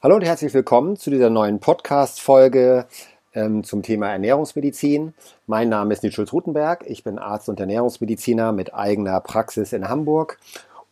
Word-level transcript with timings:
Hallo 0.00 0.14
und 0.14 0.22
herzlich 0.22 0.54
willkommen 0.54 0.96
zu 0.96 1.10
dieser 1.10 1.28
neuen 1.28 1.58
Podcast-Folge 1.58 2.86
ähm, 3.34 3.64
zum 3.64 3.82
Thema 3.82 4.08
Ernährungsmedizin. 4.08 5.12
Mein 5.48 5.70
Name 5.70 5.92
ist 5.92 6.04
Nitschulz 6.04 6.32
Rutenberg. 6.32 6.84
Ich 6.86 7.02
bin 7.02 7.18
Arzt 7.18 7.48
und 7.48 7.58
Ernährungsmediziner 7.58 8.52
mit 8.52 8.72
eigener 8.72 9.20
Praxis 9.20 9.72
in 9.72 9.88
Hamburg 9.88 10.38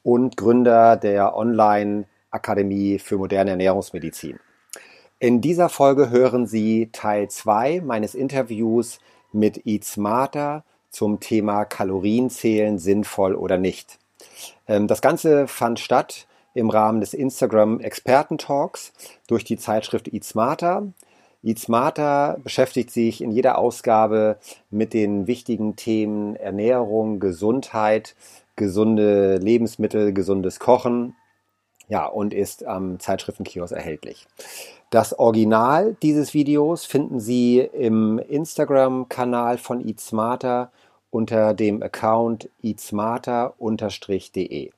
und 0.03 0.37
Gründer 0.37 0.97
der 0.97 1.37
Online-Akademie 1.37 2.99
für 2.99 3.17
moderne 3.17 3.51
Ernährungsmedizin. 3.51 4.41
In 5.21 5.41
dieser 5.41 5.69
Folge 5.69 6.11
hören 6.11 6.49
Sie 6.49 6.89
Teil 6.91 7.31
2 7.31 7.83
meines 7.83 8.17
Interviews 8.17 8.99
mit 9.31 9.69
Eat 9.69 9.85
Smarter 9.85 10.65
zum 10.91 11.21
Thema 11.21 11.65
Kalorienzählen 11.65 12.81
sinnvoll 12.81 13.37
oder 13.37 13.57
nicht. 13.57 14.01
Ähm, 14.67 14.89
das 14.89 15.01
Ganze 15.01 15.47
fand 15.47 15.79
statt 15.79 16.27
im 16.57 16.71
Rahmen 16.71 17.01
des 17.01 17.15
Instagram 17.15 17.81
Experten-Talks 17.81 18.93
durch 19.27 19.45
die 19.45 19.57
Zeitschrift 19.57 20.13
Eat 20.13 20.25
Smarter. 20.25 20.93
Eat 21.43 21.59
Smarter 21.59 22.39
beschäftigt 22.43 22.91
sich 22.91 23.21
in 23.21 23.31
jeder 23.31 23.59
Ausgabe 23.59 24.39
mit 24.71 24.95
den 24.95 25.27
wichtigen 25.27 25.77
Themen 25.77 26.37
Ernährung, 26.37 27.21
Gesundheit, 27.21 28.17
gesunde 28.57 29.37
Lebensmittel, 29.37 30.13
gesundes 30.13 30.59
Kochen. 30.59 31.15
Ja, 31.89 32.07
und 32.07 32.35
ist 32.35 32.65
am 32.65 32.99
Zeitschriftenkiosk 32.99 33.73
erhältlich. 33.73 34.27
Das 34.91 35.17
Original 35.19 35.97
dieses 36.03 36.35
Videos 36.35 36.85
finden 36.85 37.21
Sie 37.21 37.61
im 37.61 38.19
Instagram-Kanal 38.19 39.59
von 39.59 39.87
Eat 39.87 40.01
Smarter 40.01 40.73
unter 41.11 41.55
dem 41.55 41.83
Account 41.83 42.51
eatsmarter-de. 42.63 44.71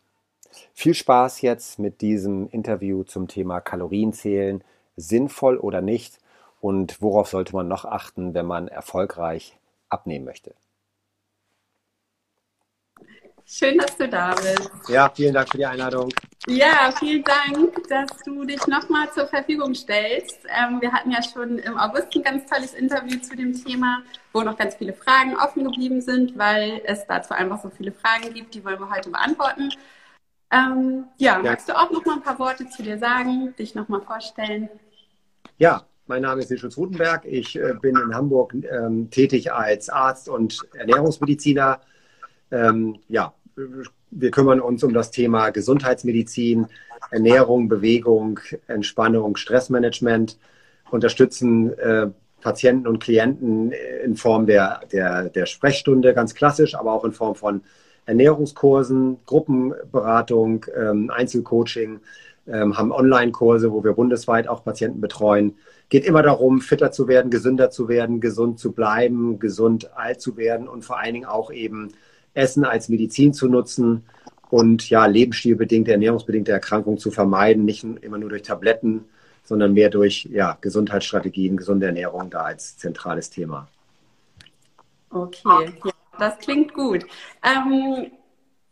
Viel 0.78 0.94
Spaß 0.94 1.42
jetzt 1.42 1.80
mit 1.80 2.02
diesem 2.02 2.48
Interview 2.50 3.02
zum 3.02 3.26
Thema 3.26 3.60
Kalorienzählen, 3.60 4.62
sinnvoll 4.94 5.56
oder 5.56 5.80
nicht 5.80 6.20
und 6.60 7.02
worauf 7.02 7.26
sollte 7.30 7.52
man 7.56 7.66
noch 7.66 7.84
achten, 7.84 8.32
wenn 8.32 8.46
man 8.46 8.68
erfolgreich 8.68 9.58
abnehmen 9.88 10.24
möchte. 10.24 10.54
Schön, 13.44 13.76
dass 13.78 13.96
du 13.96 14.08
da 14.08 14.36
bist. 14.36 14.70
Ja, 14.88 15.10
vielen 15.12 15.34
Dank 15.34 15.50
für 15.50 15.58
die 15.58 15.66
Einladung. 15.66 16.10
Ja, 16.46 16.92
vielen 16.96 17.24
Dank, 17.24 17.88
dass 17.88 18.10
du 18.24 18.44
dich 18.44 18.64
nochmal 18.68 19.10
zur 19.12 19.26
Verfügung 19.26 19.74
stellst. 19.74 20.38
Ähm, 20.44 20.80
wir 20.80 20.92
hatten 20.92 21.10
ja 21.10 21.24
schon 21.24 21.58
im 21.58 21.76
August 21.76 22.14
ein 22.14 22.22
ganz 22.22 22.48
tolles 22.48 22.74
Interview 22.74 23.18
zu 23.18 23.34
dem 23.34 23.52
Thema, 23.52 24.02
wo 24.32 24.42
noch 24.42 24.56
ganz 24.56 24.76
viele 24.76 24.92
Fragen 24.92 25.34
offen 25.36 25.64
geblieben 25.64 26.00
sind, 26.00 26.38
weil 26.38 26.82
es 26.84 27.04
dazu 27.08 27.34
einfach 27.34 27.60
so 27.60 27.68
viele 27.68 27.90
Fragen 27.90 28.32
gibt, 28.32 28.54
die 28.54 28.64
wollen 28.64 28.78
wir 28.78 28.90
heute 28.90 29.10
beantworten. 29.10 29.72
Ähm, 30.50 31.04
ja, 31.18 31.36
ja, 31.36 31.42
magst 31.42 31.68
du 31.68 31.76
auch 31.76 31.90
noch 31.90 32.04
mal 32.04 32.16
ein 32.16 32.22
paar 32.22 32.38
Worte 32.38 32.68
zu 32.68 32.82
dir 32.82 32.98
sagen, 32.98 33.54
dich 33.58 33.74
noch 33.74 33.88
mal 33.88 34.00
vorstellen? 34.00 34.68
Ja, 35.58 35.84
mein 36.06 36.22
Name 36.22 36.40
ist 36.40 36.50
Nischutz 36.50 36.76
Rutenberg. 36.76 37.26
Ich 37.26 37.56
äh, 37.56 37.74
bin 37.80 37.96
in 37.96 38.14
Hamburg 38.14 38.54
ähm, 38.54 39.10
tätig 39.10 39.52
als 39.52 39.90
Arzt 39.90 40.28
und 40.28 40.66
Ernährungsmediziner. 40.74 41.80
Ähm, 42.50 42.98
ja, 43.08 43.34
wir 44.10 44.30
kümmern 44.30 44.60
uns 44.60 44.82
um 44.82 44.94
das 44.94 45.10
Thema 45.10 45.50
Gesundheitsmedizin, 45.50 46.66
Ernährung, 47.10 47.68
Bewegung, 47.68 48.40
Entspannung, 48.68 49.36
Stressmanagement, 49.36 50.38
unterstützen 50.90 51.78
äh, 51.78 52.08
Patienten 52.40 52.86
und 52.86 53.00
Klienten 53.00 53.72
in 54.04 54.16
Form 54.16 54.46
der, 54.46 54.80
der, 54.92 55.28
der 55.28 55.46
Sprechstunde, 55.46 56.14
ganz 56.14 56.34
klassisch, 56.34 56.74
aber 56.74 56.92
auch 56.92 57.04
in 57.04 57.12
Form 57.12 57.34
von 57.34 57.62
Ernährungskursen, 58.08 59.18
Gruppenberatung, 59.26 60.64
ähm, 60.74 61.10
Einzelcoaching, 61.10 62.00
ähm, 62.46 62.78
haben 62.78 62.90
Online-Kurse, 62.90 63.70
wo 63.70 63.84
wir 63.84 63.92
bundesweit 63.92 64.48
auch 64.48 64.64
Patienten 64.64 65.02
betreuen. 65.02 65.56
Geht 65.90 66.06
immer 66.06 66.22
darum, 66.22 66.62
fitter 66.62 66.90
zu 66.90 67.06
werden, 67.06 67.30
gesünder 67.30 67.70
zu 67.70 67.86
werden, 67.88 68.20
gesund 68.20 68.58
zu 68.58 68.72
bleiben, 68.72 69.38
gesund 69.38 69.90
alt 69.94 70.22
zu 70.22 70.38
werden 70.38 70.68
und 70.68 70.86
vor 70.86 70.98
allen 70.98 71.14
Dingen 71.14 71.26
auch 71.26 71.52
eben 71.52 71.88
Essen 72.32 72.64
als 72.64 72.88
Medizin 72.88 73.34
zu 73.34 73.46
nutzen 73.46 74.04
und 74.48 74.88
ja, 74.88 75.04
lebensstilbedingte, 75.04 75.92
ernährungsbedingte 75.92 76.52
Erkrankungen 76.52 76.98
zu 76.98 77.10
vermeiden, 77.10 77.66
nicht 77.66 77.84
immer 78.00 78.16
nur 78.16 78.30
durch 78.30 78.42
Tabletten, 78.42 79.04
sondern 79.44 79.74
mehr 79.74 79.90
durch 79.90 80.26
ja, 80.32 80.56
Gesundheitsstrategien, 80.62 81.58
gesunde 81.58 81.86
Ernährung 81.86 82.30
da 82.30 82.44
als 82.44 82.78
zentrales 82.78 83.28
Thema. 83.28 83.68
Okay, 85.10 85.72
ja, 85.84 85.90
das 86.18 86.38
klingt 86.38 86.74
gut. 86.74 87.04
Ähm, 87.42 88.10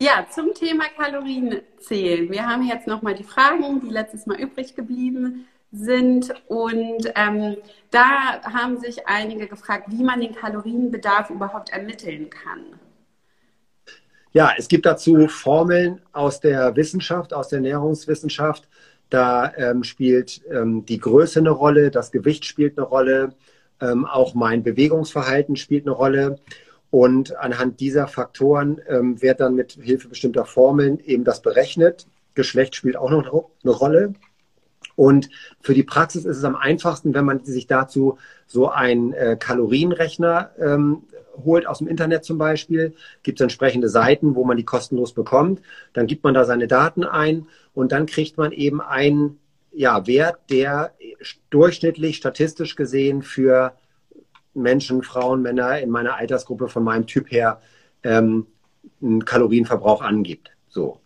ja, 0.01 0.27
zum 0.31 0.53
Thema 0.53 0.85
Kalorienzählen. 0.97 2.31
Wir 2.31 2.47
haben 2.47 2.67
jetzt 2.67 2.87
nochmal 2.87 3.15
die 3.15 3.25
Fragen, 3.25 3.81
die 3.81 3.89
letztes 3.89 4.27
Mal 4.27 4.39
übrig 4.39 4.75
geblieben 4.75 5.47
sind. 5.73 6.35
Und 6.49 7.13
ähm, 7.15 7.57
da 7.91 8.43
haben 8.43 8.79
sich 8.79 9.07
einige 9.07 9.47
gefragt, 9.47 9.87
wie 9.89 10.05
man 10.05 10.21
den 10.21 10.35
Kalorienbedarf 10.35 11.31
überhaupt 11.31 11.71
ermitteln 11.71 12.31
kann. 12.31 12.79
Ja, 14.33 14.53
es 14.59 14.69
gibt 14.69 14.85
dazu 14.85 15.29
Formeln 15.29 16.03
aus 16.13 16.41
der 16.41 16.77
Wissenschaft, 16.77 17.33
aus 17.33 17.49
der 17.49 17.59
Ernährungswissenschaft. 17.59 18.69
Da 19.09 19.53
ähm, 19.57 19.83
spielt 19.83 20.43
ähm, 20.51 20.85
die 20.85 20.99
Größe 20.99 21.39
eine 21.39 21.51
Rolle, 21.51 21.91
das 21.91 22.11
Gewicht 22.11 22.45
spielt 22.45 22.77
eine 22.77 22.87
Rolle, 22.87 23.35
ähm, 23.81 24.05
auch 24.05 24.35
mein 24.35 24.63
Bewegungsverhalten 24.63 25.57
spielt 25.57 25.87
eine 25.87 25.95
Rolle. 25.95 26.39
Und 26.91 27.37
anhand 27.37 27.81
dieser 27.81 28.07
Faktoren 28.07 28.81
ähm, 28.89 29.21
wird 29.21 29.41
dann 29.41 29.55
mit 29.55 29.73
Hilfe 29.73 30.09
bestimmter 30.09 30.45
Formeln 30.45 31.01
eben 31.01 31.25
das 31.25 31.43
berechnet. 31.43 32.07
Geschlecht 32.35 32.75
spielt 32.75 32.97
auch 32.97 33.11
noch 33.11 33.51
eine 33.63 33.73
Rolle. 33.73 34.15
Und 34.95 35.29
für 35.61 35.75
die 35.75 35.83
Praxis 35.83 36.25
ist 36.25 36.39
es 36.39 36.45
am 36.45 36.57
einfachsten, 36.57 37.13
wenn 37.15 37.25
man 37.25 37.45
sich 37.45 37.67
dazu 37.67 38.19
so 38.47 38.71
einen 38.71 39.13
äh, 39.13 39.37
Kalorienrechner 39.39 40.51
ähm, 40.59 41.03
holt 41.45 41.67
aus 41.67 41.79
dem 41.79 41.89
Internet 41.89 42.25
zum 42.25 42.39
Beispiel. 42.39 42.95
Gibt 43.23 43.41
es 43.41 43.43
entsprechende 43.43 43.89
Seiten, 43.89 44.35
wo 44.35 44.45
man 44.45 44.57
die 44.57 44.65
kostenlos 44.65 45.13
bekommt. 45.13 45.61
Dann 45.93 46.07
gibt 46.07 46.25
man 46.25 46.35
da 46.35 46.45
seine 46.45 46.67
Daten 46.67 47.05
ein 47.05 47.47
und 47.75 47.93
dann 47.93 48.07
kriegt 48.07 48.39
man 48.39 48.53
eben 48.53 48.81
einen 48.81 49.39
ja, 49.73 50.07
Wert, 50.07 50.39
der 50.49 50.93
durchschnittlich 51.51 52.17
statistisch 52.17 52.77
gesehen 52.77 53.21
für 53.21 53.75
Menschen, 54.57 55.03
Frauen, 55.03 55.43
Männer 55.43 55.79
in 55.79 55.91
meiner 55.91 56.17
Altersgruppe 56.17 56.69
von 56.69 56.85
meinem 56.85 57.07
Typ 57.07 57.31
her 57.31 57.61
ähm, 58.03 58.47
einen 59.03 59.25
Kalorienverbrauch 59.25 60.03
angibt. 60.03 60.51
So. 60.69 61.01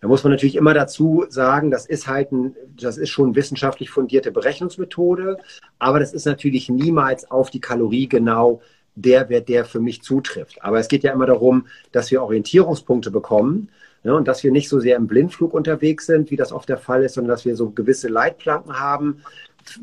Da 0.00 0.08
muss 0.08 0.22
man 0.22 0.32
natürlich 0.32 0.56
immer 0.56 0.74
dazu 0.74 1.24
sagen, 1.30 1.70
das 1.70 1.86
ist 1.86 2.06
halt 2.06 2.30
ein, 2.30 2.54
das 2.78 2.98
ist 2.98 3.08
schon 3.08 3.34
wissenschaftlich 3.34 3.88
fundierte 3.88 4.32
Berechnungsmethode, 4.32 5.38
aber 5.78 5.98
das 5.98 6.12
ist 6.12 6.26
natürlich 6.26 6.68
niemals 6.68 7.30
auf 7.30 7.48
die 7.48 7.60
Kalorie 7.60 8.06
genau 8.06 8.60
der 8.96 9.28
Wert, 9.28 9.48
der 9.48 9.64
für 9.64 9.80
mich 9.80 10.02
zutrifft. 10.02 10.62
Aber 10.62 10.78
es 10.78 10.88
geht 10.88 11.04
ja 11.04 11.12
immer 11.12 11.26
darum, 11.26 11.66
dass 11.90 12.10
wir 12.10 12.22
Orientierungspunkte 12.22 13.10
bekommen 13.10 13.70
ne, 14.02 14.14
und 14.14 14.28
dass 14.28 14.44
wir 14.44 14.52
nicht 14.52 14.68
so 14.68 14.78
sehr 14.78 14.96
im 14.96 15.06
Blindflug 15.06 15.54
unterwegs 15.54 16.06
sind, 16.06 16.30
wie 16.30 16.36
das 16.36 16.52
oft 16.52 16.68
der 16.68 16.76
Fall 16.76 17.02
ist, 17.02 17.14
sondern 17.14 17.30
dass 17.30 17.44
wir 17.44 17.56
so 17.56 17.70
gewisse 17.70 18.08
Leitplanken 18.08 18.78
haben 18.78 19.22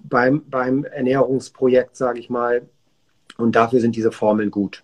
beim, 0.04 0.44
beim 0.50 0.84
Ernährungsprojekt, 0.86 1.96
sage 1.96 2.20
ich 2.20 2.30
mal, 2.30 2.62
und 3.42 3.56
dafür 3.56 3.80
sind 3.80 3.96
diese 3.96 4.12
Formeln 4.12 4.52
gut. 4.52 4.84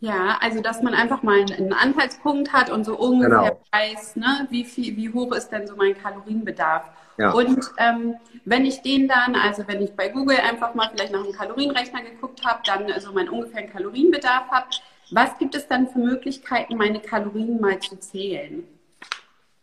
Ja, 0.00 0.38
also 0.40 0.60
dass 0.60 0.82
man 0.82 0.94
einfach 0.94 1.22
mal 1.22 1.40
einen 1.40 1.72
Anhaltspunkt 1.72 2.52
hat 2.52 2.70
und 2.70 2.84
so 2.84 2.98
ungefähr 2.98 3.38
genau. 3.38 3.60
weiß, 3.72 4.16
ne, 4.16 4.46
wie, 4.50 4.64
viel, 4.64 4.96
wie 4.96 5.12
hoch 5.12 5.32
ist 5.32 5.48
denn 5.48 5.66
so 5.66 5.74
mein 5.74 5.96
Kalorienbedarf. 5.96 6.84
Ja. 7.18 7.32
Und 7.32 7.60
ähm, 7.78 8.16
wenn 8.44 8.66
ich 8.66 8.82
den 8.82 9.08
dann, 9.08 9.34
also 9.34 9.64
wenn 9.66 9.80
ich 9.80 9.92
bei 9.92 10.08
Google 10.08 10.36
einfach 10.36 10.74
mal 10.74 10.90
vielleicht 10.92 11.12
nach 11.12 11.24
einem 11.24 11.32
Kalorienrechner 11.32 12.02
geguckt 12.02 12.44
habe, 12.44 12.60
dann 12.66 13.00
so 13.00 13.12
meinen 13.12 13.30
ungefähren 13.30 13.70
Kalorienbedarf 13.70 14.50
habe, 14.50 14.66
was 15.10 15.38
gibt 15.38 15.54
es 15.54 15.66
dann 15.66 15.88
für 15.88 15.98
Möglichkeiten, 15.98 16.76
meine 16.76 17.00
Kalorien 17.00 17.60
mal 17.60 17.78
zu 17.78 17.98
zählen? 17.98 18.64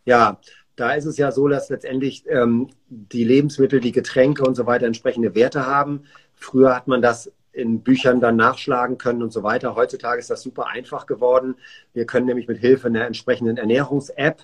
Ja, 0.04 0.38
da 0.76 0.92
ist 0.94 1.04
es 1.04 1.16
ja 1.16 1.30
so, 1.30 1.46
dass 1.46 1.70
letztendlich 1.70 2.24
ähm, 2.28 2.70
die 2.88 3.24
Lebensmittel, 3.24 3.80
die 3.80 3.92
Getränke 3.92 4.42
und 4.42 4.56
so 4.56 4.66
weiter 4.66 4.86
entsprechende 4.86 5.34
Werte 5.34 5.66
haben. 5.66 6.04
Früher 6.44 6.76
hat 6.76 6.88
man 6.88 7.02
das 7.02 7.32
in 7.52 7.80
Büchern 7.80 8.20
dann 8.20 8.36
nachschlagen 8.36 8.98
können 8.98 9.22
und 9.22 9.32
so 9.32 9.42
weiter. 9.42 9.74
Heutzutage 9.74 10.18
ist 10.18 10.30
das 10.30 10.42
super 10.42 10.66
einfach 10.66 11.06
geworden. 11.06 11.54
Wir 11.92 12.04
können 12.04 12.26
nämlich 12.26 12.48
mit 12.48 12.58
Hilfe 12.58 12.88
einer 12.88 13.06
entsprechenden 13.06 13.56
Ernährungs-App 13.56 14.42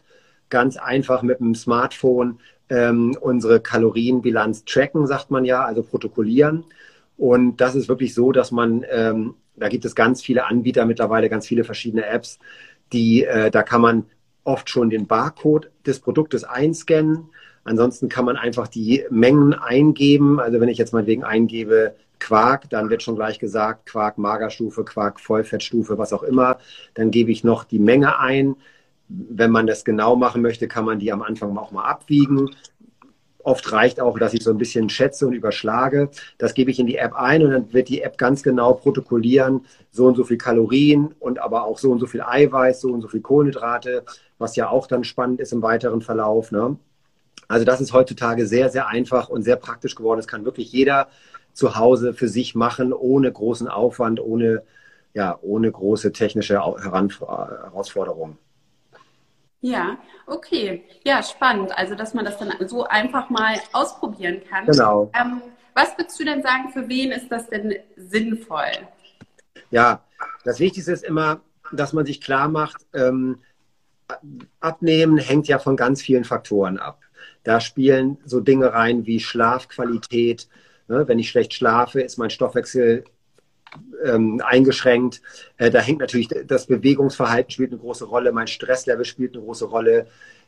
ganz 0.49 0.77
einfach 0.77 1.23
mit 1.23 1.41
dem 1.41 1.55
Smartphone 1.55 2.39
ähm, 2.69 3.17
unsere 3.21 3.61
Kalorienbilanz 3.61 4.65
tracken, 4.65 5.07
sagt 5.07 5.31
man 5.31 5.45
ja, 5.45 5.65
also 5.65 5.83
protokollieren. 5.83 6.65
Und 7.17 7.61
das 7.61 7.75
ist 7.75 7.89
wirklich 7.89 8.15
so, 8.15 8.33
dass 8.33 8.51
man, 8.51 8.85
ähm, 8.91 9.35
da 9.57 9.69
gibt 9.69 9.85
es 9.85 9.95
ganz 9.95 10.23
viele 10.23 10.47
Anbieter 10.47 10.87
mittlerweile, 10.87 11.29
ganz 11.29 11.47
viele 11.47 11.65
verschiedene 11.65 12.07
Apps, 12.07 12.39
die, 12.93 13.25
äh, 13.25 13.51
da 13.51 13.63
kann 13.63 13.83
man 13.83 14.07
oft 14.45 14.71
schon 14.71 14.89
den 14.89 15.07
Barcode 15.07 15.71
des 15.85 16.01
Produktes 16.01 16.45
einscannen 16.45 17.29
Ansonsten 17.71 18.09
kann 18.09 18.25
man 18.25 18.37
einfach 18.37 18.67
die 18.67 19.05
Mengen 19.11 19.55
eingeben. 19.55 20.41
Also 20.41 20.59
wenn 20.59 20.69
ich 20.69 20.77
jetzt 20.77 20.93
meinetwegen 20.93 21.23
eingebe 21.23 21.95
Quark, 22.19 22.69
dann 22.69 22.91
wird 22.91 23.01
schon 23.01 23.15
gleich 23.15 23.39
gesagt, 23.39 23.87
Quark 23.87 24.19
Magerstufe, 24.19 24.85
Quark 24.85 25.21
Vollfettstufe, 25.21 25.97
was 25.97 26.13
auch 26.13 26.25
immer. 26.25 26.59
Dann 26.95 27.13
gebe 27.13 27.31
ich 27.31 27.45
noch 27.45 27.63
die 27.63 27.79
Menge 27.79 28.19
ein. 28.19 28.57
Wenn 29.07 29.53
man 29.53 29.69
das 29.69 29.85
genau 29.85 30.17
machen 30.17 30.43
möchte, 30.43 30.67
kann 30.67 30.85
man 30.85 30.99
die 30.99 31.13
am 31.13 31.23
Anfang 31.23 31.57
auch 31.57 31.71
mal 31.71 31.85
abwiegen. 31.85 32.51
Oft 33.45 33.71
reicht 33.71 34.01
auch, 34.01 34.19
dass 34.19 34.35
ich 34.35 34.43
so 34.43 34.51
ein 34.51 34.59
bisschen 34.59 34.89
schätze 34.89 35.29
und 35.29 35.33
überschlage. 35.33 36.11
Das 36.39 36.55
gebe 36.55 36.73
ich 36.73 36.81
in 36.81 36.89
die 36.89 36.97
App 36.97 37.15
ein 37.15 37.41
und 37.45 37.53
dann 37.53 37.73
wird 37.73 37.89
die 37.89 38.03
App 38.03 38.19
ganz 38.19 38.43
genau 38.43 38.75
protokollieren, 38.75 39.65
so 39.93 40.07
und 40.07 40.17
so 40.17 40.25
viel 40.25 40.39
Kalorien 40.39 41.15
und 41.21 41.39
aber 41.39 41.63
auch 41.67 41.79
so 41.79 41.93
und 41.93 42.01
so 42.01 42.07
viel 42.07 42.23
Eiweiß, 42.23 42.81
so 42.81 42.93
und 42.93 43.01
so 43.01 43.07
viel 43.07 43.21
Kohlenhydrate, 43.21 44.03
was 44.39 44.57
ja 44.57 44.69
auch 44.69 44.89
dann 44.89 45.05
spannend 45.05 45.39
ist 45.39 45.53
im 45.53 45.63
weiteren 45.63 46.03
Verlauf. 46.03 46.51
Ne? 46.51 46.77
Also 47.51 47.65
das 47.65 47.81
ist 47.81 47.93
heutzutage 47.93 48.47
sehr, 48.47 48.71
sehr 48.71 48.87
einfach 48.87 49.29
und 49.29 49.43
sehr 49.43 49.57
praktisch 49.57 49.97
geworden. 49.97 50.19
Das 50.19 50.29
kann 50.29 50.45
wirklich 50.45 50.71
jeder 50.71 51.09
zu 51.53 51.75
Hause 51.75 52.15
für 52.15 52.29
sich 52.29 52.55
machen, 52.55 52.93
ohne 52.93 53.33
großen 53.33 53.67
Aufwand, 53.67 54.21
ohne, 54.21 54.63
ja, 55.15 55.37
ohne 55.43 55.71
große 55.73 56.13
technische 56.13 56.55
Herausforderungen. 56.55 58.39
Ja, 59.63 59.99
okay. 60.29 60.85
Ja, 61.03 61.25
spannend. 61.25 61.77
Also, 61.77 61.97
dass 61.97 62.15
man 62.15 62.25
das 62.25 62.39
dann 62.39 62.53
so 62.69 62.85
einfach 62.85 63.31
mal 63.31 63.57
ausprobieren 63.73 64.43
kann. 64.49 64.67
Genau. 64.67 65.11
Ähm, 65.21 65.43
was 65.75 65.99
würdest 65.99 66.21
du 66.21 66.25
denn 66.25 66.43
sagen, 66.43 66.71
für 66.73 66.89
wen 66.89 67.11
ist 67.11 67.33
das 67.33 67.49
denn 67.49 67.75
sinnvoll? 67.97 68.71
Ja, 69.73 70.05
das 70.45 70.61
Wichtigste 70.61 70.93
ist 70.93 71.03
immer, 71.03 71.41
dass 71.73 71.93
man 71.93 72.07
sich 72.07 72.21
klar 72.21 72.49
macht, 72.49 72.87
ähm, 72.95 73.41
Abnehmen 74.61 75.19
hängt 75.19 75.49
ja 75.49 75.59
von 75.59 75.77
ganz 75.77 76.01
vielen 76.01 76.25
Faktoren 76.25 76.79
ab. 76.79 77.01
Da 77.43 77.61
spielen 77.61 78.19
so 78.25 78.41
Dinge 78.41 78.73
rein 78.73 79.07
wie 79.07 79.21
Schlafqualität. 79.21 80.49
Ne? 80.89 81.07
Wenn 81.09 81.19
ich 81.19 81.31
schlecht 81.31 81.55
schlafe, 81.55 82.01
ist 82.01 82.19
mein 82.19 82.31
Stoffwechsel 82.31 83.05
ähm, 84.05 84.43
eingeschränkt. 84.45 85.23
Äh, 85.57 85.71
da 85.71 85.81
hängt 85.81 86.01
natürlich 86.01 86.29
das 86.29 86.67
Bewegungsverhalten 86.67 87.51
spielt 87.51 87.73
eine 87.73 87.81
große 87.81 88.05
Rolle, 88.05 88.33
mein 88.33 88.47
Stresslevel 88.47 89.05
spielt 89.05 89.35
eine 89.35 89.45
große 89.45 89.67
Rolle. 89.67 90.07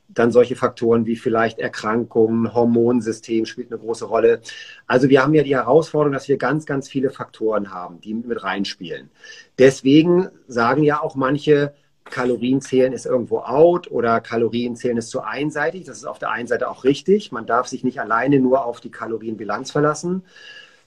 Dann 0.08 0.32
solche 0.32 0.56
Faktoren 0.56 1.06
wie 1.06 1.16
vielleicht 1.16 1.58
Erkrankungen, 1.58 2.52
Hormonsystem 2.52 3.46
spielt 3.46 3.70
eine 3.70 3.80
große 3.80 4.04
Rolle. 4.04 4.40
Also 4.86 5.08
wir 5.08 5.22
haben 5.22 5.32
ja 5.32 5.42
die 5.42 5.54
Herausforderung, 5.54 6.12
dass 6.12 6.28
wir 6.28 6.36
ganz, 6.36 6.66
ganz 6.66 6.88
viele 6.88 7.10
Faktoren 7.10 7.72
haben, 7.72 8.00
die 8.00 8.12
mit 8.12 8.42
reinspielen. 8.42 9.10
Deswegen 9.58 10.28
sagen 10.48 10.82
ja 10.82 11.00
auch 11.00 11.14
manche, 11.14 11.72
Kalorienzählen 12.04 12.92
ist 12.92 13.06
irgendwo 13.06 13.40
out 13.40 13.90
oder 13.90 14.20
Kalorienzählen 14.20 14.96
ist 14.96 15.10
zu 15.10 15.22
einseitig. 15.22 15.84
Das 15.84 15.98
ist 15.98 16.04
auf 16.04 16.18
der 16.18 16.30
einen 16.30 16.48
Seite 16.48 16.68
auch 16.68 16.84
richtig. 16.84 17.32
Man 17.32 17.46
darf 17.46 17.66
sich 17.66 17.84
nicht 17.84 18.00
alleine 18.00 18.38
nur 18.38 18.64
auf 18.64 18.80
die 18.80 18.90
Kalorienbilanz 18.90 19.70
verlassen. 19.70 20.22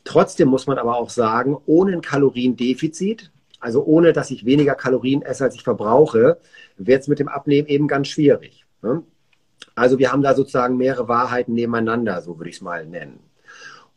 Trotzdem 0.03 0.49
muss 0.49 0.67
man 0.67 0.77
aber 0.77 0.97
auch 0.97 1.09
sagen, 1.09 1.57
ohne 1.65 1.93
ein 1.93 2.01
Kaloriendefizit, 2.01 3.31
also 3.59 3.83
ohne 3.83 4.13
dass 4.13 4.29
ich 4.29 4.45
weniger 4.45 4.75
Kalorien 4.75 5.23
esse, 5.23 5.45
als 5.45 5.55
ich 5.55 5.63
verbrauche, 5.63 6.37
wird 6.77 7.01
es 7.01 7.07
mit 7.07 7.19
dem 7.19 7.27
Abnehmen 7.27 7.67
eben 7.67 7.87
ganz 7.87 8.09
schwierig. 8.09 8.65
Ne? 8.83 9.01
Also 9.73 9.97
wir 9.97 10.11
haben 10.11 10.21
da 10.21 10.35
sozusagen 10.35 10.77
mehrere 10.77 11.07
Wahrheiten 11.07 11.53
nebeneinander, 11.53 12.21
so 12.21 12.37
würde 12.37 12.49
ich 12.49 12.57
es 12.57 12.61
mal 12.61 12.85
nennen. 12.85 13.19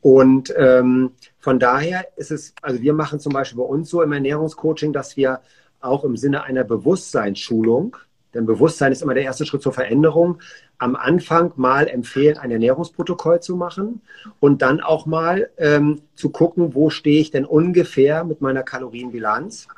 Und 0.01 0.55
ähm, 0.57 1.13
von 1.39 1.59
daher 1.59 2.07
ist 2.17 2.31
es, 2.31 2.55
also 2.63 2.81
wir 2.81 2.95
machen 2.95 3.21
zum 3.21 3.33
Beispiel 3.33 3.59
bei 3.59 3.65
uns 3.65 3.91
so 3.91 4.01
im 4.03 4.13
Ernährungscoaching, 4.13 4.93
dass 4.93 5.17
wir 5.17 5.41
auch 5.81 6.05
im 6.05 6.17
Sinne 6.17 6.45
einer 6.45 6.65
Bewusstseinsschulung, 6.65 7.97
denn 8.35 8.47
Bewusstsein 8.47 8.93
ist 8.93 9.03
immer 9.03 9.15
der 9.15 9.23
erste 9.23 9.47
Schritt 9.47 9.63
zur 9.63 9.73
Veränderung, 9.73 10.41
am 10.79 10.97
Anfang 10.97 11.53
mal 11.57 11.89
empfehlen, 11.89 12.37
ein 12.39 12.51
Ernährungsprotokoll 12.51 13.41
zu 13.41 13.57
machen 13.57 14.03
und 14.39 14.63
dann 14.63 14.81
auch 14.81 15.07
mal 15.07 15.51
ähm, 15.57 16.03
zu 16.15 16.31
gucken, 16.31 16.75
wo 16.75 16.91
stehe 16.91 17.21
ich 17.21 17.31
denn 17.31 17.45
ungefähr 17.45 18.25
mit 18.25 18.41
meiner 18.41 18.63
Kalorienbilanz. 18.63 19.69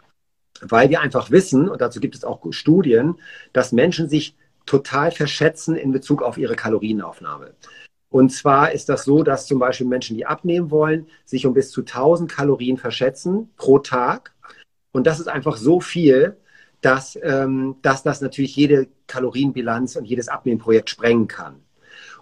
Weil 0.63 0.91
wir 0.91 1.01
einfach 1.01 1.31
wissen, 1.31 1.71
und 1.71 1.81
dazu 1.81 2.01
gibt 2.01 2.15
es 2.15 2.25
auch 2.25 2.41
Studien, 2.51 3.15
dass 3.55 3.73
Menschen 3.73 4.11
sich 4.11 4.37
total 4.67 5.11
verschätzen 5.11 5.75
in 5.75 5.91
Bezug 5.91 6.23
auf 6.23 6.37
ihre 6.37 6.55
Kalorienaufnahme. 6.55 7.55
Und 8.11 8.31
zwar 8.31 8.73
ist 8.73 8.89
das 8.89 9.05
so, 9.05 9.23
dass 9.23 9.47
zum 9.47 9.59
Beispiel 9.61 9.87
Menschen, 9.87 10.17
die 10.17 10.27
abnehmen 10.27 10.71
wollen, 10.71 11.07
sich 11.25 11.47
um 11.47 11.55
bis 11.55 11.71
zu 11.71 11.81
1000 11.81 12.31
Kalorien 12.31 12.77
verschätzen 12.77 13.51
pro 13.57 13.79
Tag. 13.79 14.35
Und 14.93 15.07
das 15.07 15.21
ist 15.21 15.29
einfach 15.29 15.57
so 15.57 15.81
viel, 15.81 16.37
dass, 16.81 17.19
ähm, 17.23 17.77
dass 17.83 18.03
das 18.03 18.21
natürlich 18.21 18.57
jede 18.57 18.89
Kalorienbilanz 19.07 19.97
und 19.97 20.05
jedes 20.05 20.29
Abnehmprojekt 20.29 20.91
sprengen 20.91 21.29
kann. 21.29 21.57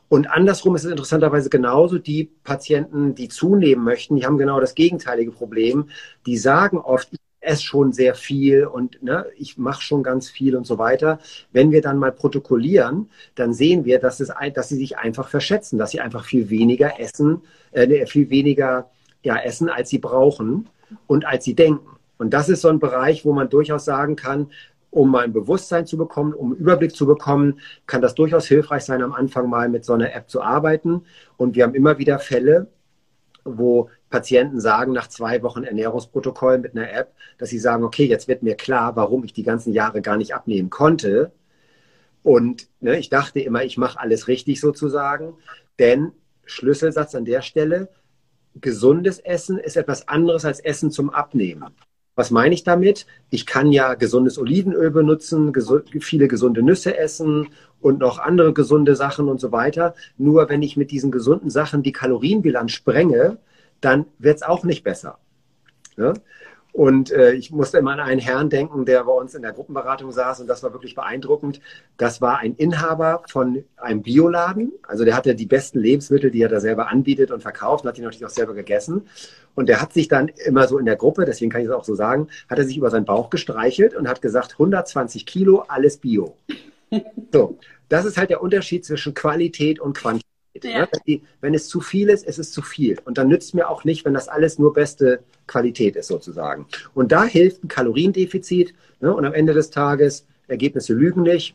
Und 0.08 0.30
andersrum 0.30 0.74
ist 0.74 0.84
es 0.84 0.90
interessanterweise 0.90 1.50
genauso, 1.50 1.98
die 1.98 2.24
Patienten, 2.42 3.14
die 3.14 3.28
zunehmen 3.28 3.84
möchten, 3.84 4.16
die 4.16 4.24
haben 4.24 4.38
genau 4.38 4.58
das 4.58 4.74
gegenteilige 4.74 5.30
Problem. 5.30 5.90
Die 6.26 6.38
sagen 6.38 6.78
oft, 6.78 7.12
ich 7.12 7.18
esse 7.40 7.62
schon 7.62 7.92
sehr 7.92 8.14
viel 8.14 8.64
und 8.64 9.02
ne, 9.02 9.26
ich 9.36 9.58
mache 9.58 9.82
schon 9.82 10.02
ganz 10.02 10.28
viel 10.30 10.56
und 10.56 10.66
so 10.66 10.78
weiter. 10.78 11.18
Wenn 11.52 11.70
wir 11.70 11.82
dann 11.82 11.98
mal 11.98 12.10
protokollieren, 12.10 13.10
dann 13.34 13.52
sehen 13.52 13.84
wir, 13.84 13.98
dass, 14.00 14.20
es, 14.20 14.32
dass 14.54 14.68
sie 14.70 14.76
sich 14.76 14.96
einfach 14.96 15.28
verschätzen, 15.28 15.78
dass 15.78 15.90
sie 15.90 16.00
einfach 16.00 16.24
viel 16.24 16.48
weniger 16.48 16.98
essen, 16.98 17.42
äh, 17.72 18.06
viel 18.06 18.30
weniger 18.30 18.90
ja, 19.22 19.36
essen, 19.36 19.68
als 19.68 19.90
sie 19.90 19.98
brauchen 19.98 20.68
und 21.06 21.26
als 21.26 21.44
sie 21.44 21.54
denken. 21.54 21.97
Und 22.18 22.34
das 22.34 22.48
ist 22.48 22.60
so 22.60 22.68
ein 22.68 22.80
Bereich, 22.80 23.24
wo 23.24 23.32
man 23.32 23.48
durchaus 23.48 23.84
sagen 23.84 24.16
kann, 24.16 24.50
um 24.90 25.10
mal 25.10 25.24
ein 25.24 25.32
Bewusstsein 25.32 25.86
zu 25.86 25.96
bekommen, 25.96 26.34
um 26.34 26.52
einen 26.52 26.60
Überblick 26.60 26.94
zu 26.94 27.06
bekommen, 27.06 27.60
kann 27.86 28.02
das 28.02 28.14
durchaus 28.14 28.46
hilfreich 28.46 28.84
sein, 28.84 29.02
am 29.02 29.12
Anfang 29.12 29.48
mal 29.48 29.68
mit 29.68 29.84
so 29.84 29.92
einer 29.92 30.14
App 30.14 30.28
zu 30.30 30.42
arbeiten. 30.42 31.02
Und 31.36 31.56
wir 31.56 31.64
haben 31.64 31.74
immer 31.74 31.98
wieder 31.98 32.18
Fälle, 32.18 32.68
wo 33.44 33.90
Patienten 34.10 34.60
sagen, 34.60 34.92
nach 34.92 35.08
zwei 35.08 35.42
Wochen 35.42 35.64
Ernährungsprotokoll 35.64 36.58
mit 36.58 36.74
einer 36.74 36.90
App, 36.92 37.12
dass 37.38 37.50
sie 37.50 37.58
sagen, 37.58 37.84
okay, 37.84 38.06
jetzt 38.06 38.28
wird 38.28 38.42
mir 38.42 38.54
klar, 38.54 38.96
warum 38.96 39.24
ich 39.24 39.32
die 39.32 39.42
ganzen 39.42 39.72
Jahre 39.72 40.00
gar 40.00 40.16
nicht 40.16 40.34
abnehmen 40.34 40.70
konnte. 40.70 41.32
Und 42.22 42.68
ne, 42.80 42.98
ich 42.98 43.10
dachte 43.10 43.40
immer, 43.40 43.64
ich 43.64 43.78
mache 43.78 44.00
alles 44.00 44.28
richtig 44.28 44.60
sozusagen. 44.60 45.34
Denn 45.78 46.12
Schlüsselsatz 46.44 47.14
an 47.14 47.26
der 47.26 47.42
Stelle, 47.42 47.88
gesundes 48.60 49.18
Essen 49.18 49.58
ist 49.58 49.76
etwas 49.76 50.08
anderes 50.08 50.44
als 50.44 50.60
Essen 50.60 50.90
zum 50.90 51.10
Abnehmen. 51.10 51.74
Was 52.18 52.32
meine 52.32 52.52
ich 52.52 52.64
damit? 52.64 53.06
Ich 53.30 53.46
kann 53.46 53.70
ja 53.70 53.94
gesundes 53.94 54.40
Olivenöl 54.40 54.90
benutzen, 54.90 55.52
gesu 55.52 55.82
viele 56.00 56.26
gesunde 56.26 56.64
Nüsse 56.64 56.98
essen 56.98 57.50
und 57.80 58.00
noch 58.00 58.18
andere 58.18 58.52
gesunde 58.52 58.96
Sachen 58.96 59.28
und 59.28 59.40
so 59.40 59.52
weiter. 59.52 59.94
Nur 60.16 60.48
wenn 60.48 60.60
ich 60.60 60.76
mit 60.76 60.90
diesen 60.90 61.12
gesunden 61.12 61.48
Sachen 61.48 61.84
die 61.84 61.92
Kalorienbilanz 61.92 62.72
sprenge, 62.72 63.38
dann 63.80 64.06
wird 64.18 64.38
es 64.38 64.42
auch 64.42 64.64
nicht 64.64 64.82
besser. 64.82 65.20
Ja? 65.96 66.12
Und 66.72 67.10
äh, 67.10 67.32
ich 67.32 67.50
musste 67.50 67.78
immer 67.78 67.92
an 67.92 68.00
einen 68.00 68.20
Herrn 68.20 68.50
denken, 68.50 68.84
der 68.84 69.04
bei 69.04 69.12
uns 69.12 69.34
in 69.34 69.42
der 69.42 69.52
Gruppenberatung 69.52 70.12
saß 70.12 70.40
und 70.40 70.46
das 70.46 70.62
war 70.62 70.72
wirklich 70.72 70.94
beeindruckend. 70.94 71.60
Das 71.96 72.20
war 72.20 72.38
ein 72.38 72.54
Inhaber 72.54 73.22
von 73.26 73.64
einem 73.76 74.02
Bioladen. 74.02 74.72
Also 74.86 75.04
der 75.04 75.16
hatte 75.16 75.34
die 75.34 75.46
besten 75.46 75.80
Lebensmittel, 75.80 76.30
die 76.30 76.42
er 76.42 76.48
da 76.48 76.60
selber 76.60 76.88
anbietet 76.88 77.30
und 77.30 77.40
verkauft 77.40 77.84
und 77.84 77.88
hat 77.88 77.96
die 77.96 78.02
natürlich 78.02 78.26
auch 78.26 78.30
selber 78.30 78.54
gegessen. 78.54 79.08
Und 79.54 79.68
der 79.68 79.80
hat 79.80 79.92
sich 79.92 80.08
dann 80.08 80.28
immer 80.28 80.68
so 80.68 80.78
in 80.78 80.86
der 80.86 80.96
Gruppe, 80.96 81.24
deswegen 81.24 81.50
kann 81.50 81.62
ich 81.62 81.66
es 81.66 81.72
auch 81.72 81.84
so 81.84 81.94
sagen, 81.94 82.28
hat 82.48 82.58
er 82.58 82.64
sich 82.64 82.76
über 82.76 82.90
seinen 82.90 83.06
Bauch 83.06 83.30
gestreichelt 83.30 83.94
und 83.94 84.06
hat 84.06 84.22
gesagt, 84.22 84.52
120 84.52 85.26
Kilo, 85.26 85.64
alles 85.68 85.96
Bio. 85.96 86.36
So, 87.32 87.58
das 87.90 88.06
ist 88.06 88.16
halt 88.16 88.30
der 88.30 88.40
Unterschied 88.40 88.82
zwischen 88.82 89.12
Qualität 89.12 89.78
und 89.78 89.94
Quantität. 89.94 90.27
Ja. 90.64 90.88
Ne? 91.06 91.20
Wenn 91.40 91.54
es 91.54 91.68
zu 91.68 91.80
viel 91.80 92.08
ist, 92.08 92.24
ist 92.24 92.38
es 92.38 92.52
zu 92.52 92.62
viel. 92.62 92.98
Und 93.04 93.18
dann 93.18 93.28
nützt 93.28 93.54
mir 93.54 93.68
auch 93.68 93.84
nicht, 93.84 94.04
wenn 94.04 94.14
das 94.14 94.28
alles 94.28 94.58
nur 94.58 94.72
beste 94.72 95.20
Qualität 95.46 95.96
ist, 95.96 96.08
sozusagen. 96.08 96.66
Und 96.94 97.12
da 97.12 97.24
hilft 97.24 97.64
ein 97.64 97.68
Kaloriendefizit. 97.68 98.74
Ne? 99.00 99.14
Und 99.14 99.24
am 99.24 99.34
Ende 99.34 99.54
des 99.54 99.70
Tages, 99.70 100.26
Ergebnisse 100.48 100.94
lügen 100.94 101.22
nicht. 101.22 101.54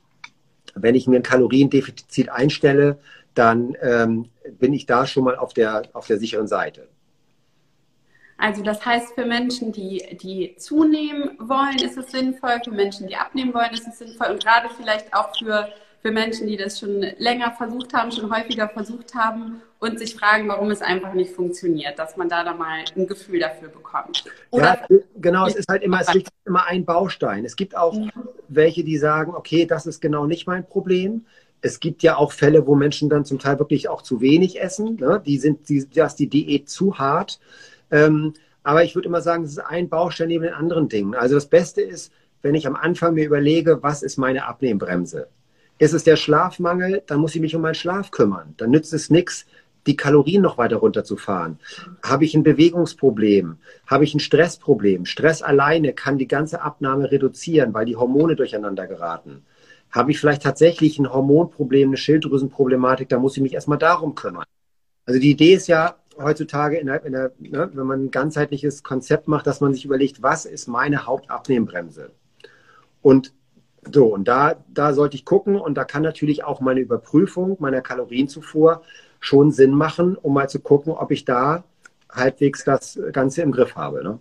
Wenn 0.76 0.96
ich 0.96 1.08
mir 1.08 1.18
ein 1.18 1.24
Kaloriendefizit 1.24 2.30
einstelle, 2.30 2.98
dann 3.34 3.76
ähm, 3.82 4.30
bin 4.60 4.74
ich 4.74 4.86
da 4.86 5.06
schon 5.08 5.24
mal 5.24 5.36
auf 5.36 5.54
der, 5.54 5.84
auf 5.94 6.08
der 6.08 6.18
sicheren 6.18 6.48
Seite. 6.48 6.88
Also 8.38 8.64
das 8.64 8.86
heißt, 8.86 9.14
für 9.14 9.26
Menschen, 9.26 9.72
die, 9.72 10.18
die 10.22 10.56
zunehmen 10.58 11.38
wollen, 11.40 11.78
ist 11.78 11.98
es 11.98 12.12
sinnvoll, 12.12 12.60
für 12.64 12.72
Menschen, 12.72 13.08
die 13.08 13.16
abnehmen 13.16 13.54
wollen, 13.54 13.72
ist 13.72 13.88
es 13.88 14.00
sinnvoll 14.00 14.28
und 14.32 14.44
gerade 14.44 14.70
vielleicht 14.76 15.14
auch 15.14 15.38
für 15.38 15.70
für 16.04 16.12
Menschen, 16.12 16.48
die 16.48 16.58
das 16.58 16.80
schon 16.80 17.02
länger 17.18 17.54
versucht 17.54 17.94
haben, 17.94 18.12
schon 18.12 18.30
häufiger 18.30 18.68
versucht 18.68 19.16
haben 19.16 19.62
und 19.80 19.98
sich 19.98 20.16
fragen, 20.16 20.50
warum 20.50 20.70
es 20.70 20.82
einfach 20.82 21.14
nicht 21.14 21.32
funktioniert, 21.32 21.98
dass 21.98 22.18
man 22.18 22.28
da 22.28 22.44
dann 22.44 22.58
mal 22.58 22.84
ein 22.96 23.08
Gefühl 23.08 23.40
dafür 23.40 23.70
bekommt. 23.70 24.26
Oder 24.52 24.82
ja, 24.90 24.98
genau, 25.22 25.48
es 25.48 25.56
ist 25.56 25.70
halt 25.70 25.82
immer, 25.82 26.02
es 26.02 26.14
ist 26.14 26.28
immer 26.46 26.68
ein 26.68 26.84
Baustein. 26.84 27.46
Es 27.46 27.56
gibt 27.56 27.76
auch 27.78 27.98
welche, 28.50 28.84
die 28.84 28.98
sagen, 28.98 29.34
okay, 29.34 29.66
das 29.66 29.86
ist 29.86 30.02
genau 30.02 30.28
nicht 30.28 30.46
mein 30.46 30.68
Problem. 30.68 31.26
Es 31.62 31.80
gibt 31.80 32.04
ja 32.04 32.18
auch 32.18 32.34
Fälle, 32.34 32.68
wo 32.68 32.76
Menschen 32.76 33.10
dann 33.10 33.24
zum 33.24 33.40
Teil 33.40 33.58
wirklich 33.58 33.88
auch 33.88 34.02
zu 34.02 34.20
wenig 34.20 34.62
essen. 34.62 34.98
Ne? 34.98 35.24
Die 35.26 35.38
sind, 35.38 35.70
die, 35.70 35.88
da 35.90 36.08
ist 36.08 36.16
die 36.16 36.28
Diät 36.28 36.70
zu 36.70 37.00
hart. 37.00 37.40
Ähm, 37.92 38.34
aber 38.64 38.84
ich 38.84 38.96
würde 38.96 39.08
immer 39.08 39.22
sagen, 39.22 39.46
es 39.46 39.52
ist 39.52 39.60
ein 39.60 39.88
Baustein 39.88 40.28
neben 40.28 40.44
den 40.44 40.54
anderen 40.54 40.90
Dingen. 40.90 41.16
Also 41.16 41.36
das 41.36 41.48
Beste 41.48 41.82
ist, 41.82 42.12
wenn 42.42 42.56
ich 42.56 42.68
am 42.68 42.76
Anfang 42.76 43.14
mir 43.14 43.26
überlege, 43.26 43.82
was 43.82 44.04
ist 44.04 44.18
meine 44.18 44.46
Abnehmbremse? 44.46 45.30
Ist 45.78 45.94
es 45.94 46.04
der 46.04 46.16
Schlafmangel, 46.16 47.04
dann 47.08 47.20
muss 47.20 47.36
ich 47.36 47.42
mich 47.42 47.56
um 47.56 47.62
meinen 47.62 47.76
Schlaf 47.76 48.12
kümmern. 48.12 48.54
Dann 48.58 48.72
nützt 48.72 48.94
es 48.94 49.10
nichts, 49.10 49.46
die 49.86 49.98
Kalorien 49.98 50.42
noch 50.42 50.58
weiter 50.58 50.78
runterzufahren. 50.78 51.60
Habe 52.04 52.26
ich 52.26 52.36
ein 52.36 52.44
Bewegungsproblem? 52.44 53.58
Habe 53.88 54.04
ich 54.04 54.14
ein 54.14 54.20
Stressproblem? 54.20 55.06
Stress 55.06 55.42
alleine 55.42 55.94
kann 55.94 56.18
die 56.18 56.28
ganze 56.28 56.62
Abnahme 56.62 57.12
reduzieren, 57.12 57.74
weil 57.74 57.86
die 57.86 57.96
Hormone 57.96 58.36
durcheinander 58.36 58.88
geraten. 58.88 59.44
Habe 59.92 60.12
ich 60.12 60.20
vielleicht 60.20 60.44
tatsächlich 60.44 61.00
ein 61.00 61.12
Hormonproblem, 61.12 61.90
eine 61.90 61.98
Schilddrüsenproblematik, 61.98 63.10
da 63.10 63.20
muss 63.20 63.38
ich 63.38 63.44
mich 63.44 63.54
erstmal 63.54 63.78
darum 63.78 64.16
kümmern. 64.16 64.46
Also 65.06 65.20
die 65.20 65.32
Idee 65.32 65.54
ist 65.54 65.68
ja 65.68 65.96
heutzutage, 66.18 66.78
in 66.78 66.88
der, 66.88 67.04
in 67.06 67.12
der, 67.12 67.32
ne, 67.40 67.70
wenn 67.74 67.86
man 67.86 68.06
ein 68.06 68.12
ganzheitliches 68.12 68.84
Konzept 68.84 69.28
macht, 69.28 69.48
dass 69.48 69.62
man 69.62 69.74
sich 69.74 69.86
überlegt, 69.86 70.24
was 70.24 70.46
ist 70.46 70.68
meine 70.68 71.06
Hauptabnehmbremse? 71.06 72.12
Und 73.02 73.34
so, 73.92 74.06
und 74.08 74.28
da, 74.28 74.56
da 74.68 74.94
sollte 74.94 75.16
ich 75.16 75.26
gucken 75.26 75.56
und 75.60 75.76
da 75.76 75.84
kann 75.84 76.04
natürlich 76.04 76.44
auch 76.44 76.62
meine 76.62 76.80
Überprüfung 76.80 77.58
meiner 77.60 77.82
Kalorienzufuhr 77.82 78.82
schon 79.20 79.52
Sinn 79.52 79.72
machen, 79.72 80.16
um 80.16 80.34
mal 80.34 80.50
zu 80.50 80.60
gucken, 80.60 80.94
ob 80.94 81.12
ich 81.12 81.26
da 81.26 81.64
halbwegs 82.12 82.64
das 82.64 83.00
Ganze 83.12 83.42
im 83.42 83.52
Griff 83.52 83.76
habe. 83.76 84.04
Ne? 84.04 84.20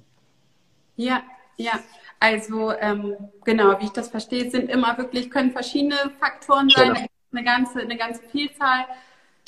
Ja, 0.96 1.22
ja. 1.56 1.72
Also 2.20 2.72
ähm, 2.78 3.16
genau, 3.44 3.80
wie 3.80 3.86
ich 3.86 3.90
das 3.90 4.08
verstehe, 4.08 4.48
sind 4.50 4.70
immer 4.70 4.96
wirklich, 4.96 5.28
können 5.28 5.50
verschiedene 5.50 5.96
Faktoren 6.20 6.68
sein, 6.68 6.94
genau. 6.94 7.06
eine 7.32 7.44
ganze, 7.44 7.80
eine 7.80 7.96
ganze 7.96 8.22
Vielzahl. 8.22 8.84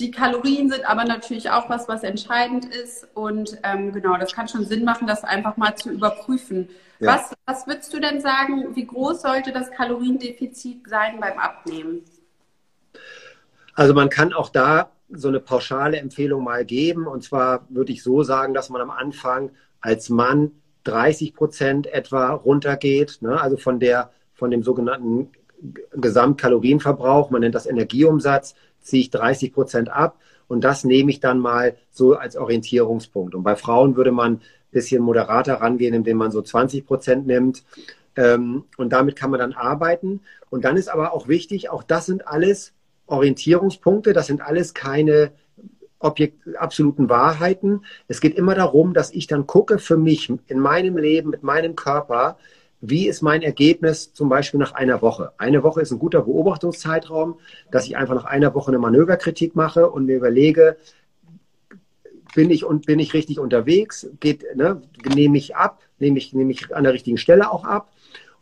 Die 0.01 0.11
Kalorien 0.11 0.69
sind 0.71 0.89
aber 0.89 1.05
natürlich 1.05 1.51
auch 1.51 1.71
was, 1.71 1.89
was 1.89 2.03
entscheidend 2.03 2.65
ist. 2.65 3.07
Und 3.15 3.59
ähm, 3.63 3.93
genau, 3.93 4.17
das 4.17 4.33
kann 4.33 4.49
schon 4.49 4.67
Sinn 4.67 4.85
machen, 4.85 5.07
das 5.07 5.23
einfach 5.23 5.57
mal 5.57 5.77
zu 5.77 5.91
überprüfen. 5.91 6.69
Ja. 6.99 7.15
Was, 7.15 7.33
was 7.47 7.67
würdest 7.67 7.93
du 7.93 8.01
denn 8.01 8.21
sagen, 8.21 8.75
wie 8.75 8.87
groß 8.87 9.23
sollte 9.23 9.53
das 9.53 9.71
Kaloriendefizit 9.71 10.89
sein 10.89 11.21
beim 11.21 11.39
Abnehmen? 11.39 12.03
Also 13.75 13.95
man 13.95 14.09
kann 14.09 14.33
auch 14.33 14.49
da 14.49 14.91
so 15.11 15.29
eine 15.29 15.41
pauschale 15.41 15.99
Empfehlung 15.99 16.43
mal 16.43 16.65
geben. 16.65 17.07
Und 17.07 17.23
zwar 17.23 17.67
würde 17.69 17.93
ich 17.93 18.03
so 18.03 18.23
sagen, 18.25 18.55
dass 18.55 18.71
man 18.71 18.81
am 18.81 18.91
Anfang 18.91 19.51
als 19.81 20.09
Mann 20.09 20.53
30 20.85 21.35
Prozent 21.35 21.87
etwa 21.87 22.31
runtergeht, 22.31 23.19
ne? 23.21 23.41
also 23.41 23.57
von 23.57 23.81
der, 23.81 24.11
von 24.35 24.51
dem 24.51 24.63
sogenannten 24.63 25.31
Gesamtkalorienverbrauch, 25.93 27.31
man 27.31 27.41
nennt 27.41 27.55
das 27.55 27.67
Energieumsatz, 27.67 28.55
ziehe 28.85 29.03
ich 29.03 29.11
30 29.11 29.53
Prozent 29.53 29.89
ab 29.89 30.17
und 30.47 30.63
das 30.63 30.85
nehme 30.85 31.11
ich 31.11 31.21
dann 31.21 31.39
mal 31.39 31.77
so 31.91 32.15
als 32.15 32.37
Orientierungspunkt. 32.37 33.35
Und 33.35 33.43
bei 33.43 33.57
Frauen 33.57 33.97
würde 33.97 34.13
man 34.13 34.35
ein 34.35 34.41
bisschen 34.71 35.03
moderater 35.03 35.55
rangehen, 35.55 35.95
indem 35.95 36.19
man 36.19 36.31
so 36.31 36.43
20 36.43 36.87
Prozent 36.87 37.27
nimmt. 37.27 37.65
Ähm, 38.17 38.65
und 38.77 38.93
damit 38.93 39.17
kann 39.17 39.31
man 39.31 39.41
dann 39.41 39.53
arbeiten. 39.55 40.21
Und 40.51 40.65
dann 40.65 40.77
ist 40.77 40.89
aber 40.89 41.13
auch 41.13 41.29
wichtig, 41.29 41.71
auch 41.71 41.83
das 41.83 42.07
sind 42.07 42.29
alles 42.29 42.73
Orientierungspunkte, 43.07 44.13
das 44.13 44.27
sind 44.27 44.41
alles 44.41 44.75
keine 44.75 45.33
Objekt, 45.99 46.57
absoluten 46.57 47.09
Wahrheiten. 47.09 47.85
Es 48.09 48.21
geht 48.21 48.37
immer 48.37 48.55
darum, 48.55 48.95
dass 48.95 49.11
ich 49.11 49.27
dann 49.27 49.47
gucke 49.47 49.79
für 49.79 49.97
mich 49.97 50.31
in 50.47 50.59
meinem 50.59 50.97
Leben, 50.97 51.31
mit 51.31 51.43
meinem 51.43 51.77
Körper, 51.77 52.37
wie 52.87 53.09
ist 53.09 53.23
mein 53.23 53.43
Ergebnis 53.43 54.13
zum 54.13 54.29
Beispiel 54.29 54.61
nach 54.61 54.73
einer 54.73 55.01
Woche? 55.01 55.33
Eine 55.39 55.63
Woche 55.63 55.81
ist 55.81 55.91
ein 55.91 55.99
guter 55.99 56.23
Beobachtungszeitraum, 56.23 57.39
dass 57.71 57.87
ich 57.87 57.97
einfach 57.97 58.15
nach 58.15 58.27
einer 58.27 58.55
Woche 58.55 58.69
eine 58.69 58.79
Manöverkritik 58.79 59.57
mache 59.57 59.89
und 59.89 60.07
mir 60.07 60.17
überlege, 60.17 60.77
bin 62.35 62.51
ich 62.51 62.67
bin 62.87 62.99
ich 62.99 63.15
richtig 63.15 63.39
unterwegs? 63.39 64.09
Geht, 64.21 64.45
ne, 64.57 64.83
nehme 65.15 65.39
ich 65.39 65.57
ab, 65.57 65.81
nehme 65.99 66.19
ich, 66.19 66.35
nehme 66.35 66.53
ich 66.53 66.75
an 66.75 66.85
der 66.85 66.93
richtigen 66.93 67.17
Stelle 67.17 67.51
auch 67.51 67.65
ab? 67.65 67.93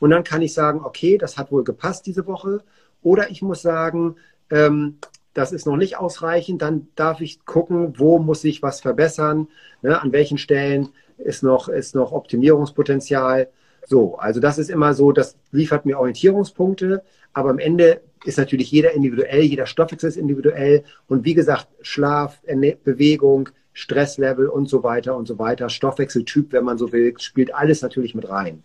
Und 0.00 0.10
dann 0.10 0.24
kann 0.24 0.42
ich 0.42 0.54
sagen, 0.54 0.80
okay, 0.82 1.18
das 1.18 1.38
hat 1.38 1.52
wohl 1.52 1.62
gepasst 1.62 2.06
diese 2.06 2.26
Woche. 2.26 2.64
Oder 3.02 3.30
ich 3.30 3.42
muss 3.42 3.62
sagen, 3.62 4.16
ähm, 4.50 4.98
das 5.34 5.52
ist 5.52 5.66
noch 5.66 5.76
nicht 5.76 5.96
ausreichend. 5.98 6.62
Dann 6.62 6.88
darf 6.96 7.20
ich 7.20 7.44
gucken, 7.44 7.98
wo 7.98 8.18
muss 8.18 8.42
ich 8.44 8.62
was 8.62 8.80
verbessern, 8.80 9.46
ne, 9.82 10.00
an 10.00 10.12
welchen 10.12 10.38
Stellen 10.38 10.88
ist 11.18 11.42
noch, 11.42 11.68
ist 11.68 11.94
noch 11.94 12.10
Optimierungspotenzial. 12.12 13.48
So, 13.86 14.16
also 14.16 14.40
das 14.40 14.58
ist 14.58 14.70
immer 14.70 14.94
so, 14.94 15.12
das 15.12 15.36
liefert 15.50 15.86
mir 15.86 15.98
Orientierungspunkte, 15.98 17.02
aber 17.32 17.50
am 17.50 17.58
Ende 17.58 18.00
ist 18.24 18.38
natürlich 18.38 18.70
jeder 18.70 18.92
individuell, 18.92 19.42
jeder 19.42 19.66
Stoffwechsel 19.66 20.08
ist 20.08 20.16
individuell 20.16 20.84
und 21.08 21.24
wie 21.24 21.34
gesagt, 21.34 21.68
Schlaf, 21.82 22.40
Bewegung, 22.84 23.48
Stresslevel 23.72 24.48
und 24.48 24.68
so 24.68 24.82
weiter 24.82 25.16
und 25.16 25.26
so 25.26 25.38
weiter, 25.38 25.68
Stoffwechseltyp, 25.68 26.52
wenn 26.52 26.64
man 26.64 26.78
so 26.78 26.92
will, 26.92 27.14
spielt 27.18 27.54
alles 27.54 27.82
natürlich 27.82 28.14
mit 28.14 28.28
rein. 28.28 28.62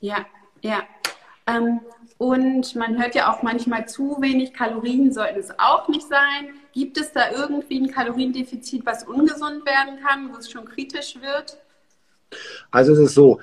Ja, 0.00 0.24
ja. 0.62 0.82
Ähm, 1.46 1.80
und 2.18 2.74
man 2.76 2.98
hört 3.00 3.14
ja 3.14 3.32
auch 3.32 3.42
manchmal 3.42 3.86
zu 3.86 4.16
wenig 4.20 4.54
Kalorien 4.54 5.12
sollten 5.12 5.38
es 5.38 5.50
auch 5.58 5.88
nicht 5.88 6.08
sein. 6.08 6.54
Gibt 6.72 6.98
es 6.98 7.12
da 7.12 7.30
irgendwie 7.30 7.78
ein 7.80 7.90
Kaloriendefizit, 7.90 8.86
was 8.86 9.04
ungesund 9.04 9.66
werden 9.66 9.98
kann, 10.02 10.32
wo 10.32 10.38
es 10.38 10.50
schon 10.50 10.64
kritisch 10.64 11.18
wird? 11.20 11.58
Also 12.70 12.92
es 12.92 12.98
ist 12.98 13.14
so, 13.14 13.40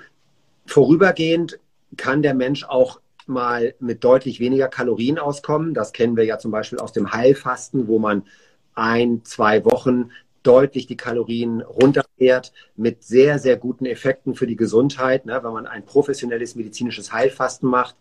Vorübergehend 0.65 1.60
kann 1.98 2.22
der 2.22 2.34
Mensch 2.34 2.63
auch 2.63 3.00
mal 3.25 3.74
mit 3.79 4.03
deutlich 4.03 4.39
weniger 4.39 4.67
Kalorien 4.67 5.17
auskommen. 5.17 5.74
Das 5.74 5.93
kennen 5.93 6.17
wir 6.17 6.25
ja 6.25 6.38
zum 6.38 6.51
Beispiel 6.51 6.79
aus 6.79 6.91
dem 6.91 7.13
Heilfasten, 7.13 7.88
wo 7.88 8.00
man 8.00 8.24
ein, 8.75 9.24
zwei 9.24 9.63
Wochen 9.65 10.12
deutlich 10.41 10.88
die 10.88 10.98
Kalorien 10.98 11.62
runterfährt 11.62 12.51
mit 12.75 13.03
sehr, 13.03 13.39
sehr 13.39 13.55
guten 13.55 13.86
Effekten 13.86 14.36
für 14.36 14.46
die 14.46 14.58
Gesundheit, 14.58 15.25
ne, 15.25 15.39
wenn 15.41 15.53
man 15.53 15.67
ein 15.67 15.86
professionelles 15.86 16.55
medizinisches 16.55 17.13
Heilfasten 17.13 17.70
macht. 17.70 17.96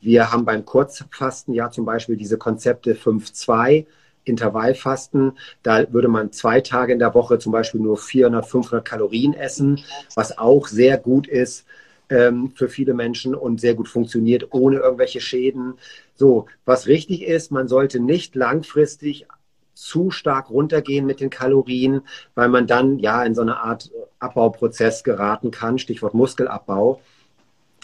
Wir 0.00 0.32
haben 0.32 0.46
beim 0.46 0.64
Kurzfasten 0.64 1.52
ja 1.52 1.70
zum 1.70 1.84
Beispiel 1.84 2.16
diese 2.16 2.38
Konzepte 2.38 2.94
5-2. 2.94 3.86
Intervallfasten, 4.24 5.36
da 5.64 5.92
würde 5.92 6.06
man 6.06 6.30
zwei 6.30 6.60
Tage 6.60 6.92
in 6.92 7.00
der 7.00 7.12
Woche 7.12 7.40
zum 7.40 7.50
Beispiel 7.50 7.80
nur 7.80 7.96
400, 7.96 8.46
500 8.46 8.84
Kalorien 8.84 9.34
essen, 9.34 9.80
was 10.14 10.38
auch 10.38 10.68
sehr 10.68 10.96
gut 10.96 11.26
ist 11.26 11.66
ähm, 12.12 12.52
für 12.54 12.68
viele 12.68 12.92
Menschen 12.92 13.34
und 13.34 13.60
sehr 13.60 13.74
gut 13.74 13.88
funktioniert, 13.88 14.48
ohne 14.52 14.76
irgendwelche 14.76 15.20
Schäden. 15.20 15.74
So, 16.14 16.46
was 16.66 16.86
richtig 16.86 17.22
ist, 17.22 17.50
man 17.50 17.68
sollte 17.68 18.00
nicht 18.00 18.34
langfristig 18.34 19.26
zu 19.72 20.10
stark 20.10 20.50
runtergehen 20.50 21.06
mit 21.06 21.20
den 21.20 21.30
Kalorien, 21.30 22.02
weil 22.34 22.50
man 22.50 22.66
dann 22.66 22.98
ja 22.98 23.24
in 23.24 23.34
so 23.34 23.40
eine 23.40 23.56
Art 23.56 23.90
Abbauprozess 24.18 25.02
geraten 25.04 25.50
kann, 25.50 25.78
Stichwort 25.78 26.12
Muskelabbau. 26.12 27.00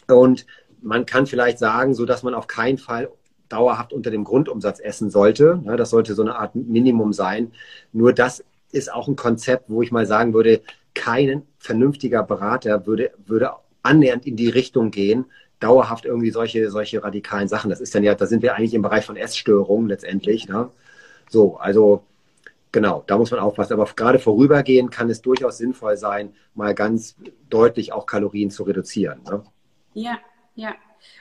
Und 0.07 0.45
man 0.83 1.07
kann 1.07 1.27
vielleicht 1.27 1.59
sagen, 1.59 1.95
so 1.95 2.05
dass 2.05 2.23
man 2.23 2.35
auf 2.35 2.47
keinen 2.47 2.79
Fall 2.79 3.09
dauerhaft 3.49 3.95
unter 3.95 4.11
dem 4.11 4.25
Grundumsatz 4.25 4.79
essen 4.79 5.09
sollte. 5.09 5.63
Das 5.65 5.89
sollte 5.89 6.15
so 6.15 6.21
eine 6.21 6.37
Art 6.37 6.55
Minimum 6.55 7.15
sein. 7.15 7.53
Nur 7.95 8.13
das 8.13 8.45
ist 8.73 8.93
auch 8.93 9.09
ein 9.09 9.17
Konzept, 9.17 9.71
wo 9.71 9.81
ich 9.81 9.91
mal 9.91 10.05
sagen 10.05 10.35
würde, 10.35 10.61
kein 10.93 11.43
vernünftiger 11.59 12.23
Berater 12.23 12.87
würde, 12.87 13.13
würde 13.27 13.53
annähernd 13.83 14.27
in 14.27 14.37
die 14.37 14.49
Richtung 14.49 14.91
gehen, 14.91 15.27
dauerhaft 15.61 16.05
irgendwie 16.05 16.31
solche, 16.31 16.71
solche 16.71 17.03
radikalen 17.03 17.49
Sachen. 17.49 17.71
Das 17.71 17.81
ist 17.81 17.95
dann 17.95 18.05
ja, 18.05 18.15
da 18.15 18.27
sind 18.27 18.43
wir 18.43 18.55
eigentlich 18.55 18.75
im 18.75 18.83
Bereich 18.83 19.05
von 19.05 19.17
Essstörungen 19.17 19.89
letztendlich. 19.89 20.49
Ne? 20.49 20.71
So, 21.29 21.57
also 21.57 22.05
genau, 22.73 23.05
da 23.07 23.19
muss 23.19 23.31
man 23.31 23.41
aufpassen. 23.41 23.75
Aber 23.75 23.85
gerade 23.87 24.19
vorübergehend 24.19 24.91
kann 24.91 25.11
es 25.11 25.23
durchaus 25.23 25.59
sinnvoll 25.59 25.97
sein, 25.97 26.35
mal 26.55 26.75
ganz 26.75 27.17
deutlich 27.51 27.93
auch 27.93 28.07
Kalorien 28.07 28.51
zu 28.51 28.63
reduzieren. 28.65 29.23
Ne? 29.25 29.43
Ja, 29.95 30.19
ja. 30.55 30.75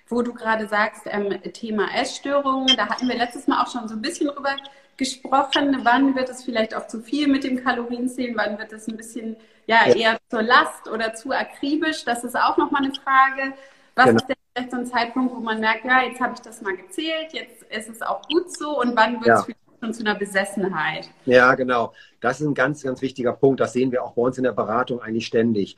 Wo 0.07 0.21
du 0.21 0.33
gerade 0.33 0.67
sagst, 0.67 1.03
ähm, 1.05 1.39
Thema 1.53 1.87
Essstörungen, 1.95 2.75
da 2.75 2.89
hatten 2.89 3.07
wir 3.07 3.15
letztes 3.15 3.47
Mal 3.47 3.61
auch 3.61 3.71
schon 3.71 3.87
so 3.87 3.95
ein 3.95 4.01
bisschen 4.01 4.27
drüber 4.27 4.55
gesprochen. 4.97 5.79
Wann 5.83 6.15
wird 6.15 6.29
es 6.29 6.43
vielleicht 6.43 6.75
auch 6.75 6.87
zu 6.87 7.01
viel 7.01 7.27
mit 7.27 7.43
dem 7.43 7.63
Kalorienzählen? 7.63 8.35
Wann 8.35 8.57
wird 8.57 8.73
es 8.73 8.87
ein 8.87 8.97
bisschen 8.97 9.37
ja, 9.67 9.87
ja, 9.87 9.95
eher 9.95 10.17
zur 10.29 10.41
Last 10.41 10.87
oder 10.87 11.13
zu 11.13 11.31
akribisch? 11.31 12.03
Das 12.05 12.23
ist 12.23 12.35
auch 12.35 12.57
nochmal 12.57 12.83
eine 12.83 12.93
Frage. 12.93 13.53
Was 13.95 14.05
genau. 14.05 14.17
ist 14.17 14.27
denn 14.27 14.35
vielleicht 14.53 14.71
so 14.71 14.77
ein 14.77 14.85
Zeitpunkt, 14.85 15.35
wo 15.35 15.39
man 15.39 15.59
merkt, 15.59 15.85
ja, 15.85 16.03
jetzt 16.03 16.19
habe 16.19 16.33
ich 16.33 16.41
das 16.41 16.61
mal 16.61 16.75
gezählt, 16.75 17.33
jetzt 17.33 17.63
ist 17.63 17.89
es 17.89 18.01
auch 18.01 18.21
gut 18.27 18.55
so 18.55 18.79
und 18.79 18.95
wann 18.95 19.23
wird 19.23 19.39
es 19.39 19.47
ja. 19.47 19.55
schon 19.81 19.93
zu 19.93 20.01
einer 20.01 20.15
Besessenheit? 20.15 21.09
Ja, 21.25 21.55
genau. 21.55 21.93
Das 22.19 22.41
ist 22.41 22.47
ein 22.47 22.53
ganz, 22.53 22.83
ganz 22.83 23.01
wichtiger 23.01 23.33
Punkt. 23.33 23.59
Das 23.59 23.73
sehen 23.73 23.91
wir 23.91 24.03
auch 24.03 24.13
bei 24.13 24.21
uns 24.21 24.37
in 24.37 24.43
der 24.43 24.51
Beratung 24.51 25.01
eigentlich 25.01 25.27
ständig 25.27 25.77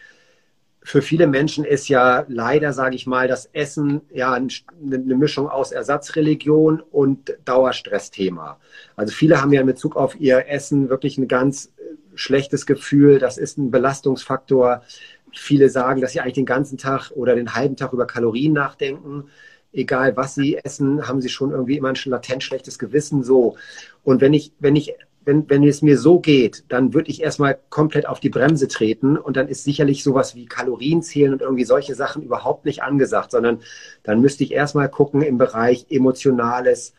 für 0.82 1.02
viele 1.02 1.28
Menschen 1.28 1.66
ist 1.66 1.90
ja 1.90 2.26
leider, 2.28 2.72
sage 2.74 2.96
ich 2.96 3.06
mal, 3.06 3.28
das 3.28 3.50
Essen 3.54 4.02
ja 4.14 4.34
eine 4.34 5.16
Mischung 5.16 5.50
aus 5.50 5.72
Ersatzreligion 5.72 6.82
und 6.92 7.38
Dauerstressthema. 7.46 8.60
Also 8.96 9.14
viele 9.14 9.42
haben 9.42 9.52
ja 9.52 9.62
in 9.62 9.68
Bezug 9.68 9.96
auf 9.96 10.20
ihr 10.20 10.48
Essen 10.48 10.90
wirklich 10.90 11.18
ein 11.18 11.28
ganz 11.28 11.66
äh, 11.78 11.96
schlechtes 12.16 12.66
Gefühl. 12.66 13.20
Das 13.20 13.38
ist 13.38 13.58
ein 13.58 13.72
Belastungsfaktor. 13.72 14.82
Viele 15.34 15.70
sagen, 15.70 16.02
dass 16.02 16.14
sie 16.14 16.22
eigentlich 16.22 16.34
den 16.36 16.46
ganzen 16.46 16.78
Tag 16.78 17.12
oder 17.12 17.36
den 17.36 17.54
halben 17.54 17.76
Tag 17.76 17.92
über 17.94 18.08
Kalorien 18.08 18.54
nachdenken. 18.54 19.26
Egal 19.72 20.18
was 20.18 20.34
sie 20.34 20.58
essen, 20.58 21.08
haben 21.08 21.22
sie 21.22 21.30
schon 21.30 21.52
irgendwie 21.52 21.78
immer 21.78 21.90
ein 21.90 21.98
latent 22.06 22.42
schlechtes 22.42 22.80
Gewissen. 22.80 23.24
So. 23.24 23.58
Und 24.04 24.22
wenn 24.22 24.34
ich, 24.34 24.54
wenn 24.60 24.76
ich 24.76 24.94
wenn, 25.26 25.50
wenn 25.50 25.64
es 25.64 25.82
mir 25.82 25.98
so 25.98 26.20
geht, 26.20 26.64
dann 26.70 26.94
würde 26.94 27.10
ich 27.10 27.22
erstmal 27.22 27.60
komplett 27.70 28.08
auf 28.08 28.20
die 28.20 28.30
Bremse 28.30 28.68
treten 28.68 29.18
und 29.18 29.38
dann 29.38 29.48
ist 29.48 29.64
sicherlich 29.64 30.04
sowas 30.04 30.36
wie 30.36 30.46
Kalorien 30.46 31.02
zählen 31.02 31.34
und 31.34 31.42
irgendwie 31.42 31.66
solche 31.66 31.96
Sachen 31.96 32.24
überhaupt 32.24 32.66
nicht 32.66 32.82
angesagt, 32.84 33.32
sondern 33.32 33.60
dann 34.04 34.22
müsste 34.22 34.44
ich 34.44 34.52
erstmal 34.52 34.90
gucken 34.90 35.22
im 35.22 35.38
Bereich 35.38 35.86
emotionales 35.90 36.94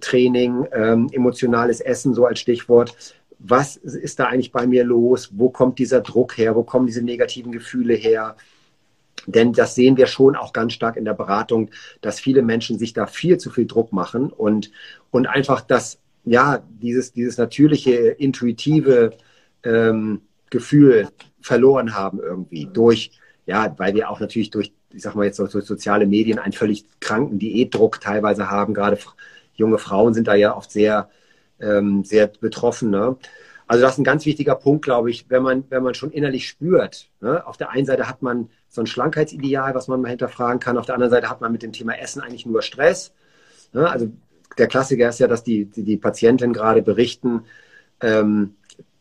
Training, 0.00 0.66
ähm, 0.72 1.08
emotionales 1.12 1.80
Essen, 1.80 2.14
so 2.14 2.26
als 2.26 2.40
Stichwort. 2.40 2.94
Was 3.38 3.76
ist 3.76 4.18
da 4.18 4.26
eigentlich 4.26 4.52
bei 4.52 4.66
mir 4.66 4.84
los? 4.84 5.30
Wo 5.32 5.48
kommt 5.48 5.78
dieser 5.78 6.00
Druck 6.00 6.36
her? 6.36 6.56
Wo 6.56 6.64
kommen 6.64 6.86
diese 6.86 7.02
negativen 7.02 7.52
Gefühle 7.52 7.94
her? 7.94 8.36
Denn 9.26 9.52
das 9.52 9.74
sehen 9.74 9.96
wir 9.96 10.06
schon 10.06 10.36
auch 10.36 10.52
ganz 10.52 10.72
stark 10.72 10.96
in 10.96 11.04
der 11.04 11.14
Beratung, 11.14 11.70
dass 12.00 12.18
viele 12.18 12.42
Menschen 12.42 12.78
sich 12.78 12.92
da 12.92 13.06
viel 13.06 13.38
zu 13.38 13.50
viel 13.50 13.66
Druck 13.66 13.92
machen 13.92 14.30
und, 14.30 14.70
und 15.10 15.26
einfach 15.26 15.60
das, 15.60 15.98
ja, 16.30 16.62
dieses, 16.68 17.12
dieses 17.12 17.38
natürliche, 17.38 17.94
intuitive 17.94 19.12
ähm, 19.64 20.22
Gefühl 20.50 21.08
verloren 21.40 21.94
haben 21.94 22.20
irgendwie 22.20 22.66
durch, 22.66 23.12
ja, 23.46 23.74
weil 23.78 23.94
wir 23.94 24.10
auch 24.10 24.20
natürlich 24.20 24.50
durch, 24.50 24.72
ich 24.92 25.02
sag 25.02 25.14
mal 25.14 25.24
jetzt 25.24 25.38
durch 25.38 25.52
soziale 25.52 26.06
Medien 26.06 26.38
einen 26.38 26.52
völlig 26.52 26.84
kranken 27.00 27.38
Diätdruck 27.38 28.00
teilweise 28.00 28.50
haben. 28.50 28.74
Gerade 28.74 28.98
junge 29.54 29.78
Frauen 29.78 30.14
sind 30.14 30.28
da 30.28 30.34
ja 30.34 30.56
oft 30.56 30.70
sehr, 30.70 31.08
ähm, 31.60 32.04
sehr 32.04 32.26
betroffen. 32.26 32.90
Ne? 32.90 33.16
Also 33.66 33.82
das 33.82 33.92
ist 33.92 33.98
ein 33.98 34.04
ganz 34.04 34.24
wichtiger 34.24 34.54
Punkt, 34.54 34.84
glaube 34.84 35.10
ich, 35.10 35.26
wenn 35.28 35.42
man, 35.42 35.64
wenn 35.68 35.82
man 35.82 35.94
schon 35.94 36.10
innerlich 36.10 36.48
spürt. 36.48 37.10
Ne? 37.20 37.46
Auf 37.46 37.56
der 37.56 37.70
einen 37.70 37.86
Seite 37.86 38.08
hat 38.08 38.22
man 38.22 38.48
so 38.68 38.80
ein 38.80 38.86
Schlankheitsideal, 38.86 39.74
was 39.74 39.88
man 39.88 40.00
mal 40.00 40.08
hinterfragen 40.08 40.60
kann. 40.60 40.78
Auf 40.78 40.86
der 40.86 40.94
anderen 40.94 41.10
Seite 41.10 41.28
hat 41.28 41.40
man 41.40 41.52
mit 41.52 41.62
dem 41.62 41.72
Thema 41.72 41.98
Essen 41.98 42.22
eigentlich 42.22 42.46
nur 42.46 42.62
Stress. 42.62 43.12
Ne? 43.72 43.88
Also 43.88 44.10
der 44.56 44.66
Klassiker 44.66 45.08
ist 45.08 45.20
ja, 45.20 45.28
dass 45.28 45.44
die, 45.44 45.66
die, 45.66 45.82
die 45.82 45.96
Patienten 45.96 46.52
gerade 46.52 46.82
berichten, 46.82 47.44
ähm, 48.00 48.54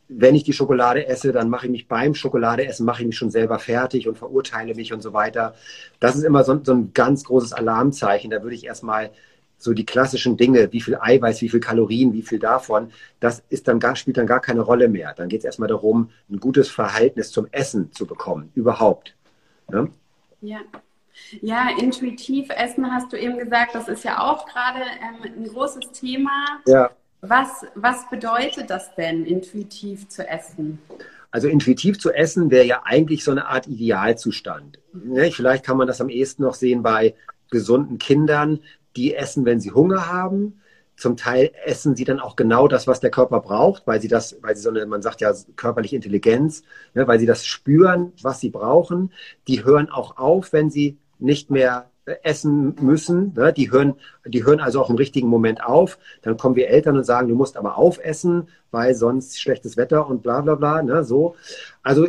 wenn 0.10 0.36
ich 0.36 0.44
die 0.44 0.54
Schokolade 0.54 1.08
esse, 1.08 1.32
dann 1.32 1.50
mache 1.50 1.66
ich 1.66 1.72
mich 1.72 1.88
beim 1.88 2.14
Schokoladeessen, 2.14 2.86
mache 2.86 3.02
ich 3.02 3.08
mich 3.08 3.18
schon 3.18 3.32
selber 3.32 3.60
fertig 3.60 4.08
und 4.08 4.18
verurteile 4.18 4.74
mich 4.74 4.94
und 4.94 5.02
so 5.02 5.14
weiter. 5.14 5.54
Das 6.00 6.16
ist 6.16 6.24
immer 6.24 6.44
so, 6.44 6.60
so 6.64 6.74
ein 6.74 6.94
ganz 6.94 7.26
großes 7.26 7.54
Alarmzeichen. 7.54 8.32
Da 8.32 8.42
würde 8.42 8.56
ich 8.56 8.66
erstmal 8.66 9.12
so 9.58 9.74
die 9.74 9.86
klassischen 9.86 10.38
Dinge, 10.38 10.72
wie 10.72 10.82
viel 10.82 10.98
Eiweiß, 11.00 11.42
wie 11.42 11.50
viel 11.50 11.60
Kalorien, 11.60 12.14
wie 12.14 12.22
viel 12.22 12.40
davon, 12.40 12.92
das 13.20 13.44
ist 13.50 13.68
dann 13.68 13.80
gar, 13.80 13.96
spielt 13.96 14.18
dann 14.18 14.28
gar 14.28 14.40
keine 14.40 14.62
Rolle 14.62 14.88
mehr. 14.88 15.14
Dann 15.16 15.30
geht 15.30 15.40
es 15.40 15.46
erstmal 15.46 15.68
darum, 15.68 16.12
ein 16.30 16.40
gutes 16.40 16.70
Verhältnis 16.70 17.32
zum 17.32 17.48
Essen 17.52 17.92
zu 17.92 18.06
bekommen, 18.06 18.52
überhaupt. 18.56 19.16
Ne? 19.70 19.90
Ja. 20.42 20.60
Ja, 21.42 21.70
intuitiv 21.78 22.50
essen 22.50 22.92
hast 22.92 23.12
du 23.12 23.18
eben 23.18 23.38
gesagt, 23.38 23.76
das 23.76 23.88
ist 23.88 24.04
ja 24.04 24.20
auch 24.20 24.46
gerade 24.46 24.82
ähm, 24.82 25.44
ein 25.44 25.48
großes 25.48 25.92
Thema. 25.92 26.60
Ja. 26.66 26.92
Was, 27.22 27.66
was 27.76 28.10
bedeutet 28.10 28.70
das 28.70 28.94
denn, 28.96 29.26
intuitiv 29.26 30.08
zu 30.08 30.28
essen? 30.28 30.80
Also 31.32 31.48
intuitiv 31.48 32.00
zu 32.00 32.12
essen 32.12 32.52
wäre 32.52 32.66
ja 32.66 32.82
eigentlich 32.86 33.24
so 33.24 33.32
eine 33.32 33.48
Art 33.48 33.68
Idealzustand. 33.68 34.80
Ne? 34.94 35.32
Vielleicht 35.32 35.66
kann 35.66 35.78
man 35.78 35.88
das 35.88 36.00
am 36.00 36.10
ehesten 36.10 36.44
noch 36.44 36.54
sehen 36.54 36.84
bei 36.84 37.16
gesunden 37.50 37.98
Kindern, 37.98 38.60
die 38.96 39.16
essen, 39.16 39.46
wenn 39.46 39.60
sie 39.60 39.72
Hunger 39.72 40.08
haben. 40.08 40.62
Zum 40.96 41.16
Teil 41.16 41.52
essen 41.64 41.96
sie 41.96 42.06
dann 42.06 42.20
auch 42.20 42.36
genau 42.36 42.68
das, 42.68 42.88
was 42.88 43.00
der 43.00 43.12
Körper 43.12 43.40
braucht, 43.40 43.86
weil 43.86 44.02
sie 44.02 44.08
das, 44.08 44.38
weil 44.42 44.56
sie 44.56 44.64
so 44.64 44.70
eine, 44.70 44.86
man 44.88 45.04
sagt 45.04 45.22
ja 45.22 45.32
körperliche 45.56 45.96
Intelligenz, 45.96 46.64
ne, 46.96 47.08
weil 47.08 47.20
sie 47.20 47.28
das 47.28 47.46
spüren, 47.46 48.14
was 48.24 48.40
sie 48.40 48.50
brauchen. 48.50 49.12
Die 49.48 49.64
hören 49.64 49.90
auch 49.90 50.18
auf, 50.18 50.54
wenn 50.54 50.72
sie 50.72 50.98
nicht 51.20 51.50
mehr 51.52 51.90
essen 52.24 52.76
müssen. 52.80 53.34
Ne? 53.36 53.54
Die, 53.54 53.72
hören, 53.72 53.96
die 54.26 54.46
hören 54.46 54.60
also 54.60 54.82
auch 54.82 54.90
im 54.90 54.96
richtigen 54.96 55.28
Moment 55.28 55.64
auf. 55.64 55.98
Dann 56.22 56.38
kommen 56.38 56.56
wir 56.56 56.70
Eltern 56.70 56.98
und 56.98 57.04
sagen, 57.04 57.28
du 57.28 57.36
musst 57.36 57.58
aber 57.58 57.78
aufessen, 57.78 58.48
weil 58.72 58.96
sonst 58.96 59.40
schlechtes 59.40 59.78
Wetter 59.78 60.08
und 60.08 60.24
bla 60.24 60.42
bla 60.42 60.56
bla. 60.56 60.82
Ne? 60.82 61.04
So. 61.04 61.36
Also 61.84 62.08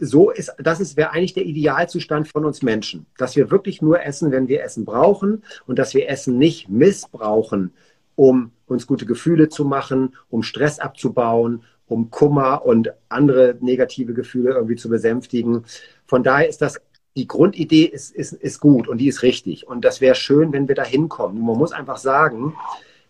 so 0.00 0.30
ist, 0.30 0.54
das 0.58 0.80
ist, 0.80 0.96
wäre 0.96 1.10
eigentlich 1.10 1.34
der 1.34 1.44
Idealzustand 1.44 2.28
von 2.28 2.46
uns 2.46 2.62
Menschen, 2.62 3.06
dass 3.18 3.36
wir 3.36 3.50
wirklich 3.50 3.82
nur 3.82 4.02
essen, 4.02 4.32
wenn 4.32 4.48
wir 4.48 4.62
Essen 4.62 4.86
brauchen 4.86 5.42
und 5.66 5.78
dass 5.78 5.92
wir 5.92 6.08
Essen 6.08 6.38
nicht 6.38 6.70
missbrauchen, 6.70 7.72
um 8.14 8.52
uns 8.66 8.86
gute 8.86 9.04
Gefühle 9.04 9.50
zu 9.50 9.66
machen, 9.66 10.16
um 10.30 10.42
Stress 10.42 10.78
abzubauen, 10.78 11.62
um 11.88 12.10
Kummer 12.10 12.64
und 12.64 12.92
andere 13.08 13.56
negative 13.60 14.14
Gefühle 14.14 14.54
irgendwie 14.54 14.76
zu 14.76 14.88
besänftigen. 14.88 15.64
Von 16.06 16.22
daher 16.22 16.48
ist 16.48 16.62
das 16.62 16.80
die 17.16 17.26
Grundidee 17.26 17.84
ist, 17.84 18.14
ist, 18.14 18.34
ist 18.34 18.60
gut 18.60 18.88
und 18.88 18.98
die 18.98 19.08
ist 19.08 19.22
richtig. 19.22 19.66
Und 19.66 19.84
das 19.84 20.00
wäre 20.00 20.14
schön, 20.14 20.52
wenn 20.52 20.68
wir 20.68 20.74
da 20.74 20.84
hinkommen. 20.84 21.44
Man 21.44 21.56
muss 21.56 21.72
einfach 21.72 21.96
sagen, 21.96 22.54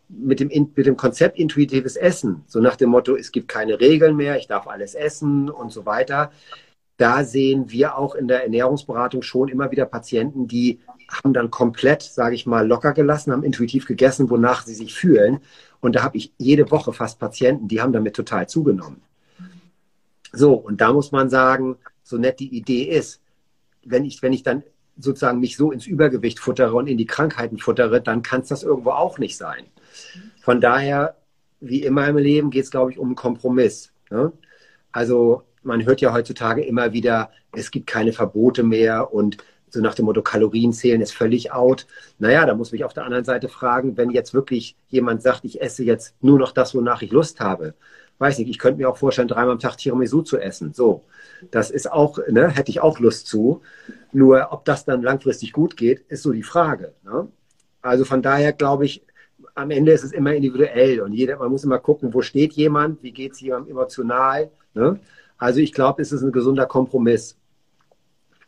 mit 0.09 0.39
dem, 0.39 0.49
mit 0.75 0.87
dem 0.87 0.97
Konzept 0.97 1.39
intuitives 1.39 1.97
Essen, 1.97 2.45
so 2.47 2.61
nach 2.61 2.77
dem 2.77 2.91
Motto, 2.91 3.17
es 3.17 3.33
gibt 3.33 3.49
keine 3.49 3.81
Regeln 3.81 4.17
mehr, 4.17 4.39
ich 4.39 4.47
darf 4.47 4.69
alles 4.69 4.95
essen 4.95 5.51
und 5.51 5.73
so 5.73 5.85
weiter, 5.85 6.31
da 6.97 7.25
sehen 7.25 7.71
wir 7.71 7.99
auch 7.99 8.15
in 8.15 8.29
der 8.29 8.45
Ernährungsberatung 8.45 9.23
schon 9.23 9.49
immer 9.49 9.71
wieder 9.71 9.85
Patienten, 9.85 10.47
die 10.47 10.81
haben 11.09 11.35
dann 11.35 11.51
komplett, 11.51 12.03
sage 12.03 12.35
ich 12.35 12.47
mal, 12.47 12.67
locker 12.67 12.93
gelassen, 12.93 13.33
haben 13.33 13.43
intuitiv 13.43 13.87
gegessen, 13.87 14.31
wonach 14.31 14.65
sie 14.65 14.75
sich 14.75 14.95
fühlen. 14.95 15.41
Und 15.81 15.95
da 15.95 16.03
habe 16.03 16.17
ich 16.17 16.33
jede 16.39 16.71
Woche 16.71 16.93
fast 16.93 17.19
Patienten, 17.19 17.69
die 17.69 17.81
haben 17.81 17.93
damit 17.93 18.17
total 18.17 18.49
zugenommen. 18.49 19.03
So, 20.33 20.55
und 20.55 20.81
da 20.81 20.93
muss 20.93 21.13
man 21.13 21.29
sagen, 21.29 21.77
so 22.03 22.17
nett 22.17 22.41
die 22.41 22.57
Idee 22.57 22.85
ist, 22.85 23.21
wenn 23.87 24.05
ich, 24.05 24.23
wenn 24.23 24.33
ich 24.33 24.43
dann 24.43 24.63
sozusagen 24.99 25.41
mich 25.41 25.57
so 25.57 25.73
ins 25.73 25.87
Übergewicht 25.87 26.41
futtere 26.41 26.75
und 26.75 26.87
in 26.87 26.99
die 26.99 27.07
Krankheiten 27.07 27.59
futtere, 27.59 28.01
dann 28.01 28.23
kann 28.23 28.41
es 28.41 28.49
das 28.49 28.63
irgendwo 28.63 28.91
auch 28.91 29.19
nicht 29.19 29.37
sein. 29.37 29.65
Von 30.41 30.61
daher, 30.61 31.17
wie 31.61 31.83
immer 31.83 32.07
im 32.09 32.17
Leben, 32.17 32.51
geht 32.51 32.65
es, 32.65 32.71
glaube 32.71 32.93
ich, 32.93 32.99
um 32.99 33.09
einen 33.09 33.17
Kompromiss. 33.17 33.93
Ne? 34.11 34.33
Also 34.93 35.43
man 35.63 35.85
hört 35.85 36.01
ja 36.01 36.13
heutzutage 36.13 36.65
immer 36.65 36.93
wieder, 36.93 37.31
es 37.53 37.71
gibt 37.71 37.87
keine 37.87 38.13
Verbote 38.13 38.63
mehr 38.63 39.13
und 39.13 39.39
so 39.69 39.81
nach 39.81 39.95
dem 39.95 40.05
Motto 40.05 40.23
Kalorien 40.23 40.73
zählen 40.73 41.01
ist 41.01 41.13
völlig 41.13 41.53
out. 41.53 41.87
Naja, 42.19 42.47
da 42.47 42.55
muss 42.55 42.73
ich 42.73 42.85
auf 42.85 42.95
der 42.95 43.05
anderen 43.05 43.25
Seite 43.25 43.49
fragen, 43.49 43.97
wenn 43.97 44.11
jetzt 44.11 44.33
wirklich 44.33 44.77
jemand 44.89 45.23
sagt, 45.23 45.45
ich 45.45 45.61
esse 45.61 45.83
jetzt 45.85 46.15
nur 46.23 46.39
noch 46.39 46.53
das, 46.53 46.75
wonach 46.75 47.03
ich 47.03 47.11
Lust 47.11 47.41
habe. 47.41 47.75
Weiß 48.19 48.39
nicht, 48.39 48.49
ich 48.49 48.59
könnte 48.59 48.79
mir 48.79 48.89
auch 48.89 48.97
vorstellen, 48.97 49.29
dreimal 49.29 49.53
am 49.53 49.59
Tag 49.59 49.77
Tiramisu 49.77 50.23
zu 50.23 50.39
essen. 50.39 50.73
So, 50.73 51.05
das 51.51 51.71
ist 51.71 51.91
auch, 51.91 52.19
ne, 52.29 52.49
hätte 52.49 52.71
ich 52.71 52.81
auch 52.81 52.99
Lust 52.99 53.27
zu. 53.27 53.63
Nur, 54.13 54.49
ob 54.51 54.65
das 54.65 54.85
dann 54.85 55.03
langfristig 55.03 55.53
gut 55.53 55.77
geht, 55.77 56.01
ist 56.09 56.23
so 56.23 56.33
die 56.33 56.43
Frage. 56.43 56.95
Ne? 57.05 57.29
Also 57.83 58.05
von 58.05 58.23
daher 58.23 58.53
glaube 58.53 58.85
ich, 58.85 59.03
am 59.55 59.71
Ende 59.71 59.93
ist 59.93 60.05
es 60.05 60.13
immer 60.13 60.35
individuell 60.35 61.01
und 61.01 61.13
jeder, 61.13 61.39
man 61.39 61.51
muss 61.51 61.65
immer 61.65 61.79
gucken, 61.79 62.13
wo 62.13 62.21
steht 62.23 62.53
jemand, 62.53 63.03
wie 63.03 63.13
geht 63.13 63.33
es 63.33 63.41
jemandem 63.41 63.73
emotional. 63.73 64.51
Ne? 64.75 65.01
Also 65.39 65.61
ich 65.61 65.73
glaube, 65.73 66.03
es 66.03 66.13
ist 66.13 66.23
ein 66.23 66.33
gesunder 66.33 66.67
Kompromiss. 66.67 67.37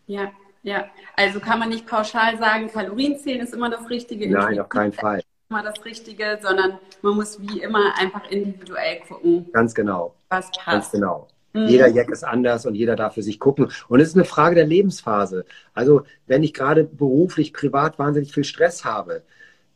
Ja, 0.07 0.31
ja. 0.63 0.87
Also 1.17 1.41
kann 1.41 1.59
man 1.59 1.69
nicht 1.69 1.87
pauschal 1.87 2.39
sagen, 2.39 2.71
Kalorien 2.71 3.19
zählen 3.19 3.41
ist 3.41 3.55
immer 3.55 3.71
das 3.71 3.89
Richtige. 3.89 4.31
Nein, 4.31 4.59
auf 4.59 4.69
keinen 4.69 4.93
Fall. 4.93 5.23
Immer 5.51 5.63
das 5.63 5.83
Richtige, 5.85 6.39
sondern 6.43 6.79
man 7.03 7.15
muss 7.15 7.41
wie 7.41 7.61
immer 7.61 7.95
einfach 7.99 8.29
individuell 8.31 9.01
gucken. 9.09 9.51
Ganz 9.53 9.75
genau. 9.75 10.15
Was 10.29 10.51
passt. 10.51 10.67
Ganz 10.67 10.91
genau. 10.91 11.29
Mhm. 11.59 11.69
Jeder 11.69 11.89
Jack 11.89 12.11
ist 12.11 12.25
anders 12.25 12.67
und 12.67 12.75
jeder 12.75 12.97
darf 12.97 13.15
für 13.15 13.23
sich 13.23 13.39
gucken. 13.39 13.71
Und 13.89 14.01
es 14.01 14.09
ist 14.09 14.15
eine 14.15 14.25
Frage 14.25 14.55
der 14.55 14.67
Lebensphase. 14.67 15.45
Also 15.75 16.03
wenn 16.27 16.43
ich 16.43 16.55
gerade 16.55 16.85
beruflich, 16.85 17.53
privat 17.53 17.99
wahnsinnig 17.99 18.33
viel 18.33 18.45
Stress 18.45 18.85
habe 18.85 19.23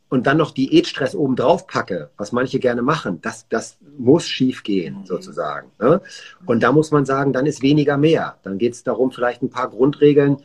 und 0.09 0.27
dann 0.27 0.37
noch 0.37 0.51
Diätstress 0.51 1.15
obendrauf 1.15 1.67
packe, 1.67 2.11
was 2.17 2.31
manche 2.31 2.59
gerne 2.59 2.81
machen, 2.81 3.19
das, 3.21 3.47
das 3.49 3.77
muss 3.97 4.27
schief 4.27 4.63
gehen, 4.63 4.99
mhm. 4.99 5.05
sozusagen. 5.05 5.71
Ne? 5.79 6.01
Und 6.45 6.63
da 6.63 6.71
muss 6.71 6.91
man 6.91 7.05
sagen, 7.05 7.33
dann 7.33 7.45
ist 7.45 7.61
weniger 7.61 7.97
mehr. 7.97 8.37
Dann 8.43 8.57
geht 8.57 8.73
es 8.73 8.83
darum, 8.83 9.11
vielleicht 9.11 9.41
ein 9.41 9.49
paar 9.49 9.69
Grundregeln 9.69 10.37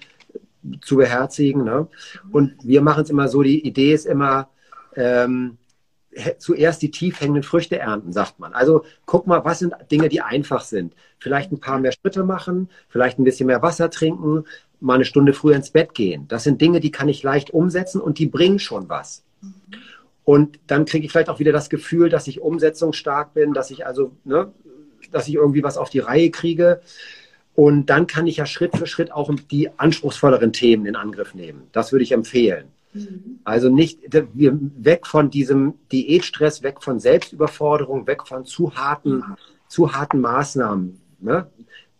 zu 0.80 0.96
beherzigen. 0.96 1.64
Ne? 1.64 1.88
Und 2.32 2.54
wir 2.62 2.82
machen 2.82 3.04
es 3.04 3.10
immer 3.10 3.28
so, 3.28 3.42
die 3.42 3.66
Idee 3.66 3.92
ist 3.92 4.06
immer, 4.06 4.48
ähm, 4.96 5.58
zuerst 6.38 6.82
die 6.82 6.90
tief 6.90 7.20
hängenden 7.20 7.42
Früchte 7.42 7.78
ernten, 7.78 8.12
sagt 8.12 8.38
man. 8.38 8.52
Also 8.52 8.84
guck 9.06 9.26
mal, 9.26 9.44
was 9.44 9.60
sind 9.60 9.74
Dinge, 9.90 10.08
die 10.08 10.20
einfach 10.20 10.62
sind. 10.62 10.94
Vielleicht 11.18 11.52
ein 11.52 11.60
paar 11.60 11.78
mehr 11.78 11.92
Schritte 11.92 12.24
machen, 12.24 12.68
vielleicht 12.88 13.18
ein 13.18 13.24
bisschen 13.24 13.46
mehr 13.46 13.62
Wasser 13.62 13.90
trinken, 13.90 14.44
mal 14.80 14.94
eine 14.94 15.04
Stunde 15.04 15.32
früher 15.32 15.56
ins 15.56 15.70
Bett 15.70 15.94
gehen. 15.94 16.26
Das 16.28 16.44
sind 16.44 16.60
Dinge, 16.60 16.80
die 16.80 16.90
kann 16.90 17.08
ich 17.08 17.22
leicht 17.22 17.50
umsetzen 17.50 18.00
und 18.00 18.18
die 18.18 18.26
bringen 18.26 18.58
schon 18.58 18.88
was. 18.88 19.24
Und 20.24 20.60
dann 20.66 20.84
kriege 20.84 21.06
ich 21.06 21.12
vielleicht 21.12 21.30
auch 21.30 21.38
wieder 21.38 21.52
das 21.52 21.70
Gefühl, 21.70 22.10
dass 22.10 22.26
ich 22.26 22.40
umsetzungsstark 22.40 23.34
bin, 23.34 23.54
dass 23.54 23.70
ich 23.70 23.86
also, 23.86 24.12
ne, 24.24 24.52
dass 25.10 25.26
ich 25.26 25.34
irgendwie 25.34 25.62
was 25.62 25.78
auf 25.78 25.90
die 25.90 26.00
Reihe 26.00 26.30
kriege. 26.30 26.80
Und 27.54 27.86
dann 27.86 28.06
kann 28.06 28.26
ich 28.26 28.36
ja 28.36 28.46
Schritt 28.46 28.76
für 28.76 28.86
Schritt 28.86 29.10
auch 29.10 29.30
die 29.50 29.70
anspruchsvolleren 29.78 30.52
Themen 30.52 30.86
in 30.86 30.96
Angriff 30.96 31.34
nehmen. 31.34 31.68
Das 31.72 31.92
würde 31.92 32.02
ich 32.02 32.12
empfehlen. 32.12 32.68
Mhm. 32.92 33.40
Also 33.44 33.68
nicht 33.68 34.00
wir 34.34 34.58
weg 34.76 35.06
von 35.06 35.30
diesem 35.30 35.74
Diätstress, 35.92 36.62
weg 36.62 36.82
von 36.82 37.00
Selbstüberforderung, 37.00 38.06
weg 38.06 38.26
von 38.26 38.44
zu 38.44 38.74
harten, 38.74 39.16
mhm. 39.16 39.36
zu 39.68 39.92
harten 39.92 40.20
Maßnahmen. 40.20 41.00
Ne? 41.20 41.46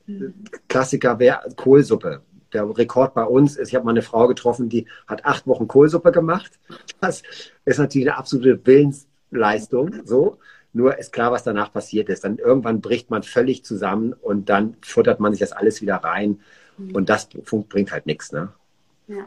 Mhm. 0.06 0.34
Klassiker 0.68 1.18
wäre 1.18 1.40
Kohlsuppe. 1.56 2.22
Der 2.52 2.64
Rekord 2.76 3.12
bei 3.12 3.24
uns 3.24 3.56
ist, 3.56 3.68
ich 3.68 3.74
habe 3.74 3.84
mal 3.84 3.90
eine 3.90 4.02
Frau 4.02 4.26
getroffen, 4.26 4.70
die 4.70 4.86
hat 5.06 5.24
acht 5.26 5.46
Wochen 5.46 5.68
Kohlsuppe 5.68 6.12
gemacht. 6.12 6.58
Das 7.00 7.22
ist 7.66 7.78
natürlich 7.78 8.08
eine 8.08 8.16
absolute 8.16 8.66
Willensleistung. 8.66 9.94
So. 10.06 10.38
Nur 10.72 10.98
ist 10.98 11.12
klar, 11.12 11.30
was 11.30 11.44
danach 11.44 11.72
passiert 11.72 12.08
ist. 12.08 12.24
Dann 12.24 12.38
irgendwann 12.38 12.80
bricht 12.80 13.10
man 13.10 13.22
völlig 13.22 13.64
zusammen 13.64 14.14
und 14.14 14.48
dann 14.48 14.76
futtert 14.80 15.20
man 15.20 15.32
sich 15.32 15.40
das 15.40 15.52
alles 15.52 15.82
wieder 15.82 15.96
rein. 15.96 16.40
Mhm. 16.78 16.94
Und 16.94 17.08
das 17.10 17.28
bringt 17.28 17.92
halt 17.92 18.06
nichts. 18.06 18.32
Ne? 18.32 18.48
Ja. 19.08 19.26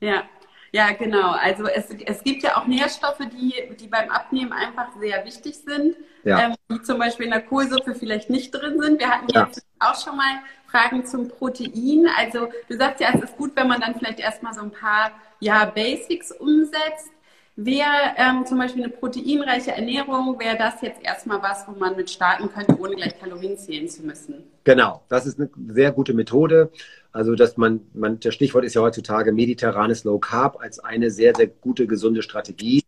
Ja, 0.00 0.24
ja, 0.74 0.90
genau. 0.90 1.30
Also 1.30 1.68
es, 1.68 1.84
es 2.04 2.24
gibt 2.24 2.42
ja 2.42 2.56
auch 2.56 2.66
Nährstoffe, 2.66 3.20
die, 3.32 3.54
die 3.78 3.86
beim 3.86 4.10
Abnehmen 4.10 4.52
einfach 4.52 4.88
sehr 4.98 5.24
wichtig 5.24 5.54
sind, 5.64 5.94
ja. 6.24 6.46
ähm, 6.46 6.54
die 6.68 6.82
zum 6.82 6.98
Beispiel 6.98 7.26
in 7.26 7.30
der 7.30 7.42
Kohlsuppe 7.42 7.94
vielleicht 7.94 8.28
nicht 8.28 8.50
drin 8.50 8.80
sind. 8.80 8.98
Wir 8.98 9.08
hatten 9.08 9.28
ja. 9.32 9.44
jetzt 9.44 9.64
auch 9.78 9.94
schon 9.94 10.16
mal 10.16 10.40
Fragen 10.66 11.06
zum 11.06 11.28
Protein. 11.28 12.08
Also 12.18 12.48
du 12.68 12.76
sagst 12.76 13.00
ja, 13.00 13.10
es 13.14 13.22
ist 13.22 13.36
gut, 13.36 13.52
wenn 13.54 13.68
man 13.68 13.80
dann 13.80 13.94
vielleicht 13.94 14.18
erstmal 14.18 14.52
so 14.52 14.62
ein 14.62 14.72
paar 14.72 15.12
ja, 15.38 15.64
Basics 15.64 16.32
umsetzt. 16.32 17.12
Wäre 17.56 18.14
ähm, 18.16 18.44
zum 18.46 18.58
Beispiel 18.58 18.82
eine 18.82 18.92
proteinreiche 18.92 19.70
Ernährung, 19.70 20.40
wäre 20.40 20.56
das 20.58 20.82
jetzt 20.82 21.00
erstmal 21.02 21.40
was, 21.40 21.68
wo 21.68 21.72
man 21.78 21.94
mit 21.94 22.10
starten 22.10 22.48
könnte, 22.48 22.76
ohne 22.80 22.96
gleich 22.96 23.16
Kalorien 23.18 23.56
zählen 23.56 23.88
zu 23.88 24.02
müssen? 24.02 24.42
Genau, 24.64 25.02
das 25.08 25.24
ist 25.26 25.38
eine 25.38 25.48
sehr 25.68 25.92
gute 25.92 26.14
Methode. 26.14 26.72
Also, 27.12 27.36
dass 27.36 27.56
man, 27.56 27.80
man, 27.92 28.18
das 28.18 28.34
Stichwort 28.34 28.64
ist 28.64 28.74
ja 28.74 28.80
heutzutage 28.80 29.30
mediterranes 29.30 30.02
Low 30.02 30.18
Carb 30.18 30.58
als 30.60 30.80
eine 30.80 31.12
sehr, 31.12 31.32
sehr 31.36 31.46
gute, 31.46 31.86
gesunde 31.86 32.22
Strategie. 32.22 32.82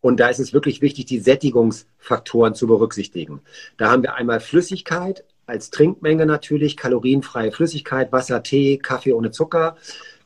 Und 0.00 0.18
da 0.18 0.28
ist 0.28 0.40
es 0.40 0.52
wirklich 0.52 0.82
wichtig, 0.82 1.06
die 1.06 1.20
Sättigungsfaktoren 1.20 2.56
zu 2.56 2.66
berücksichtigen. 2.66 3.40
Da 3.76 3.90
haben 3.90 4.02
wir 4.02 4.14
einmal 4.14 4.40
Flüssigkeit 4.40 5.24
als 5.46 5.70
Trinkmenge 5.70 6.26
natürlich, 6.26 6.76
kalorienfreie 6.76 7.52
Flüssigkeit, 7.52 8.12
Wasser, 8.12 8.42
Tee, 8.42 8.78
Kaffee 8.78 9.12
ohne 9.12 9.30
Zucker. 9.30 9.76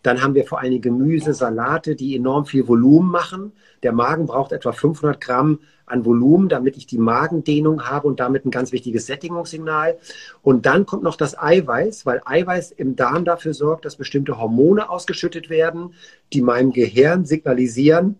Dann 0.03 0.23
haben 0.23 0.35
wir 0.35 0.45
vor 0.45 0.61
allem 0.61 0.81
Gemüse, 0.81 1.33
Salate, 1.35 1.95
die 1.95 2.17
enorm 2.17 2.45
viel 2.45 2.67
Volumen 2.67 3.11
machen. 3.11 3.53
Der 3.83 3.93
Magen 3.93 4.27
braucht 4.27 4.53
etwa 4.53 4.73
500 4.73 5.21
Gramm 5.21 5.61
an 5.87 6.05
Volumen, 6.05 6.49
damit 6.49 6.77
ich 6.77 6.87
die 6.87 6.99
Magendehnung 6.99 7.83
habe 7.89 8.09
und 8.09 8.19
damit 8.21 8.45
ein 8.45 8.51
ganz 8.51 8.73
wichtiges 8.73 9.07
Sättigungssignal. 9.07 9.99
Und 10.43 10.67
dann 10.67 10.87
kommt 10.87 11.03
noch 11.03 11.17
das 11.17 11.39
Eiweiß, 11.39 12.07
weil 12.07 12.21
Eiweiß 12.25 12.73
im 12.73 12.97
Darm 12.97 13.25
dafür 13.25 13.55
sorgt, 13.55 13.85
dass 13.85 13.97
bestimmte 13.97 14.39
Hormone 14.39 14.89
ausgeschüttet 14.89 15.51
werden, 15.51 15.95
die 16.33 16.43
meinem 16.43 16.73
Gehirn 16.73 17.25
signalisieren, 17.25 18.17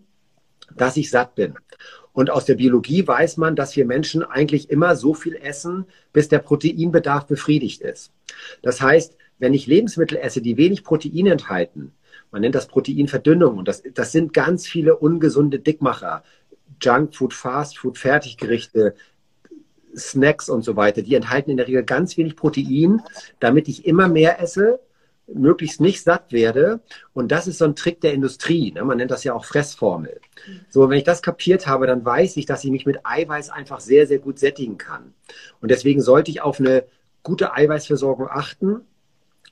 dass 0.75 0.97
ich 0.97 1.09
satt 1.09 1.35
bin. 1.35 1.55
Und 2.13 2.29
aus 2.29 2.45
der 2.45 2.55
Biologie 2.55 3.05
weiß 3.07 3.37
man, 3.37 3.55
dass 3.55 3.75
wir 3.75 3.85
Menschen 3.85 4.23
eigentlich 4.23 4.69
immer 4.69 4.95
so 4.95 5.15
viel 5.15 5.35
essen, 5.35 5.85
bis 6.13 6.27
der 6.27 6.39
Proteinbedarf 6.39 7.25
befriedigt 7.25 7.81
ist. 7.81 8.11
Das 8.61 8.81
heißt, 8.81 9.17
wenn 9.43 9.53
ich 9.53 9.67
Lebensmittel 9.67 10.17
esse, 10.17 10.41
die 10.41 10.55
wenig 10.55 10.85
Protein 10.85 11.27
enthalten, 11.27 11.91
man 12.31 12.41
nennt 12.41 12.55
das 12.55 12.67
Proteinverdünnung 12.67 13.57
und 13.57 13.67
das, 13.67 13.83
das 13.93 14.13
sind 14.13 14.33
ganz 14.33 14.65
viele 14.65 14.95
ungesunde 14.95 15.59
Dickmacher, 15.59 16.23
Junkfood, 16.81 17.33
Fastfood, 17.33 17.97
Fertiggerichte, 17.97 18.95
Snacks 19.95 20.47
und 20.49 20.63
so 20.63 20.77
weiter, 20.77 21.01
die 21.01 21.13
enthalten 21.13 21.51
in 21.51 21.57
der 21.57 21.67
Regel 21.67 21.83
ganz 21.83 22.15
wenig 22.15 22.37
Protein, 22.37 23.01
damit 23.41 23.67
ich 23.67 23.85
immer 23.85 24.07
mehr 24.07 24.41
esse, 24.41 24.79
möglichst 25.27 25.81
nicht 25.81 26.01
satt 26.01 26.31
werde. 26.31 26.79
Und 27.13 27.31
das 27.31 27.45
ist 27.45 27.57
so 27.57 27.65
ein 27.65 27.75
Trick 27.75 27.99
der 27.99 28.13
Industrie. 28.13 28.71
Ne? 28.71 28.83
Man 28.85 28.97
nennt 28.97 29.11
das 29.11 29.25
ja 29.25 29.33
auch 29.33 29.43
Fressformel. 29.43 30.21
So, 30.69 30.89
wenn 30.89 30.97
ich 30.97 31.03
das 31.03 31.21
kapiert 31.21 31.67
habe, 31.67 31.85
dann 31.85 32.05
weiß 32.05 32.37
ich, 32.37 32.45
dass 32.45 32.63
ich 32.63 32.71
mich 32.71 32.85
mit 32.85 33.05
Eiweiß 33.05 33.49
einfach 33.49 33.81
sehr, 33.81 34.07
sehr 34.07 34.19
gut 34.19 34.39
sättigen 34.39 34.77
kann. 34.77 35.13
Und 35.61 35.69
deswegen 35.69 36.01
sollte 36.01 36.31
ich 36.31 36.41
auf 36.41 36.59
eine 36.61 36.85
gute 37.23 37.53
Eiweißversorgung 37.53 38.27
achten. 38.29 38.81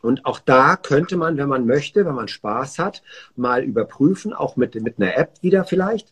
Und 0.02 0.26
auch 0.26 0.40
da 0.40 0.76
könnte 0.76 1.18
man, 1.18 1.38
wenn 1.38 1.50
man 1.50 1.66
möchte, 1.66 2.06
wenn 2.06 2.16
man 2.16 2.28
Spaß 2.28 2.80
hat, 2.80 3.04
mal 3.36 3.64
überprüfen, 3.64 4.34
auch 4.34 4.56
mit, 4.56 4.76
mit 4.76 5.00
einer 5.00 5.18
App 5.18 5.34
wieder 5.42 5.64
vielleicht, 5.64 6.12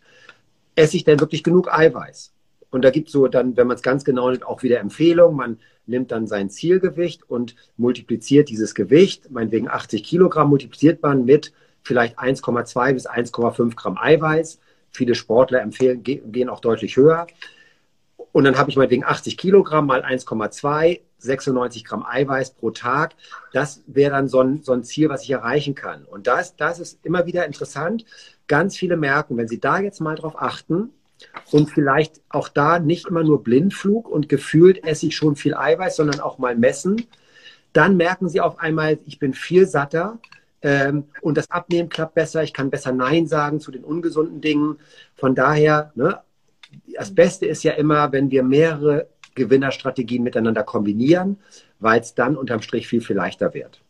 esse 0.75 0.97
ich 0.97 1.03
denn 1.03 1.19
wirklich 1.19 1.43
genug 1.43 1.73
Eiweiß? 1.73 2.31
Und 2.71 2.83
da 2.83 2.91
gibt 2.91 3.07
es 3.07 3.13
so 3.13 3.27
dann, 3.27 3.57
wenn 3.57 3.67
man 3.67 3.75
es 3.75 3.81
ganz 3.81 4.03
genau 4.03 4.29
nimmt, 4.29 4.45
auch 4.45 4.63
wieder 4.63 4.79
Empfehlungen. 4.79 5.35
Man 5.35 5.57
nimmt 5.87 6.11
dann 6.11 6.27
sein 6.27 6.49
Zielgewicht 6.49 7.27
und 7.29 7.55
multipliziert 7.77 8.49
dieses 8.49 8.75
Gewicht, 8.75 9.31
meinetwegen 9.31 9.67
80 9.67 10.03
Kilogramm, 10.03 10.49
multipliziert 10.49 11.01
man 11.01 11.25
mit 11.25 11.51
vielleicht 11.81 12.19
1,2 12.19 12.93
bis 12.93 13.09
1,5 13.09 13.75
Gramm 13.75 13.97
Eiweiß. 13.97 14.59
Viele 14.91 15.15
Sportler 15.15 15.61
empfehlen, 15.61 16.03
gehen 16.03 16.49
auch 16.49 16.59
deutlich 16.59 16.95
höher. 16.95 17.27
Und 18.39 18.45
dann 18.45 18.57
habe 18.57 18.69
ich 18.69 18.77
meinetwegen 18.77 19.03
80 19.03 19.35
Kilogramm 19.37 19.85
mal 19.85 20.01
1,2, 20.01 21.01
96 21.17 21.83
Gramm 21.83 22.05
Eiweiß 22.05 22.51
pro 22.51 22.71
Tag. 22.71 23.15
Das 23.51 23.83
wäre 23.85 24.11
dann 24.11 24.29
so 24.29 24.39
ein, 24.39 24.63
so 24.63 24.71
ein 24.71 24.85
Ziel, 24.85 25.09
was 25.09 25.23
ich 25.23 25.31
erreichen 25.31 25.75
kann. 25.75 26.05
Und 26.05 26.25
das, 26.25 26.55
das 26.55 26.79
ist 26.79 26.99
immer 27.03 27.25
wieder 27.25 27.45
interessant. 27.45 28.05
Ganz 28.47 28.77
viele 28.77 28.95
merken, 28.95 29.35
wenn 29.35 29.49
sie 29.49 29.59
da 29.59 29.79
jetzt 29.79 29.99
mal 29.99 30.15
drauf 30.15 30.41
achten 30.41 30.91
und 31.51 31.69
vielleicht 31.69 32.21
auch 32.29 32.47
da 32.47 32.79
nicht 32.79 33.07
immer 33.07 33.23
nur 33.23 33.43
Blindflug 33.43 34.07
und 34.07 34.29
gefühlt 34.29 34.85
esse 34.85 35.07
ich 35.07 35.17
schon 35.17 35.35
viel 35.35 35.53
Eiweiß, 35.53 35.97
sondern 35.97 36.21
auch 36.21 36.37
mal 36.37 36.55
messen, 36.55 37.07
dann 37.73 37.97
merken 37.97 38.29
sie 38.29 38.39
auf 38.39 38.59
einmal, 38.59 38.99
ich 39.05 39.19
bin 39.19 39.33
viel 39.33 39.67
satter, 39.67 40.17
ähm, 40.61 41.05
und 41.21 41.37
das 41.37 41.51
Abnehmen 41.51 41.89
klappt 41.89 42.15
besser. 42.15 42.43
Ich 42.43 42.53
kann 42.53 42.69
besser 42.69 42.91
Nein 42.91 43.27
sagen 43.27 43.59
zu 43.59 43.71
den 43.71 43.83
ungesunden 43.83 44.41
Dingen. 44.41 44.77
Von 45.15 45.35
daher, 45.35 45.91
ne, 45.95 46.21
das 46.95 47.13
Beste 47.13 47.45
ist 47.45 47.63
ja 47.63 47.73
immer, 47.73 48.11
wenn 48.11 48.31
wir 48.31 48.43
mehrere 48.43 49.07
Gewinnerstrategien 49.35 50.23
miteinander 50.23 50.63
kombinieren, 50.63 51.37
weil 51.79 52.01
es 52.01 52.13
dann 52.13 52.35
unterm 52.35 52.61
Strich 52.61 52.87
viel, 52.87 53.01
viel 53.01 53.15
leichter 53.15 53.53
wird. 53.53 53.81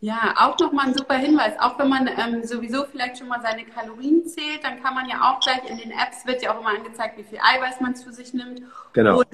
Ja, 0.00 0.34
auch 0.36 0.56
nochmal 0.60 0.86
ein 0.86 0.94
super 0.94 1.16
Hinweis. 1.16 1.54
Auch 1.58 1.76
wenn 1.78 1.88
man 1.88 2.06
ähm, 2.06 2.44
sowieso 2.44 2.84
vielleicht 2.84 3.18
schon 3.18 3.26
mal 3.26 3.40
seine 3.42 3.64
Kalorien 3.64 4.24
zählt, 4.26 4.62
dann 4.62 4.80
kann 4.80 4.94
man 4.94 5.08
ja 5.08 5.16
auch 5.22 5.40
gleich 5.40 5.68
in 5.68 5.76
den 5.76 5.90
Apps 5.90 6.24
wird 6.24 6.40
ja 6.40 6.54
auch 6.54 6.60
immer 6.60 6.70
angezeigt, 6.70 7.18
wie 7.18 7.24
viel 7.24 7.38
Eiweiß 7.38 7.80
man 7.80 7.96
zu 7.96 8.12
sich 8.12 8.32
nimmt. 8.32 8.62
Genau. 8.92 9.18
Und 9.18 9.26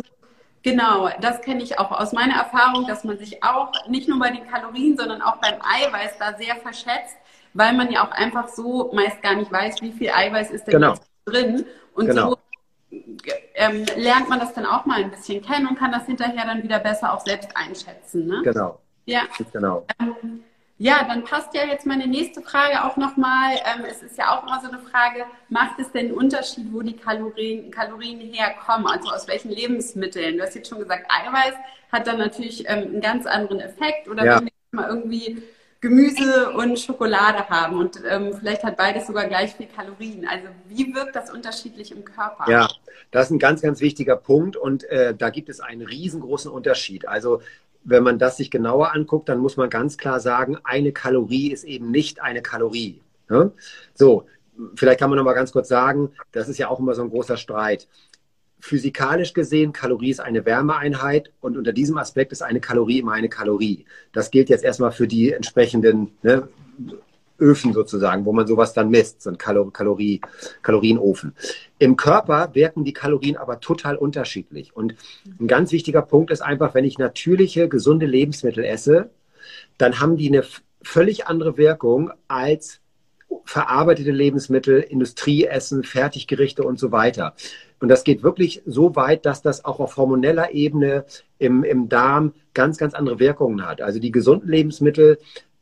Genau, 0.64 1.10
das 1.20 1.42
kenne 1.42 1.62
ich 1.62 1.78
auch 1.78 1.92
aus 1.92 2.12
meiner 2.12 2.36
Erfahrung, 2.36 2.86
dass 2.86 3.04
man 3.04 3.18
sich 3.18 3.44
auch 3.44 3.70
nicht 3.86 4.08
nur 4.08 4.18
bei 4.18 4.30
den 4.30 4.46
Kalorien, 4.48 4.96
sondern 4.96 5.20
auch 5.20 5.36
beim 5.36 5.60
Eiweiß 5.60 6.16
da 6.18 6.38
sehr 6.38 6.56
verschätzt, 6.56 7.18
weil 7.52 7.74
man 7.74 7.92
ja 7.92 8.02
auch 8.02 8.10
einfach 8.12 8.48
so 8.48 8.90
meist 8.94 9.20
gar 9.20 9.34
nicht 9.34 9.52
weiß, 9.52 9.82
wie 9.82 9.92
viel 9.92 10.08
Eiweiß 10.08 10.50
ist 10.50 10.66
denn 10.66 10.72
genau. 10.72 10.94
Drin. 11.24 11.66
Und 11.94 12.06
genau. 12.06 12.30
so 12.30 12.38
ähm, 13.54 13.84
lernt 13.96 14.28
man 14.28 14.38
das 14.40 14.54
dann 14.54 14.66
auch 14.66 14.84
mal 14.86 15.02
ein 15.02 15.10
bisschen 15.10 15.42
kennen 15.42 15.66
und 15.66 15.78
kann 15.78 15.92
das 15.92 16.06
hinterher 16.06 16.44
dann 16.44 16.62
wieder 16.62 16.78
besser 16.78 17.12
auch 17.12 17.24
selbst 17.24 17.56
einschätzen. 17.56 18.26
Ne? 18.26 18.42
Genau. 18.44 18.80
Ja. 19.06 19.22
Genau. 19.52 19.86
Ähm, 20.00 20.42
ja, 20.78 21.04
dann 21.06 21.22
passt 21.22 21.54
ja 21.54 21.64
jetzt 21.64 21.86
meine 21.86 22.06
nächste 22.06 22.42
Frage 22.42 22.84
auch 22.84 22.96
nochmal. 22.96 23.54
Ähm, 23.64 23.84
es 23.88 24.02
ist 24.02 24.18
ja 24.18 24.36
auch 24.36 24.42
immer 24.42 24.60
so 24.60 24.68
eine 24.68 24.78
Frage, 24.78 25.24
macht 25.48 25.78
es 25.78 25.90
denn 25.92 26.06
einen 26.06 26.16
Unterschied, 26.16 26.72
wo 26.72 26.82
die 26.82 26.96
Kalorien, 26.96 27.70
Kalorien 27.70 28.20
herkommen, 28.20 28.86
also 28.86 29.10
aus 29.10 29.28
welchen 29.28 29.50
Lebensmitteln? 29.50 30.36
Du 30.36 30.42
hast 30.42 30.54
jetzt 30.54 30.68
schon 30.68 30.80
gesagt, 30.80 31.06
Eiweiß 31.08 31.54
hat 31.92 32.06
dann 32.06 32.18
natürlich 32.18 32.68
ähm, 32.68 32.78
einen 32.78 33.00
ganz 33.00 33.24
anderen 33.24 33.60
Effekt 33.60 34.08
oder 34.08 34.24
ja. 34.24 34.36
wenn 34.38 34.46
wir 34.46 34.52
mal 34.72 34.88
irgendwie 34.88 35.42
Gemüse 35.84 36.50
und 36.52 36.78
Schokolade 36.80 37.46
haben 37.50 37.76
und 37.76 38.00
ähm, 38.08 38.32
vielleicht 38.38 38.64
hat 38.64 38.78
beides 38.78 39.06
sogar 39.06 39.26
gleich 39.26 39.54
viel 39.54 39.66
Kalorien. 39.66 40.26
Also 40.26 40.46
wie 40.66 40.94
wirkt 40.94 41.14
das 41.14 41.30
unterschiedlich 41.30 41.92
im 41.92 42.06
Körper? 42.06 42.50
Ja, 42.50 42.70
das 43.10 43.26
ist 43.26 43.32
ein 43.32 43.38
ganz, 43.38 43.60
ganz 43.60 43.82
wichtiger 43.82 44.16
Punkt 44.16 44.56
und 44.56 44.84
äh, 44.84 45.14
da 45.14 45.28
gibt 45.28 45.50
es 45.50 45.60
einen 45.60 45.82
riesengroßen 45.82 46.50
Unterschied. 46.50 47.06
Also 47.06 47.42
wenn 47.84 48.02
man 48.02 48.18
das 48.18 48.38
sich 48.38 48.50
genauer 48.50 48.94
anguckt, 48.94 49.28
dann 49.28 49.40
muss 49.40 49.58
man 49.58 49.68
ganz 49.68 49.98
klar 49.98 50.20
sagen, 50.20 50.56
eine 50.64 50.92
Kalorie 50.92 51.52
ist 51.52 51.64
eben 51.64 51.90
nicht 51.90 52.22
eine 52.22 52.40
Kalorie. 52.40 53.02
Ne? 53.28 53.52
So, 53.92 54.24
vielleicht 54.76 55.00
kann 55.00 55.10
man 55.10 55.18
noch 55.18 55.24
mal 55.26 55.34
ganz 55.34 55.52
kurz 55.52 55.68
sagen, 55.68 56.12
das 56.32 56.48
ist 56.48 56.56
ja 56.56 56.68
auch 56.68 56.80
immer 56.80 56.94
so 56.94 57.02
ein 57.02 57.10
großer 57.10 57.36
Streit. 57.36 57.88
Physikalisch 58.60 59.34
gesehen, 59.34 59.72
Kalorie 59.72 60.10
ist 60.10 60.20
eine 60.20 60.46
Wärmeeinheit 60.46 61.30
und 61.40 61.56
unter 61.56 61.72
diesem 61.72 61.98
Aspekt 61.98 62.32
ist 62.32 62.42
eine 62.42 62.60
Kalorie 62.60 63.00
immer 63.00 63.12
eine 63.12 63.28
Kalorie. 63.28 63.84
Das 64.12 64.30
gilt 64.30 64.48
jetzt 64.48 64.64
erstmal 64.64 64.92
für 64.92 65.06
die 65.06 65.32
entsprechenden 65.32 66.12
ne, 66.22 66.48
Öfen 67.38 67.72
sozusagen, 67.72 68.24
wo 68.24 68.32
man 68.32 68.46
sowas 68.46 68.72
dann 68.72 68.90
misst, 68.90 69.22
so 69.22 69.30
ein 69.30 69.38
Kalor 69.38 69.72
Kalorie, 69.72 70.20
Kalorienofen. 70.62 71.34
Im 71.78 71.96
Körper 71.96 72.50
wirken 72.54 72.84
die 72.84 72.92
Kalorien 72.92 73.36
aber 73.36 73.60
total 73.60 73.96
unterschiedlich. 73.96 74.74
Und 74.74 74.94
ein 75.40 75.48
ganz 75.48 75.72
wichtiger 75.72 76.02
Punkt 76.02 76.30
ist 76.30 76.42
einfach, 76.42 76.74
wenn 76.74 76.84
ich 76.84 76.98
natürliche, 76.98 77.68
gesunde 77.68 78.06
Lebensmittel 78.06 78.64
esse, 78.64 79.10
dann 79.78 80.00
haben 80.00 80.16
die 80.16 80.28
eine 80.28 80.44
völlig 80.82 81.26
andere 81.26 81.56
Wirkung 81.56 82.12
als 82.28 82.80
verarbeitete 83.44 84.12
Lebensmittel, 84.12 84.80
Industrieessen, 84.80 85.82
Fertiggerichte 85.82 86.62
und 86.62 86.78
so 86.78 86.92
weiter. 86.92 87.34
Und 87.84 87.88
das 87.88 88.02
geht 88.02 88.22
wirklich 88.22 88.62
so 88.64 88.96
weit, 88.96 89.26
dass 89.26 89.42
das 89.42 89.66
auch 89.66 89.78
auf 89.78 89.98
hormoneller 89.98 90.52
Ebene 90.52 91.04
im, 91.38 91.62
im 91.64 91.90
Darm 91.90 92.32
ganz, 92.54 92.78
ganz 92.78 92.94
andere 92.94 93.18
Wirkungen 93.18 93.66
hat. 93.66 93.82
Also 93.82 94.00
die 94.00 94.10
gesunden 94.10 94.48
Lebensmittel 94.48 95.18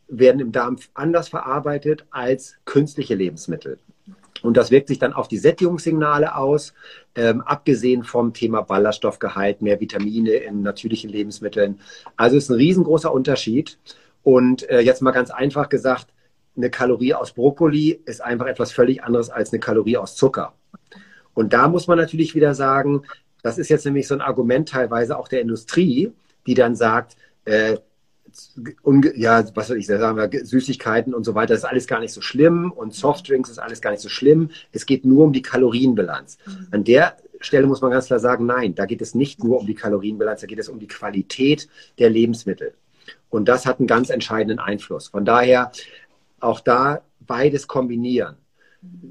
werden 0.06 0.40
im 0.40 0.52
Darm 0.52 0.78
anders 0.94 1.28
verarbeitet 1.28 2.06
als 2.12 2.54
künstliche 2.64 3.16
Lebensmittel. 3.16 3.80
Und 4.40 4.56
das 4.56 4.70
wirkt 4.70 4.86
sich 4.86 5.00
dann 5.00 5.12
auf 5.12 5.26
die 5.26 5.36
Sättigungssignale 5.36 6.36
aus, 6.36 6.74
ähm, 7.16 7.40
abgesehen 7.40 8.04
vom 8.04 8.32
Thema 8.32 8.60
Ballaststoffgehalt, 8.60 9.60
mehr 9.60 9.80
Vitamine 9.80 10.30
in 10.30 10.62
natürlichen 10.62 11.10
Lebensmitteln. 11.10 11.80
Also 12.16 12.36
ist 12.36 12.50
ein 12.50 12.54
riesengroßer 12.54 13.12
Unterschied. 13.12 13.78
Und 14.22 14.70
äh, 14.70 14.78
jetzt 14.78 15.02
mal 15.02 15.10
ganz 15.10 15.32
einfach 15.32 15.68
gesagt, 15.68 16.06
eine 16.56 16.70
Kalorie 16.70 17.14
aus 17.14 17.32
Brokkoli 17.32 18.00
ist 18.04 18.22
einfach 18.22 18.46
etwas 18.46 18.70
völlig 18.70 19.02
anderes 19.02 19.28
als 19.28 19.52
eine 19.52 19.58
Kalorie 19.58 19.96
aus 19.96 20.14
Zucker. 20.14 20.54
Und 21.34 21.52
da 21.52 21.68
muss 21.68 21.86
man 21.86 21.98
natürlich 21.98 22.34
wieder 22.34 22.54
sagen, 22.54 23.02
das 23.42 23.58
ist 23.58 23.68
jetzt 23.68 23.84
nämlich 23.84 24.06
so 24.06 24.14
ein 24.14 24.20
Argument 24.20 24.68
teilweise 24.68 25.18
auch 25.18 25.28
der 25.28 25.40
Industrie, 25.40 26.12
die 26.46 26.54
dann 26.54 26.76
sagt, 26.76 27.16
äh, 27.44 27.78
ja, 29.14 29.44
was 29.54 29.68
soll 29.68 29.76
ich 29.76 29.86
sagen, 29.86 30.44
Süßigkeiten 30.44 31.12
und 31.12 31.24
so 31.24 31.34
weiter, 31.34 31.54
das 31.54 31.64
ist 31.64 31.68
alles 31.68 31.86
gar 31.86 32.00
nicht 32.00 32.12
so 32.12 32.20
schlimm 32.20 32.72
und 32.72 32.94
Softdrinks 32.94 33.50
ist 33.50 33.58
alles 33.58 33.80
gar 33.80 33.90
nicht 33.90 34.00
so 34.00 34.08
schlimm. 34.08 34.50
Es 34.72 34.86
geht 34.86 35.04
nur 35.04 35.24
um 35.24 35.32
die 35.32 35.42
Kalorienbilanz. 35.42 36.38
Mhm. 36.46 36.68
An 36.70 36.84
der 36.84 37.16
Stelle 37.40 37.66
muss 37.66 37.82
man 37.82 37.90
ganz 37.90 38.06
klar 38.06 38.20
sagen, 38.20 38.46
nein, 38.46 38.74
da 38.74 38.86
geht 38.86 39.02
es 39.02 39.14
nicht 39.14 39.42
nur 39.44 39.60
um 39.60 39.66
die 39.66 39.74
Kalorienbilanz, 39.74 40.40
da 40.40 40.46
geht 40.46 40.58
es 40.58 40.68
um 40.68 40.78
die 40.78 40.86
Qualität 40.86 41.68
der 41.98 42.08
Lebensmittel. 42.08 42.74
Und 43.28 43.48
das 43.48 43.66
hat 43.66 43.78
einen 43.78 43.86
ganz 43.88 44.10
entscheidenden 44.10 44.58
Einfluss. 44.58 45.08
Von 45.08 45.24
daher 45.24 45.72
auch 46.40 46.60
da 46.60 47.02
beides 47.20 47.66
kombinieren. 47.66 48.36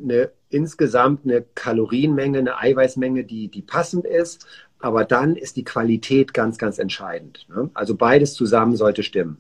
Eine, 0.04 0.32
insgesamt 0.54 1.26
eine 1.26 1.42
Kalorienmenge, 1.56 2.40
eine 2.40 2.58
Eiweißmenge, 2.58 3.24
die, 3.24 3.48
die 3.48 3.62
passend 3.62 4.06
ist, 4.06 4.46
aber 4.80 5.06
dann 5.06 5.36
ist 5.36 5.58
die 5.58 5.64
Qualität 5.64 6.34
ganz, 6.34 6.58
ganz 6.58 6.80
entscheidend. 6.80 7.48
Ne? 7.50 7.70
Also 7.74 7.96
beides 7.96 8.34
zusammen 8.34 8.76
sollte 8.76 9.04
stimmen. 9.04 9.38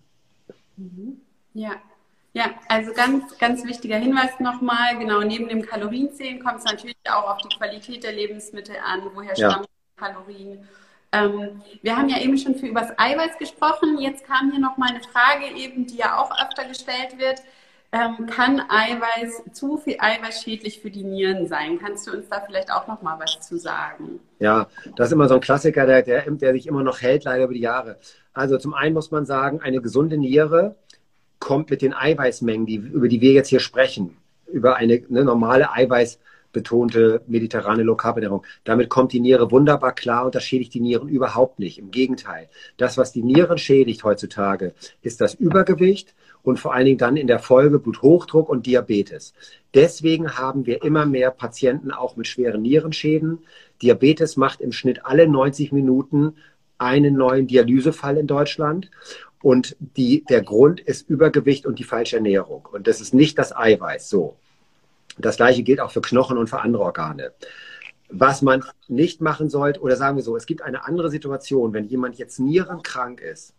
Mhm. 0.77 1.21
Ja, 1.53 1.73
ja, 2.33 2.45
also 2.69 2.93
ganz, 2.93 3.37
ganz 3.39 3.65
wichtiger 3.65 3.97
Hinweis 3.97 4.39
nochmal, 4.39 4.97
genau, 4.97 5.19
neben 5.21 5.49
dem 5.49 5.63
Kalorienzählen 5.63 6.41
kommt 6.41 6.59
es 6.59 6.63
natürlich 6.63 6.95
auch 7.09 7.29
auf 7.29 7.37
die 7.39 7.53
Qualität 7.57 8.03
der 8.03 8.13
Lebensmittel 8.13 8.75
an, 8.85 9.01
woher 9.13 9.35
ja. 9.35 9.51
stammen 9.51 9.67
Kalorien. 9.97 10.65
Ähm, 11.11 11.61
wir 11.81 11.97
haben 11.97 12.07
ja 12.07 12.19
eben 12.19 12.37
schon 12.37 12.55
viel 12.55 12.69
über 12.69 12.81
das 12.81 12.97
Eiweiß 12.97 13.37
gesprochen. 13.37 13.97
Jetzt 13.99 14.25
kam 14.25 14.51
hier 14.51 14.61
nochmal 14.61 14.91
eine 14.91 15.01
Frage 15.01 15.53
eben, 15.55 15.85
die 15.85 15.97
ja 15.97 16.17
auch 16.17 16.31
öfter 16.41 16.63
gestellt 16.65 17.17
wird. 17.17 17.41
Ähm, 17.93 18.25
kann 18.25 18.61
Eiweiß, 18.69 19.51
zu 19.51 19.77
viel 19.77 19.97
Eiweiß 19.99 20.43
schädlich 20.43 20.79
für 20.79 20.89
die 20.89 21.03
Nieren 21.03 21.47
sein? 21.47 21.77
Kannst 21.77 22.07
du 22.07 22.13
uns 22.13 22.29
da 22.29 22.41
vielleicht 22.45 22.71
auch 22.71 22.87
nochmal 22.87 23.19
was 23.19 23.41
zu 23.41 23.57
sagen? 23.57 24.21
Ja, 24.39 24.67
das 24.95 25.07
ist 25.07 25.13
immer 25.13 25.27
so 25.27 25.35
ein 25.35 25.41
Klassiker, 25.41 25.85
der, 25.85 26.01
der, 26.01 26.21
der 26.31 26.53
sich 26.53 26.67
immer 26.67 26.83
noch 26.83 27.01
hält, 27.01 27.25
leider 27.25 27.43
über 27.43 27.53
die 27.53 27.59
Jahre. 27.59 27.97
Also 28.31 28.57
zum 28.57 28.73
einen 28.73 28.93
muss 28.93 29.11
man 29.11 29.25
sagen, 29.25 29.59
eine 29.59 29.81
gesunde 29.81 30.17
Niere 30.17 30.75
kommt 31.39 31.69
mit 31.69 31.81
den 31.81 31.93
Eiweißmengen, 31.93 32.65
die, 32.65 32.75
über 32.75 33.09
die 33.09 33.19
wir 33.19 33.33
jetzt 33.33 33.49
hier 33.49 33.59
sprechen, 33.59 34.15
über 34.47 34.77
eine, 34.77 35.01
eine 35.09 35.25
normale 35.25 35.73
eiweißbetonte 35.73 37.23
mediterrane 37.27 37.83
Low-Carb-Ernährung. 37.83 38.45
Damit 38.63 38.87
kommt 38.87 39.11
die 39.11 39.19
Niere 39.19 39.51
wunderbar 39.51 39.93
klar 39.93 40.25
und 40.27 40.35
das 40.35 40.45
schädigt 40.45 40.73
die 40.73 40.79
Nieren 40.79 41.09
überhaupt 41.09 41.59
nicht. 41.59 41.77
Im 41.77 41.91
Gegenteil. 41.91 42.47
Das, 42.77 42.97
was 42.97 43.11
die 43.11 43.23
Nieren 43.23 43.57
schädigt 43.57 44.05
heutzutage, 44.05 44.73
ist 45.01 45.19
das 45.19 45.33
Übergewicht 45.33 46.13
und 46.43 46.59
vor 46.59 46.73
allen 46.73 46.85
Dingen 46.85 46.97
dann 46.97 47.17
in 47.17 47.27
der 47.27 47.39
Folge 47.39 47.79
Bluthochdruck 47.79 48.49
und 48.49 48.65
Diabetes. 48.65 49.33
Deswegen 49.73 50.37
haben 50.37 50.65
wir 50.65 50.83
immer 50.83 51.05
mehr 51.05 51.31
Patienten 51.31 51.91
auch 51.91 52.15
mit 52.15 52.27
schweren 52.27 52.61
Nierenschäden. 52.61 53.39
Diabetes 53.81 54.37
macht 54.37 54.61
im 54.61 54.71
Schnitt 54.71 55.05
alle 55.05 55.27
90 55.27 55.71
Minuten 55.71 56.35
einen 56.77 57.15
neuen 57.15 57.47
Dialysefall 57.47 58.17
in 58.17 58.27
Deutschland. 58.27 58.89
Und 59.41 59.75
die, 59.79 60.23
der 60.29 60.43
Grund 60.43 60.79
ist 60.79 61.09
Übergewicht 61.09 61.65
und 61.65 61.79
die 61.79 61.83
falsche 61.83 62.17
Ernährung. 62.17 62.67
Und 62.71 62.87
das 62.87 63.01
ist 63.01 63.13
nicht 63.13 63.37
das 63.37 63.55
Eiweiß 63.55 64.09
so. 64.09 64.35
Das 65.17 65.37
gleiche 65.37 65.63
gilt 65.63 65.79
auch 65.79 65.91
für 65.91 66.01
Knochen 66.01 66.37
und 66.37 66.49
für 66.49 66.61
andere 66.61 66.83
Organe. 66.83 67.31
Was 68.09 68.41
man 68.41 68.63
nicht 68.87 69.21
machen 69.21 69.49
sollte, 69.49 69.79
oder 69.79 69.95
sagen 69.95 70.17
wir 70.17 70.23
so, 70.23 70.35
es 70.35 70.45
gibt 70.45 70.61
eine 70.61 70.85
andere 70.85 71.09
Situation, 71.09 71.73
wenn 71.73 71.85
jemand 71.85 72.17
jetzt 72.17 72.39
nierenkrank 72.39 73.21
ist 73.21 73.53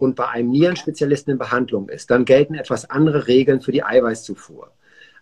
und 0.00 0.16
bei 0.16 0.28
einem 0.28 0.48
Nierenspezialisten 0.50 1.32
in 1.32 1.38
Behandlung 1.38 1.90
ist, 1.90 2.10
dann 2.10 2.24
gelten 2.24 2.54
etwas 2.54 2.88
andere 2.88 3.28
Regeln 3.28 3.60
für 3.60 3.70
die 3.70 3.84
Eiweißzufuhr. 3.84 4.72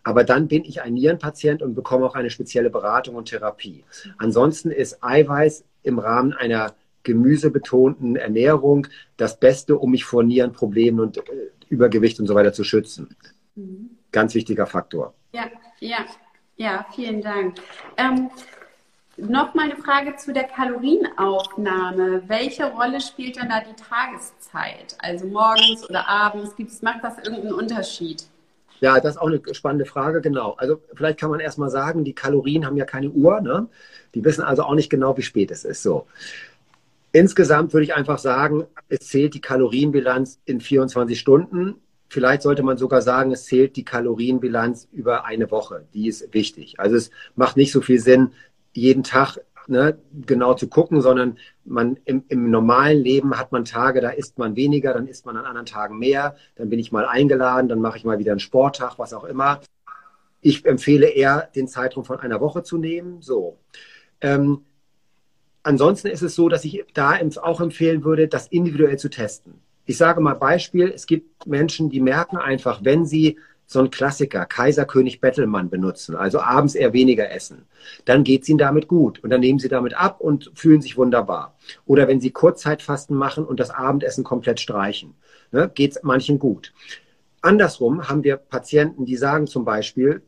Aber 0.04 0.22
dann 0.22 0.46
bin 0.46 0.64
ich 0.64 0.80
ein 0.80 0.94
Nierenpatient 0.94 1.62
und 1.62 1.74
bekomme 1.74 2.06
auch 2.06 2.14
eine 2.14 2.30
spezielle 2.30 2.70
Beratung 2.70 3.16
und 3.16 3.28
Therapie. 3.28 3.84
Ansonsten 4.18 4.70
ist 4.70 5.02
Eiweiß 5.02 5.64
im 5.82 5.98
Rahmen 5.98 6.32
einer 6.32 6.74
gemüsebetonten 7.02 8.14
Ernährung 8.14 8.86
das 9.16 9.40
Beste, 9.40 9.76
um 9.76 9.90
mich 9.90 10.04
vor 10.04 10.22
Nierenproblemen 10.22 11.00
und 11.00 11.18
äh, 11.18 11.22
Übergewicht 11.68 12.20
und 12.20 12.26
so 12.26 12.36
weiter 12.36 12.52
zu 12.52 12.62
schützen. 12.62 13.16
Mhm. 13.56 13.90
Ganz 14.12 14.34
wichtiger 14.34 14.66
Faktor. 14.66 15.12
Ja, 15.32 15.46
ja, 15.80 16.06
ja, 16.56 16.86
vielen 16.94 17.20
Dank. 17.20 17.56
Ähm, 17.96 18.30
noch 19.18 19.54
mal 19.54 19.64
eine 19.64 19.76
Frage 19.76 20.16
zu 20.16 20.32
der 20.32 20.44
Kalorienaufnahme. 20.44 22.22
Welche 22.28 22.66
Rolle 22.66 23.00
spielt 23.00 23.36
denn 23.36 23.48
da 23.48 23.60
die 23.60 23.74
Tageszeit? 23.74 24.96
Also 24.98 25.26
morgens 25.26 25.88
oder 25.88 26.08
abends? 26.08 26.54
Gibt's, 26.56 26.82
macht 26.82 27.02
das 27.02 27.18
irgendeinen 27.18 27.54
Unterschied? 27.54 28.24
Ja, 28.80 29.00
das 29.00 29.16
ist 29.16 29.20
auch 29.20 29.26
eine 29.26 29.42
spannende 29.52 29.86
Frage, 29.86 30.20
genau. 30.20 30.52
Also 30.52 30.80
vielleicht 30.94 31.18
kann 31.18 31.30
man 31.30 31.40
erstmal 31.40 31.70
sagen, 31.70 32.04
die 32.04 32.14
Kalorien 32.14 32.64
haben 32.64 32.76
ja 32.76 32.84
keine 32.84 33.10
Uhr, 33.10 33.40
ne? 33.40 33.68
Die 34.14 34.24
wissen 34.24 34.42
also 34.42 34.62
auch 34.62 34.74
nicht 34.74 34.88
genau, 34.88 35.16
wie 35.16 35.22
spät 35.22 35.50
es 35.50 35.64
ist. 35.64 35.82
So. 35.82 36.06
Insgesamt 37.10 37.72
würde 37.72 37.84
ich 37.84 37.94
einfach 37.94 38.18
sagen, 38.18 38.66
es 38.88 39.00
zählt 39.00 39.34
die 39.34 39.40
Kalorienbilanz 39.40 40.38
in 40.44 40.60
24 40.60 41.18
Stunden. 41.18 41.74
Vielleicht 42.08 42.42
sollte 42.42 42.62
man 42.62 42.78
sogar 42.78 43.02
sagen, 43.02 43.32
es 43.32 43.44
zählt 43.44 43.76
die 43.76 43.84
Kalorienbilanz 43.84 44.88
über 44.92 45.24
eine 45.24 45.50
Woche. 45.50 45.84
Die 45.92 46.06
ist 46.06 46.32
wichtig. 46.32 46.78
Also 46.78 46.96
es 46.96 47.10
macht 47.34 47.56
nicht 47.56 47.72
so 47.72 47.80
viel 47.80 47.98
Sinn, 47.98 48.30
jeden 48.78 49.02
Tag 49.02 49.38
ne, 49.68 49.98
genau 50.26 50.54
zu 50.54 50.68
gucken, 50.68 51.00
sondern 51.00 51.38
man 51.64 51.98
im, 52.04 52.24
im, 52.28 52.50
normalen 52.50 53.02
Leben 53.02 53.38
hat 53.38 53.52
man 53.52 53.64
Tage, 53.64 54.00
da 54.00 54.10
isst 54.10 54.38
man 54.38 54.56
weniger, 54.56 54.94
dann 54.94 55.06
isst 55.06 55.26
man 55.26 55.36
an 55.36 55.44
anderen 55.44 55.66
Tagen 55.66 55.98
mehr, 55.98 56.36
dann 56.56 56.70
bin 56.70 56.78
ich 56.78 56.92
mal 56.92 57.06
eingeladen, 57.06 57.68
dann 57.68 57.80
mache 57.80 57.98
ich 57.98 58.04
mal 58.04 58.18
wieder 58.18 58.32
einen 58.32 58.40
Sporttag, 58.40 58.98
was 58.98 59.12
auch 59.12 59.24
immer. 59.24 59.60
Ich 60.40 60.64
empfehle 60.64 61.08
eher, 61.08 61.48
den 61.54 61.68
Zeitraum 61.68 62.04
von 62.04 62.20
einer 62.20 62.40
Woche 62.40 62.62
zu 62.62 62.78
nehmen. 62.78 63.20
So. 63.20 63.58
Ähm, 64.20 64.64
ansonsten 65.62 66.08
ist 66.08 66.22
es 66.22 66.34
so, 66.34 66.48
dass 66.48 66.64
ich 66.64 66.84
da 66.94 67.18
auch 67.42 67.60
empfehlen 67.60 68.04
würde, 68.04 68.28
das 68.28 68.46
individuell 68.48 68.98
zu 68.98 69.10
testen. 69.10 69.54
Ich 69.84 69.96
sage 69.96 70.20
mal 70.20 70.34
Beispiel, 70.34 70.92
es 70.94 71.06
gibt 71.06 71.46
Menschen, 71.46 71.90
die 71.90 72.00
merken 72.00 72.36
einfach, 72.36 72.84
wenn 72.84 73.06
sie 73.06 73.38
so 73.70 73.80
ein 73.80 73.90
Klassiker, 73.90 74.46
Kaiserkönig 74.46 75.20
Bettelmann 75.20 75.68
benutzen, 75.68 76.16
also 76.16 76.40
abends 76.40 76.74
eher 76.74 76.94
weniger 76.94 77.30
essen, 77.30 77.66
dann 78.06 78.24
geht 78.24 78.42
es 78.42 78.48
ihnen 78.48 78.58
damit 78.58 78.88
gut 78.88 79.22
und 79.22 79.28
dann 79.28 79.40
nehmen 79.40 79.58
sie 79.58 79.68
damit 79.68 79.94
ab 79.94 80.20
und 80.20 80.50
fühlen 80.54 80.80
sich 80.80 80.96
wunderbar. 80.96 81.54
Oder 81.84 82.08
wenn 82.08 82.18
sie 82.18 82.30
Kurzzeitfasten 82.30 83.14
machen 83.14 83.44
und 83.44 83.60
das 83.60 83.68
Abendessen 83.68 84.24
komplett 84.24 84.58
streichen, 84.58 85.14
ne, 85.52 85.70
geht 85.72 85.92
es 85.92 86.02
manchen 86.02 86.38
gut. 86.38 86.72
Andersrum 87.42 88.08
haben 88.08 88.24
wir 88.24 88.38
Patienten, 88.38 89.04
die 89.04 89.16
sagen 89.16 89.46
zum 89.46 89.66
Beispiel, 89.66 90.22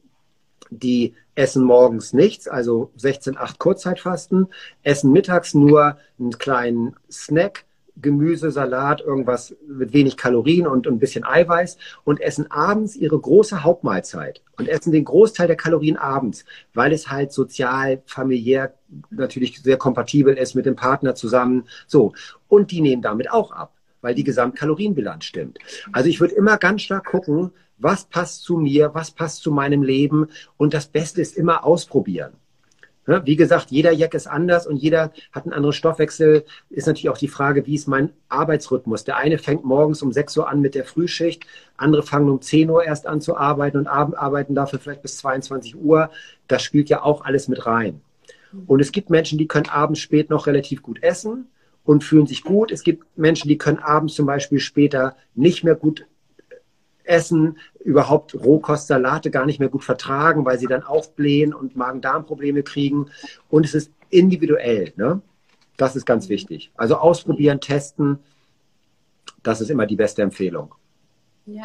die 0.68 1.14
essen 1.34 1.64
morgens 1.64 2.12
nichts, 2.12 2.46
also 2.46 2.92
16-8 2.98 3.56
Kurzzeitfasten, 3.58 4.48
essen 4.82 5.12
mittags 5.12 5.54
nur 5.54 5.96
einen 6.18 6.38
kleinen 6.38 6.94
Snack, 7.10 7.64
Gemüse, 8.02 8.50
Salat, 8.50 9.00
irgendwas 9.00 9.56
mit 9.66 9.92
wenig 9.92 10.16
Kalorien 10.16 10.66
und, 10.66 10.86
ein 10.86 10.98
bisschen 10.98 11.24
Eiweiß 11.24 11.78
und 12.04 12.20
essen 12.20 12.50
abends 12.50 12.96
ihre 12.96 13.18
große 13.18 13.62
Hauptmahlzeit 13.62 14.42
und 14.58 14.68
essen 14.68 14.92
den 14.92 15.04
Großteil 15.04 15.46
der 15.46 15.56
Kalorien 15.56 15.96
abends, 15.96 16.44
weil 16.74 16.92
es 16.92 17.10
halt 17.10 17.32
sozial, 17.32 18.02
familiär 18.06 18.74
natürlich 19.10 19.60
sehr 19.62 19.76
kompatibel 19.76 20.34
ist 20.34 20.54
mit 20.54 20.66
dem 20.66 20.76
Partner 20.76 21.14
zusammen. 21.14 21.64
So. 21.86 22.12
Und 22.48 22.70
die 22.70 22.80
nehmen 22.80 23.02
damit 23.02 23.30
auch 23.30 23.52
ab, 23.52 23.74
weil 24.00 24.14
die 24.14 24.24
Gesamtkalorienbilanz 24.24 25.24
stimmt. 25.24 25.58
Also 25.92 26.08
ich 26.08 26.20
würde 26.20 26.34
immer 26.34 26.58
ganz 26.58 26.82
stark 26.82 27.06
gucken, 27.06 27.52
was 27.78 28.04
passt 28.04 28.42
zu 28.42 28.58
mir, 28.58 28.94
was 28.94 29.10
passt 29.10 29.42
zu 29.42 29.50
meinem 29.50 29.82
Leben 29.82 30.28
und 30.56 30.74
das 30.74 30.86
Beste 30.86 31.20
ist 31.20 31.36
immer 31.36 31.64
ausprobieren. 31.64 32.32
Wie 33.24 33.36
gesagt, 33.36 33.70
jeder 33.70 33.92
Jack 33.92 34.14
ist 34.14 34.26
anders 34.26 34.66
und 34.66 34.76
jeder 34.76 35.12
hat 35.32 35.44
einen 35.44 35.52
anderen 35.52 35.72
Stoffwechsel. 35.72 36.44
Ist 36.68 36.86
natürlich 36.86 37.10
auch 37.10 37.18
die 37.18 37.28
Frage, 37.28 37.66
wie 37.66 37.74
ist 37.74 37.88
mein 37.88 38.10
Arbeitsrhythmus? 38.28 39.04
Der 39.04 39.16
eine 39.16 39.38
fängt 39.38 39.64
morgens 39.64 40.02
um 40.02 40.12
6 40.12 40.36
Uhr 40.36 40.48
an 40.48 40.60
mit 40.60 40.74
der 40.74 40.84
Frühschicht, 40.84 41.44
andere 41.76 42.02
fangen 42.02 42.28
um 42.28 42.40
10 42.40 42.70
Uhr 42.70 42.84
erst 42.84 43.06
an 43.06 43.20
zu 43.20 43.36
arbeiten 43.36 43.78
und 43.78 43.86
arbeiten 43.86 44.54
dafür 44.54 44.78
vielleicht 44.78 45.02
bis 45.02 45.16
22 45.18 45.76
Uhr. 45.76 46.10
Das 46.46 46.62
spielt 46.62 46.88
ja 46.88 47.02
auch 47.02 47.24
alles 47.24 47.48
mit 47.48 47.66
rein. 47.66 48.00
Und 48.66 48.80
es 48.80 48.92
gibt 48.92 49.10
Menschen, 49.10 49.38
die 49.38 49.46
können 49.46 49.68
abends 49.68 50.00
spät 50.00 50.30
noch 50.30 50.46
relativ 50.46 50.82
gut 50.82 51.02
essen 51.02 51.48
und 51.84 52.04
fühlen 52.04 52.26
sich 52.26 52.42
gut. 52.42 52.72
Es 52.72 52.82
gibt 52.82 53.04
Menschen, 53.16 53.48
die 53.48 53.58
können 53.58 53.78
abends 53.78 54.14
zum 54.14 54.26
Beispiel 54.26 54.60
später 54.60 55.16
nicht 55.34 55.64
mehr 55.64 55.74
gut 55.74 56.06
Essen, 57.10 57.58
überhaupt 57.80 58.34
Rohkostsalate 58.34 59.30
gar 59.30 59.44
nicht 59.44 59.58
mehr 59.58 59.68
gut 59.68 59.84
vertragen, 59.84 60.44
weil 60.44 60.58
sie 60.58 60.66
dann 60.66 60.82
aufblähen 60.82 61.52
und 61.52 61.76
Magen-Darm-Probleme 61.76 62.62
kriegen. 62.62 63.10
Und 63.48 63.66
es 63.66 63.74
ist 63.74 63.92
individuell. 64.08 64.92
Ne? 64.96 65.20
Das 65.76 65.96
ist 65.96 66.06
ganz 66.06 66.28
wichtig. 66.28 66.70
Also 66.76 66.96
ausprobieren, 66.96 67.60
testen, 67.60 68.18
das 69.42 69.60
ist 69.60 69.70
immer 69.70 69.86
die 69.86 69.96
beste 69.96 70.22
Empfehlung. 70.22 70.74
Ja. 71.46 71.64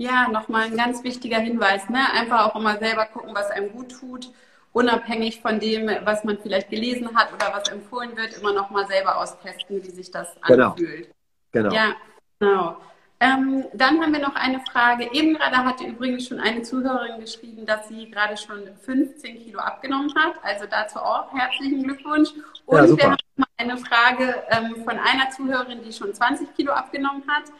Ja, 0.00 0.28
nochmal 0.28 0.66
ein 0.66 0.76
ganz 0.76 1.02
wichtiger 1.02 1.38
Hinweis. 1.38 1.88
Ne? 1.88 1.98
Einfach 2.12 2.46
auch 2.46 2.60
immer 2.60 2.78
selber 2.78 3.06
gucken, 3.06 3.34
was 3.34 3.50
einem 3.50 3.72
gut 3.72 3.90
tut, 3.90 4.30
unabhängig 4.72 5.40
von 5.40 5.58
dem, 5.58 5.90
was 6.04 6.22
man 6.22 6.38
vielleicht 6.38 6.70
gelesen 6.70 7.16
hat 7.16 7.32
oder 7.32 7.52
was 7.52 7.68
empfohlen 7.68 8.16
wird, 8.16 8.38
immer 8.38 8.52
nochmal 8.52 8.86
selber 8.86 9.18
austesten, 9.18 9.82
wie 9.82 9.90
sich 9.90 10.12
das 10.12 10.36
genau. 10.46 10.70
anfühlt. 10.70 11.12
Genau. 11.50 11.74
Ja, 11.74 11.96
genau. 12.38 12.76
Ähm, 13.20 13.64
dann 13.72 14.00
haben 14.00 14.12
wir 14.12 14.20
noch 14.20 14.36
eine 14.36 14.60
Frage. 14.60 15.08
Eben 15.12 15.34
gerade 15.34 15.56
hatte 15.56 15.84
übrigens 15.84 16.28
schon 16.28 16.38
eine 16.38 16.62
Zuhörerin 16.62 17.20
geschrieben, 17.20 17.66
dass 17.66 17.88
sie 17.88 18.08
gerade 18.10 18.36
schon 18.36 18.60
15 18.82 19.38
Kilo 19.38 19.58
abgenommen 19.58 20.14
hat. 20.14 20.34
Also 20.42 20.66
dazu 20.70 21.00
auch 21.00 21.32
herzlichen 21.32 21.82
Glückwunsch. 21.82 22.30
Und 22.66 22.78
ja, 22.78 22.96
wir 22.96 23.04
haben 23.10 23.16
noch 23.36 23.46
eine 23.56 23.76
Frage 23.76 24.42
ähm, 24.50 24.84
von 24.84 24.98
einer 24.98 25.30
Zuhörerin, 25.30 25.82
die 25.82 25.92
schon 25.92 26.14
20 26.14 26.54
Kilo 26.54 26.72
abgenommen 26.72 27.24
hat. 27.26 27.50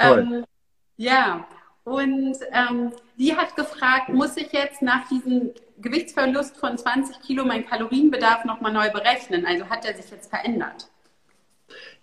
Ähm, 0.00 0.44
ja, 0.96 1.46
und 1.84 2.36
ähm, 2.50 2.92
die 3.16 3.36
hat 3.36 3.54
gefragt, 3.54 4.08
muss 4.08 4.36
ich 4.36 4.50
jetzt 4.52 4.82
nach 4.82 5.06
diesem 5.08 5.52
Gewichtsverlust 5.78 6.56
von 6.56 6.76
20 6.76 7.20
Kilo 7.20 7.44
meinen 7.44 7.66
Kalorienbedarf 7.66 8.44
nochmal 8.44 8.72
neu 8.72 8.90
berechnen? 8.90 9.46
Also 9.46 9.68
hat 9.68 9.84
er 9.84 9.94
sich 9.94 10.10
jetzt 10.10 10.30
verändert? 10.30 10.88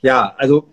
Ja, 0.02 0.34
also 0.38 0.70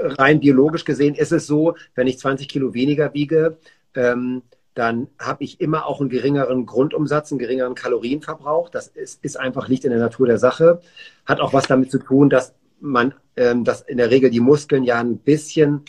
rein 0.00 0.40
biologisch 0.40 0.84
gesehen 0.84 1.14
ist 1.14 1.32
es 1.32 1.46
so, 1.46 1.76
wenn 1.94 2.06
ich 2.06 2.18
20 2.18 2.48
Kilo 2.48 2.74
weniger 2.74 3.14
wiege, 3.14 3.56
ähm, 3.94 4.42
dann 4.74 5.08
habe 5.18 5.44
ich 5.44 5.60
immer 5.60 5.86
auch 5.86 6.00
einen 6.00 6.08
geringeren 6.08 6.64
Grundumsatz, 6.64 7.30
einen 7.30 7.38
geringeren 7.38 7.74
Kalorienverbrauch. 7.74 8.70
Das 8.70 8.86
ist, 8.88 9.22
ist 9.22 9.38
einfach 9.38 9.68
nicht 9.68 9.84
in 9.84 9.90
der 9.90 10.00
Natur 10.00 10.26
der 10.26 10.38
Sache. 10.38 10.80
Hat 11.26 11.40
auch 11.40 11.52
was 11.52 11.66
damit 11.66 11.90
zu 11.90 11.98
tun, 11.98 12.30
dass 12.30 12.54
man, 12.80 13.14
ähm, 13.36 13.64
dass 13.64 13.82
in 13.82 13.98
der 13.98 14.10
Regel 14.10 14.30
die 14.30 14.40
Muskeln 14.40 14.84
ja 14.84 14.98
ein 14.98 15.18
bisschen 15.18 15.82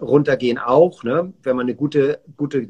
runtergehen 0.00 0.58
auch. 0.58 1.02
Ne? 1.02 1.32
Wenn 1.42 1.56
man 1.56 1.66
eine 1.66 1.74
gute, 1.74 2.20
gute, 2.36 2.68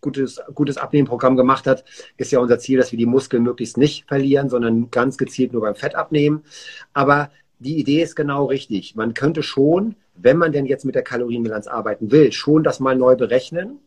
gutes, 0.00 0.40
gutes 0.54 0.76
Abnehmprogramm 0.76 1.36
gemacht 1.36 1.66
hat, 1.66 1.84
ist 2.16 2.30
ja 2.30 2.38
unser 2.38 2.58
Ziel, 2.60 2.78
dass 2.78 2.92
wir 2.92 2.98
die 2.98 3.06
Muskeln 3.06 3.42
möglichst 3.42 3.76
nicht 3.76 4.06
verlieren, 4.06 4.48
sondern 4.48 4.90
ganz 4.90 5.18
gezielt 5.18 5.52
nur 5.52 5.62
beim 5.62 5.74
Fett 5.74 5.96
abnehmen. 5.96 6.44
Aber 6.92 7.30
die 7.58 7.78
Idee 7.78 8.02
ist 8.02 8.16
genau 8.16 8.46
richtig. 8.46 8.94
Man 8.94 9.14
könnte 9.14 9.42
schon, 9.42 9.96
wenn 10.14 10.36
man 10.36 10.52
denn 10.52 10.66
jetzt 10.66 10.84
mit 10.84 10.94
der 10.94 11.02
Kalorienbilanz 11.02 11.66
arbeiten 11.66 12.10
will, 12.10 12.32
schon 12.32 12.62
das 12.62 12.80
mal 12.80 12.96
neu 12.96 13.16
berechnen 13.16 13.80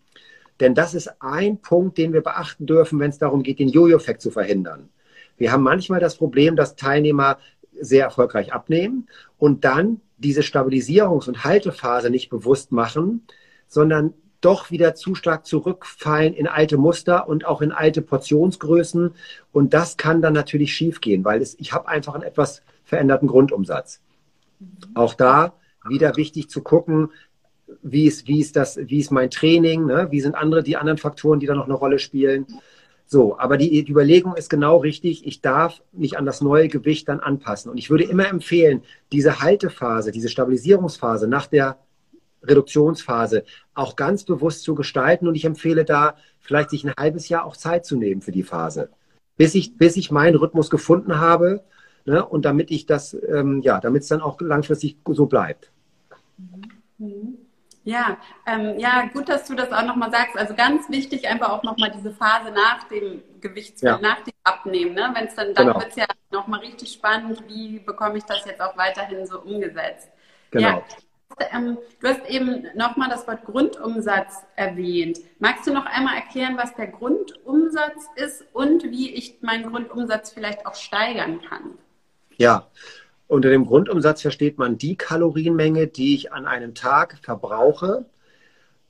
denn 0.59 0.73
das 0.73 0.93
ist 0.93 1.21
ein 1.21 1.59
Punkt, 1.59 1.97
den 1.97 2.13
wir 2.13 2.21
beachten 2.21 2.65
dürfen, 2.65 2.99
wenn 2.99 3.09
es 3.09 3.19
darum 3.19 3.43
geht, 3.43 3.59
den 3.59 3.69
Jojo-Effekt 3.69 4.21
zu 4.21 4.31
verhindern. 4.31 4.89
Wir 5.37 5.51
haben 5.51 5.63
manchmal 5.63 5.99
das 5.99 6.15
Problem, 6.15 6.55
dass 6.55 6.75
Teilnehmer 6.75 7.37
sehr 7.79 8.05
erfolgreich 8.05 8.53
abnehmen 8.53 9.07
und 9.37 9.65
dann 9.65 10.01
diese 10.17 10.41
Stabilisierungs- 10.41 11.27
und 11.27 11.43
Haltephase 11.43 12.09
nicht 12.09 12.29
bewusst 12.29 12.71
machen, 12.71 13.27
sondern 13.67 14.15
doch 14.41 14.71
wieder 14.71 14.95
zu 14.95 15.13
stark 15.13 15.45
zurückfallen 15.45 16.33
in 16.33 16.47
alte 16.47 16.77
Muster 16.77 17.27
und 17.27 17.45
auch 17.45 17.61
in 17.61 17.71
alte 17.71 18.01
Portionsgrößen. 18.01 19.13
Und 19.51 19.73
das 19.75 19.97
kann 19.97 20.21
dann 20.21 20.33
natürlich 20.33 20.73
schiefgehen, 20.73 21.23
weil 21.23 21.41
es, 21.41 21.55
ich 21.59 21.73
habe 21.73 21.87
einfach 21.87 22.15
einen 22.15 22.23
etwas 22.23 22.63
veränderten 22.87 23.27
Grundumsatz. 23.27 24.01
Auch 24.95 25.13
da 25.13 25.53
wieder 25.87 26.15
wichtig 26.15 26.49
zu 26.49 26.63
gucken, 26.63 27.09
wie 27.83 28.05
ist, 28.05 28.27
wie 28.27 28.39
ist 28.39 28.55
das, 28.55 28.77
wie 28.77 28.99
ist 28.99 29.11
mein 29.11 29.29
Training, 29.29 29.85
ne? 29.85 30.07
wie 30.09 30.21
sind 30.21 30.35
andere, 30.35 30.63
die 30.63 30.77
anderen 30.77 30.97
Faktoren, 30.97 31.39
die 31.39 31.45
da 31.45 31.53
noch 31.53 31.65
eine 31.65 31.73
Rolle 31.73 31.99
spielen. 31.99 32.47
So, 33.05 33.37
aber 33.37 33.57
die, 33.57 33.83
die 33.83 33.91
Überlegung 33.91 34.35
ist 34.35 34.49
genau 34.49 34.77
richtig. 34.77 35.25
Ich 35.25 35.41
darf 35.41 35.81
mich 35.91 36.17
an 36.17 36.25
das 36.25 36.41
neue 36.41 36.69
Gewicht 36.69 37.07
dann 37.09 37.19
anpassen. 37.19 37.69
Und 37.69 37.77
ich 37.77 37.89
würde 37.89 38.05
immer 38.05 38.27
empfehlen, 38.27 38.83
diese 39.11 39.41
Haltephase, 39.41 40.11
diese 40.11 40.29
Stabilisierungsphase 40.29 41.27
nach 41.27 41.47
der 41.47 41.77
Reduktionsphase 42.43 43.43
auch 43.73 43.95
ganz 43.95 44.23
bewusst 44.23 44.63
zu 44.63 44.75
gestalten. 44.75 45.27
Und 45.27 45.35
ich 45.35 45.45
empfehle 45.45 45.85
da, 45.85 46.15
vielleicht 46.39 46.69
sich 46.69 46.85
ein 46.85 46.93
halbes 46.97 47.29
Jahr 47.29 47.45
auch 47.45 47.57
Zeit 47.57 47.85
zu 47.85 47.97
nehmen 47.97 48.21
für 48.21 48.31
die 48.31 48.43
Phase, 48.43 48.89
bis 49.37 49.55
ich, 49.55 49.77
bis 49.77 49.97
ich 49.97 50.11
meinen 50.11 50.35
Rhythmus 50.35 50.69
gefunden 50.69 51.19
habe. 51.19 51.63
Ne? 52.07 52.25
Und 52.25 52.45
damit 52.45 52.71
ich 52.71 52.85
das, 52.85 53.17
ähm, 53.27 53.61
ja, 53.61 53.81
damit 53.81 54.03
es 54.03 54.07
dann 54.07 54.21
auch 54.21 54.39
langfristig 54.39 54.95
so 55.09 55.25
bleibt. 55.25 55.71
Mhm. 56.97 57.37
Ja, 57.83 58.17
ähm, 58.45 58.79
ja, 58.79 59.07
gut, 59.13 59.27
dass 59.27 59.45
du 59.45 59.55
das 59.55 59.73
auch 59.73 59.83
nochmal 59.83 60.09
sagst. 60.11 60.37
Also 60.37 60.55
ganz 60.55 60.89
wichtig 60.89 61.27
einfach 61.27 61.49
auch 61.49 61.63
nochmal 61.63 61.91
diese 61.91 62.11
Phase 62.11 62.51
nach 62.51 62.85
dem 62.85 63.21
Gewichtsverlust, 63.41 64.01
ja. 64.01 64.09
nach 64.09 64.21
dem 64.21 64.33
Abnehmen. 64.45 64.93
Ne? 64.93 65.11
Wenn 65.13 65.27
es 65.27 65.35
dann, 65.35 65.53
dann 65.53 65.67
genau. 65.67 65.79
wird 65.79 65.89
es 65.89 65.95
ja 65.97 66.05
nochmal 66.31 66.61
richtig 66.61 66.93
spannend, 66.93 67.43
wie 67.47 67.79
bekomme 67.79 68.17
ich 68.17 68.23
das 68.23 68.45
jetzt 68.45 68.61
auch 68.61 68.77
weiterhin 68.77 69.25
so 69.25 69.41
umgesetzt. 69.41 70.09
Genau. 70.51 70.67
Ja. 70.67 70.83
Ähm, 71.51 71.77
du 71.99 72.07
hast 72.07 72.25
eben 72.29 72.67
nochmal 72.75 73.09
das 73.09 73.27
Wort 73.27 73.43
Grundumsatz 73.43 74.45
erwähnt. 74.55 75.19
Magst 75.39 75.67
du 75.67 75.73
noch 75.73 75.85
einmal 75.85 76.15
erklären, 76.15 76.57
was 76.57 76.73
der 76.75 76.87
Grundumsatz 76.87 78.07
ist 78.15 78.45
und 78.53 78.83
wie 78.85 79.13
ich 79.13 79.41
meinen 79.41 79.69
Grundumsatz 79.69 80.31
vielleicht 80.31 80.65
auch 80.65 80.75
steigern 80.75 81.41
kann? 81.41 81.77
Ja, 82.37 82.67
unter 83.27 83.49
dem 83.49 83.65
Grundumsatz 83.65 84.21
versteht 84.21 84.57
man 84.57 84.77
die 84.77 84.95
Kalorienmenge, 84.95 85.87
die 85.87 86.15
ich 86.15 86.31
an 86.31 86.45
einem 86.45 86.75
Tag 86.75 87.17
verbrauche, 87.21 88.05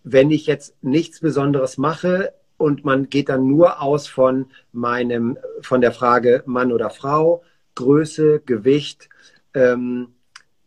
wenn 0.03 0.31
ich 0.31 0.45
jetzt 0.47 0.75
nichts 0.83 1.21
Besonderes 1.21 1.77
mache 1.77 2.33
und 2.57 2.86
man 2.86 3.10
geht 3.10 3.29
dann 3.29 3.47
nur 3.47 3.81
aus 3.81 4.07
von 4.07 4.47
meinem, 4.73 5.38
von 5.62 5.81
der 5.81 5.93
Frage 5.93 6.43
Mann 6.45 6.71
oder 6.73 6.89
Frau, 6.89 7.43
Größe, 7.75 8.41
Gewicht, 8.45 9.10
ähm, 9.53 10.10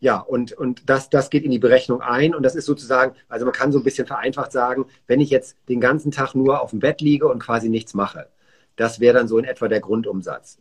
ja, 0.00 0.18
und, 0.18 0.52
und 0.52 0.88
das, 0.88 1.10
das 1.10 1.28
geht 1.28 1.44
in 1.44 1.50
die 1.50 1.58
Berechnung 1.58 2.00
ein 2.00 2.34
und 2.34 2.42
das 2.42 2.54
ist 2.54 2.64
sozusagen, 2.64 3.14
also 3.28 3.44
man 3.44 3.52
kann 3.52 3.72
so 3.72 3.78
ein 3.78 3.84
bisschen 3.84 4.06
vereinfacht 4.06 4.52
sagen, 4.52 4.86
wenn 5.06 5.20
ich 5.20 5.28
jetzt 5.28 5.56
den 5.68 5.80
ganzen 5.80 6.10
Tag 6.10 6.34
nur 6.34 6.62
auf 6.62 6.70
dem 6.70 6.80
Bett 6.80 7.02
liege 7.02 7.28
und 7.28 7.40
quasi 7.40 7.68
nichts 7.68 7.92
mache, 7.92 8.28
das 8.76 9.00
wäre 9.00 9.18
dann 9.18 9.28
so 9.28 9.36
in 9.38 9.44
etwa 9.44 9.68
der 9.68 9.80
Grundumsatz. 9.80 10.58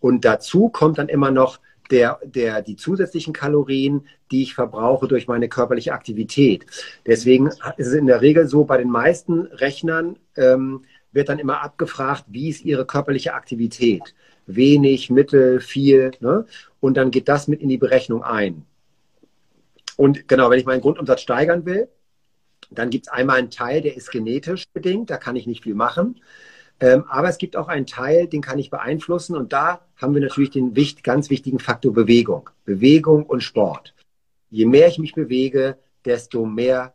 Und 0.00 0.24
dazu 0.24 0.68
kommt 0.68 0.98
dann 0.98 1.08
immer 1.08 1.30
noch 1.30 1.60
der, 1.90 2.20
der, 2.24 2.62
die 2.62 2.76
zusätzlichen 2.76 3.32
Kalorien, 3.32 4.06
die 4.30 4.42
ich 4.42 4.54
verbrauche 4.54 5.08
durch 5.08 5.26
meine 5.26 5.48
körperliche 5.48 5.92
Aktivität. 5.92 6.64
Deswegen 7.06 7.48
ist 7.48 7.86
es 7.88 7.92
in 7.92 8.06
der 8.06 8.20
Regel 8.20 8.46
so, 8.46 8.64
bei 8.64 8.78
den 8.78 8.90
meisten 8.90 9.46
Rechnern 9.46 10.16
ähm, 10.36 10.84
wird 11.12 11.28
dann 11.28 11.38
immer 11.38 11.62
abgefragt, 11.62 12.24
wie 12.28 12.48
ist 12.48 12.64
ihre 12.64 12.86
körperliche 12.86 13.34
Aktivität? 13.34 14.14
Wenig, 14.46 15.10
mittel, 15.10 15.60
viel. 15.60 16.12
Ne? 16.20 16.46
Und 16.78 16.96
dann 16.96 17.10
geht 17.10 17.28
das 17.28 17.48
mit 17.48 17.60
in 17.60 17.68
die 17.68 17.78
Berechnung 17.78 18.22
ein. 18.22 18.64
Und 19.96 20.28
genau, 20.28 20.50
wenn 20.50 20.58
ich 20.58 20.66
meinen 20.66 20.80
Grundumsatz 20.80 21.20
steigern 21.20 21.66
will, 21.66 21.88
dann 22.70 22.90
gibt 22.90 23.06
es 23.06 23.12
einmal 23.12 23.38
einen 23.38 23.50
Teil, 23.50 23.80
der 23.80 23.96
ist 23.96 24.10
genetisch 24.10 24.64
bedingt, 24.72 25.10
da 25.10 25.16
kann 25.16 25.36
ich 25.36 25.46
nicht 25.46 25.64
viel 25.64 25.74
machen. 25.74 26.20
Ähm, 26.80 27.04
aber 27.08 27.28
es 27.28 27.38
gibt 27.38 27.56
auch 27.56 27.68
einen 27.68 27.86
Teil, 27.86 28.26
den 28.26 28.40
kann 28.40 28.58
ich 28.58 28.70
beeinflussen. 28.70 29.36
Und 29.36 29.52
da 29.52 29.80
haben 29.96 30.14
wir 30.14 30.22
natürlich 30.22 30.50
den 30.50 30.74
wichtig, 30.74 31.04
ganz 31.04 31.30
wichtigen 31.30 31.58
Faktor 31.58 31.92
Bewegung. 31.92 32.50
Bewegung 32.64 33.24
und 33.24 33.42
Sport. 33.42 33.94
Je 34.48 34.64
mehr 34.64 34.88
ich 34.88 34.98
mich 34.98 35.14
bewege, 35.14 35.76
desto 36.04 36.46
mehr 36.46 36.94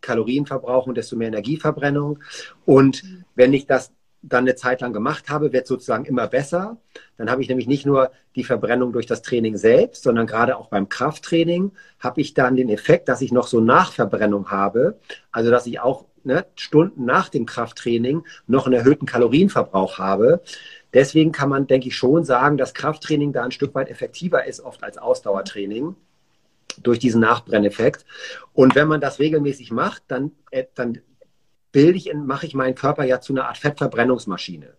Kalorienverbrauch 0.00 0.86
desto 0.94 1.16
mehr 1.16 1.28
Energieverbrennung. 1.28 2.18
Und 2.66 3.04
wenn 3.34 3.52
ich 3.54 3.66
das 3.66 3.92
dann 4.22 4.44
eine 4.44 4.54
Zeit 4.54 4.80
lang 4.80 4.92
gemacht 4.92 5.28
habe, 5.28 5.52
wird 5.52 5.66
sozusagen 5.66 6.04
immer 6.04 6.28
besser. 6.28 6.78
Dann 7.16 7.30
habe 7.30 7.42
ich 7.42 7.48
nämlich 7.48 7.66
nicht 7.66 7.84
nur 7.84 8.12
die 8.36 8.44
Verbrennung 8.44 8.92
durch 8.92 9.06
das 9.06 9.22
Training 9.22 9.56
selbst, 9.56 10.04
sondern 10.04 10.26
gerade 10.26 10.56
auch 10.56 10.68
beim 10.68 10.88
Krafttraining 10.88 11.72
habe 11.98 12.20
ich 12.20 12.32
dann 12.34 12.56
den 12.56 12.68
Effekt, 12.68 13.08
dass 13.08 13.20
ich 13.20 13.32
noch 13.32 13.48
so 13.48 13.60
Nachverbrennung 13.60 14.50
habe. 14.50 14.98
Also 15.32 15.50
dass 15.50 15.66
ich 15.66 15.80
auch 15.80 16.06
ne, 16.24 16.46
Stunden 16.54 17.04
nach 17.04 17.28
dem 17.28 17.46
Krafttraining 17.46 18.24
noch 18.46 18.66
einen 18.66 18.74
erhöhten 18.74 19.06
Kalorienverbrauch 19.06 19.98
habe. 19.98 20.42
Deswegen 20.94 21.32
kann 21.32 21.48
man, 21.48 21.66
denke 21.66 21.88
ich, 21.88 21.96
schon 21.96 22.24
sagen, 22.24 22.56
dass 22.56 22.74
Krafttraining 22.74 23.32
da 23.32 23.42
ein 23.42 23.50
Stück 23.50 23.74
weit 23.74 23.90
effektiver 23.90 24.46
ist, 24.46 24.60
oft 24.60 24.84
als 24.84 24.98
Ausdauertraining 24.98 25.96
durch 26.82 26.98
diesen 26.98 27.20
Nachbrenneffekt. 27.20 28.04
Und 28.52 28.74
wenn 28.74 28.88
man 28.88 29.00
das 29.00 29.18
regelmäßig 29.18 29.72
macht, 29.72 30.04
dann, 30.08 30.32
äh, 30.50 30.64
dann 30.74 31.00
bilde 31.72 31.96
ich, 31.96 32.12
mache 32.14 32.46
ich 32.46 32.54
meinen 32.54 32.74
Körper 32.74 33.04
ja 33.04 33.20
zu 33.20 33.32
einer 33.32 33.48
Art 33.48 33.58
Fettverbrennungsmaschine. 33.58 34.74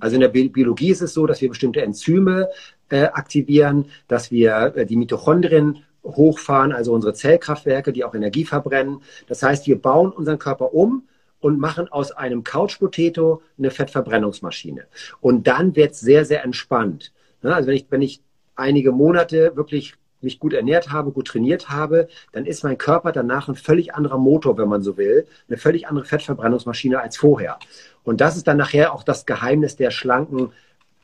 Also 0.00 0.14
in 0.14 0.20
der 0.20 0.28
Biologie 0.28 0.90
ist 0.90 1.02
es 1.02 1.14
so, 1.14 1.26
dass 1.26 1.40
wir 1.40 1.48
bestimmte 1.48 1.82
Enzyme 1.82 2.48
äh, 2.88 3.04
aktivieren, 3.04 3.86
dass 4.08 4.30
wir 4.30 4.72
äh, 4.76 4.86
die 4.86 4.96
Mitochondrien 4.96 5.84
hochfahren, 6.04 6.72
also 6.72 6.92
unsere 6.92 7.14
Zellkraftwerke, 7.14 7.92
die 7.92 8.04
auch 8.04 8.14
Energie 8.14 8.44
verbrennen. 8.44 9.02
Das 9.26 9.42
heißt, 9.42 9.66
wir 9.66 9.80
bauen 9.80 10.10
unseren 10.10 10.38
Körper 10.38 10.72
um 10.72 11.04
und 11.40 11.58
machen 11.58 11.88
aus 11.88 12.12
einem 12.12 12.44
Couch 12.44 12.78
Potato 12.78 13.42
eine 13.58 13.70
Fettverbrennungsmaschine. 13.70 14.86
Und 15.20 15.46
dann 15.46 15.76
wird 15.76 15.92
es 15.92 16.00
sehr, 16.00 16.24
sehr 16.24 16.44
entspannt. 16.44 17.12
Ne, 17.42 17.54
also 17.54 17.68
wenn 17.68 17.76
ich, 17.76 17.86
wenn 17.90 18.02
ich 18.02 18.22
einige 18.56 18.92
Monate 18.92 19.52
wirklich 19.54 19.94
mich 20.20 20.38
gut 20.38 20.52
ernährt 20.52 20.90
habe, 20.90 21.12
gut 21.12 21.28
trainiert 21.28 21.68
habe, 21.68 22.08
dann 22.32 22.46
ist 22.46 22.64
mein 22.64 22.78
Körper 22.78 23.12
danach 23.12 23.48
ein 23.48 23.54
völlig 23.54 23.94
anderer 23.94 24.18
Motor, 24.18 24.58
wenn 24.58 24.68
man 24.68 24.82
so 24.82 24.96
will, 24.96 25.26
eine 25.48 25.58
völlig 25.58 25.86
andere 25.86 26.04
Fettverbrennungsmaschine 26.04 27.00
als 27.00 27.16
vorher. 27.16 27.58
Und 28.04 28.20
das 28.20 28.36
ist 28.36 28.46
dann 28.46 28.56
nachher 28.56 28.92
auch 28.92 29.02
das 29.02 29.26
Geheimnis 29.26 29.76
der 29.76 29.90
schlanken 29.90 30.52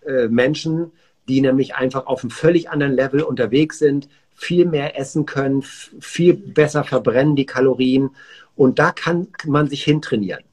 äh, 0.07 0.29
Menschen, 0.29 0.93
die 1.29 1.41
nämlich 1.41 1.75
einfach 1.75 2.07
auf 2.07 2.23
einem 2.23 2.31
völlig 2.31 2.71
anderen 2.71 2.93
Level 2.93 3.23
unterwegs 3.23 3.79
sind, 3.79 4.09
viel 4.35 4.67
mehr 4.67 4.99
essen 4.99 5.27
können, 5.27 5.63
viel 5.63 6.35
besser 6.35 6.85
verbrennen 6.85 7.37
die 7.37 7.47
Kalorien. 7.47 8.11
Und 8.57 8.79
da 8.79 8.93
kann 8.93 9.29
man 9.47 9.69
sich 9.69 9.85
hintrainieren. 9.85 10.45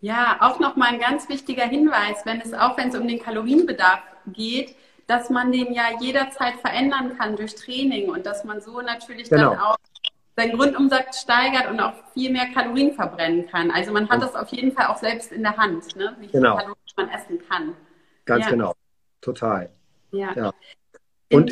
Ja, 0.00 0.38
auch 0.40 0.58
nochmal 0.58 0.94
ein 0.94 1.00
ganz 1.00 1.28
wichtiger 1.28 1.64
Hinweis, 1.64 2.24
wenn 2.24 2.40
es 2.40 2.52
auch 2.52 2.76
wenn 2.76 2.88
es 2.88 2.96
um 2.96 3.06
den 3.06 3.20
Kalorienbedarf 3.20 4.00
geht, 4.26 4.74
dass 5.06 5.30
man 5.30 5.52
den 5.52 5.72
ja 5.72 5.84
jederzeit 6.00 6.54
verändern 6.60 7.16
kann 7.18 7.36
durch 7.36 7.54
Training 7.54 8.10
und 8.10 8.26
dass 8.26 8.44
man 8.44 8.60
so 8.60 8.80
natürlich 8.80 9.28
genau. 9.28 9.50
dann 9.50 9.58
auch 9.58 9.76
seinen 10.36 10.56
Grundumsatz 10.56 11.20
steigert 11.20 11.70
und 11.70 11.80
auch 11.80 11.92
viel 12.14 12.32
mehr 12.32 12.46
Kalorien 12.54 12.94
verbrennen 12.94 13.46
kann. 13.48 13.70
Also 13.70 13.92
man 13.92 14.08
hat 14.08 14.22
das 14.22 14.34
auf 14.34 14.48
jeden 14.48 14.72
Fall 14.72 14.86
auch 14.86 14.96
selbst 14.96 15.32
in 15.32 15.42
der 15.42 15.56
Hand, 15.56 15.94
ne? 15.96 16.16
wie 16.20 16.28
genau. 16.28 16.56
viel 16.56 16.64
Kalorien 16.64 16.76
man 16.96 17.08
essen 17.10 17.38
kann. 17.48 17.74
Ganz 18.24 18.44
ja. 18.44 18.50
genau, 18.50 18.74
total. 19.20 19.70
Ja. 20.10 20.32
ja. 20.34 20.52
Und 21.32 21.50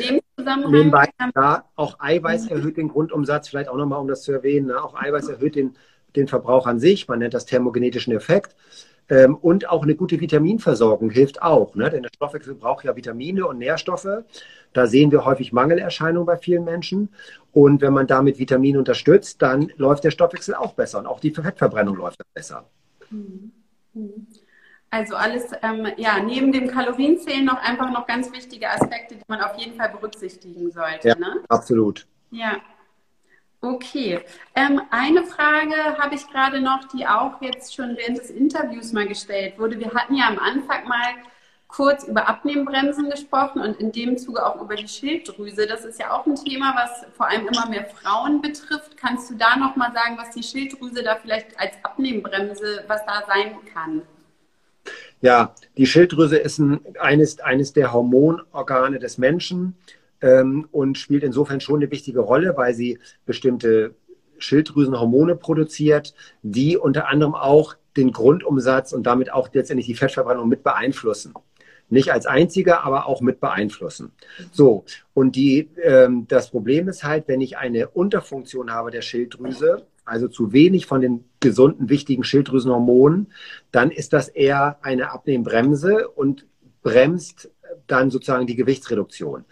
nebenbei, 0.69 1.09
ja, 1.35 1.65
auch 1.75 1.99
Eiweiß 1.99 2.47
erhöht 2.47 2.77
den 2.77 2.89
Grundumsatz, 2.89 3.49
vielleicht 3.49 3.69
auch 3.69 3.77
nochmal, 3.77 3.99
um 3.99 4.07
das 4.07 4.21
zu 4.21 4.31
erwähnen. 4.31 4.67
Ne? 4.67 4.81
Auch 4.81 4.93
Eiweiß 4.93 5.27
erhöht 5.29 5.55
den, 5.55 5.75
den 6.15 6.27
Verbrauch 6.27 6.67
an 6.67 6.79
sich. 6.79 7.07
Man 7.07 7.19
nennt 7.19 7.33
das 7.33 7.45
thermogenetischen 7.45 8.13
Effekt. 8.13 8.55
Ähm, 9.11 9.35
und 9.35 9.67
auch 9.69 9.83
eine 9.83 9.93
gute 9.93 10.21
Vitaminversorgung 10.21 11.09
hilft 11.09 11.41
auch, 11.41 11.75
ne? 11.75 11.89
denn 11.89 12.03
der 12.03 12.11
Stoffwechsel 12.15 12.55
braucht 12.55 12.85
ja 12.85 12.95
Vitamine 12.95 13.45
und 13.45 13.57
Nährstoffe. 13.57 14.07
Da 14.71 14.87
sehen 14.87 15.11
wir 15.11 15.25
häufig 15.25 15.51
Mangelerscheinungen 15.51 16.25
bei 16.25 16.37
vielen 16.37 16.63
Menschen. 16.63 17.09
Und 17.51 17.81
wenn 17.81 17.91
man 17.91 18.07
damit 18.07 18.39
Vitamine 18.39 18.79
unterstützt, 18.79 19.41
dann 19.41 19.69
läuft 19.75 20.05
der 20.05 20.11
Stoffwechsel 20.11 20.55
auch 20.55 20.75
besser 20.75 20.99
und 20.99 21.07
auch 21.07 21.19
die 21.19 21.31
Fettverbrennung 21.31 21.97
läuft 21.97 22.21
besser. 22.33 22.69
Mhm. 23.09 23.51
Mhm. 23.93 24.27
Also 24.89 25.15
alles, 25.15 25.51
ähm, 25.61 25.87
ja, 25.97 26.23
neben 26.23 26.53
dem 26.53 26.67
Kalorienzählen 26.67 27.43
noch 27.43 27.61
einfach 27.61 27.91
noch 27.91 28.07
ganz 28.07 28.31
wichtige 28.31 28.69
Aspekte, 28.69 29.15
die 29.15 29.23
man 29.27 29.41
auf 29.41 29.57
jeden 29.57 29.75
Fall 29.75 29.89
berücksichtigen 29.89 30.71
sollte. 30.71 31.09
Ja, 31.09 31.15
ne? 31.15 31.43
absolut. 31.49 32.07
Ja, 32.29 32.61
Okay. 33.63 34.19
Ähm, 34.55 34.81
eine 34.89 35.23
Frage 35.23 35.75
habe 35.99 36.15
ich 36.15 36.27
gerade 36.27 36.59
noch, 36.61 36.87
die 36.87 37.05
auch 37.05 37.39
jetzt 37.41 37.75
schon 37.75 37.95
während 37.95 38.17
des 38.17 38.31
Interviews 38.31 38.91
mal 38.91 39.07
gestellt 39.07 39.59
wurde. 39.59 39.79
Wir 39.79 39.93
hatten 39.93 40.15
ja 40.15 40.27
am 40.27 40.39
Anfang 40.39 40.87
mal 40.87 41.13
kurz 41.67 42.03
über 42.03 42.27
Abnehmbremsen 42.27 43.09
gesprochen 43.09 43.61
und 43.61 43.79
in 43.79 43.91
dem 43.91 44.17
Zuge 44.17 44.43
auch 44.45 44.59
über 44.59 44.75
die 44.75 44.87
Schilddrüse. 44.87 45.67
Das 45.67 45.85
ist 45.85 45.99
ja 45.99 46.11
auch 46.11 46.25
ein 46.25 46.35
Thema, 46.35 46.73
was 46.75 47.05
vor 47.15 47.29
allem 47.29 47.47
immer 47.47 47.69
mehr 47.69 47.85
Frauen 47.85 48.41
betrifft. 48.41 48.97
Kannst 48.97 49.29
du 49.29 49.35
da 49.35 49.55
noch 49.55 49.75
mal 49.75 49.91
sagen, 49.93 50.17
was 50.17 50.31
die 50.31 50.43
Schilddrüse 50.43 51.03
da 51.03 51.15
vielleicht 51.15 51.57
als 51.59 51.73
Abnehmbremse, 51.83 52.83
was 52.87 53.05
da 53.05 53.23
sein 53.27 53.55
kann? 53.71 54.01
Ja, 55.21 55.53
die 55.77 55.85
Schilddrüse 55.85 56.37
ist 56.37 56.57
ein, 56.57 56.81
eines, 56.99 57.39
eines 57.39 57.73
der 57.73 57.93
Hormonorgane 57.93 58.97
des 58.97 59.19
Menschen 59.19 59.77
ähm, 60.21 60.67
und 60.71 60.97
spielt 60.97 61.23
insofern 61.23 61.61
schon 61.61 61.81
eine 61.81 61.91
wichtige 61.91 62.19
Rolle, 62.19 62.55
weil 62.55 62.73
sie 62.73 62.99
bestimmte 63.25 63.95
Schilddrüsenhormone 64.37 65.35
produziert, 65.35 66.13
die 66.41 66.77
unter 66.77 67.07
anderem 67.07 67.35
auch 67.35 67.75
den 67.97 68.11
Grundumsatz 68.11 68.93
und 68.93 69.03
damit 69.03 69.31
auch 69.31 69.49
letztendlich 69.53 69.87
die 69.87 69.95
Fettverbrennung 69.95 70.47
mit 70.47 70.63
beeinflussen. 70.63 71.33
Nicht 71.89 72.13
als 72.13 72.25
einziger, 72.25 72.85
aber 72.85 73.05
auch 73.05 73.19
mit 73.19 73.41
beeinflussen. 73.41 74.13
So, 74.53 74.85
und 75.13 75.35
die, 75.35 75.69
ähm, 75.83 76.25
das 76.27 76.49
Problem 76.49 76.87
ist 76.87 77.03
halt, 77.03 77.27
wenn 77.27 77.41
ich 77.41 77.57
eine 77.57 77.89
Unterfunktion 77.89 78.71
habe 78.71 78.91
der 78.91 79.01
Schilddrüse, 79.01 79.85
also 80.05 80.29
zu 80.29 80.53
wenig 80.53 80.85
von 80.85 81.01
den 81.01 81.25
gesunden, 81.41 81.89
wichtigen 81.89 82.23
Schilddrüsenhormonen, 82.23 83.27
dann 83.71 83.91
ist 83.91 84.13
das 84.13 84.29
eher 84.29 84.77
eine 84.81 85.11
Abnehmbremse 85.11 86.07
und 86.07 86.47
bremst 86.81 87.51
dann 87.87 88.09
sozusagen 88.09 88.47
die 88.47 88.55
Gewichtsreduktion. 88.55 89.43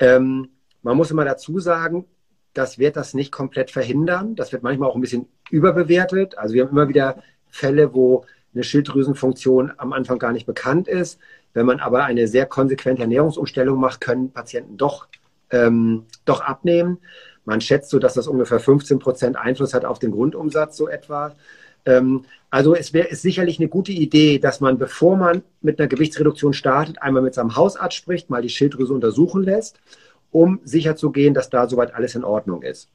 Ähm, 0.00 0.48
man 0.82 0.96
muss 0.96 1.10
immer 1.10 1.24
dazu 1.24 1.60
sagen, 1.60 2.06
das 2.54 2.78
wird 2.78 2.96
das 2.96 3.14
nicht 3.14 3.30
komplett 3.30 3.70
verhindern. 3.70 4.34
Das 4.34 4.52
wird 4.52 4.62
manchmal 4.62 4.88
auch 4.90 4.96
ein 4.96 5.00
bisschen 5.00 5.28
überbewertet. 5.50 6.36
Also 6.36 6.54
wir 6.54 6.62
haben 6.62 6.70
immer 6.70 6.88
wieder 6.88 7.22
Fälle, 7.48 7.94
wo 7.94 8.24
eine 8.54 8.64
Schilddrüsenfunktion 8.64 9.72
am 9.76 9.92
Anfang 9.92 10.18
gar 10.18 10.32
nicht 10.32 10.46
bekannt 10.46 10.88
ist. 10.88 11.20
Wenn 11.52 11.66
man 11.66 11.80
aber 11.80 12.04
eine 12.04 12.26
sehr 12.26 12.46
konsequente 12.46 13.02
Ernährungsumstellung 13.02 13.78
macht, 13.78 14.00
können 14.00 14.32
Patienten 14.32 14.76
doch, 14.76 15.06
ähm, 15.50 16.06
doch 16.24 16.40
abnehmen. 16.40 16.98
Man 17.44 17.60
schätzt 17.60 17.90
so, 17.90 17.98
dass 17.98 18.14
das 18.14 18.26
ungefähr 18.26 18.60
15 18.60 18.98
Prozent 18.98 19.36
Einfluss 19.36 19.74
hat 19.74 19.84
auf 19.84 19.98
den 19.98 20.10
Grundumsatz, 20.12 20.76
so 20.76 20.88
etwa. 20.88 21.34
Ähm, 21.86 22.24
also 22.50 22.74
es 22.74 22.92
wäre 22.92 23.14
sicherlich 23.14 23.58
eine 23.58 23.68
gute 23.68 23.92
Idee, 23.92 24.38
dass 24.38 24.60
man, 24.60 24.78
bevor 24.78 25.16
man 25.16 25.42
mit 25.60 25.78
einer 25.78 25.88
Gewichtsreduktion 25.88 26.52
startet, 26.52 27.00
einmal 27.00 27.22
mit 27.22 27.34
seinem 27.34 27.56
Hausarzt 27.56 27.96
spricht, 27.96 28.28
mal 28.28 28.42
die 28.42 28.48
Schilddrüse 28.48 28.92
untersuchen 28.92 29.42
lässt, 29.42 29.80
um 30.32 30.60
sicherzugehen, 30.64 31.34
dass 31.34 31.50
da 31.50 31.68
soweit 31.68 31.94
alles 31.94 32.14
in 32.14 32.24
Ordnung 32.24 32.62
ist. 32.62 32.88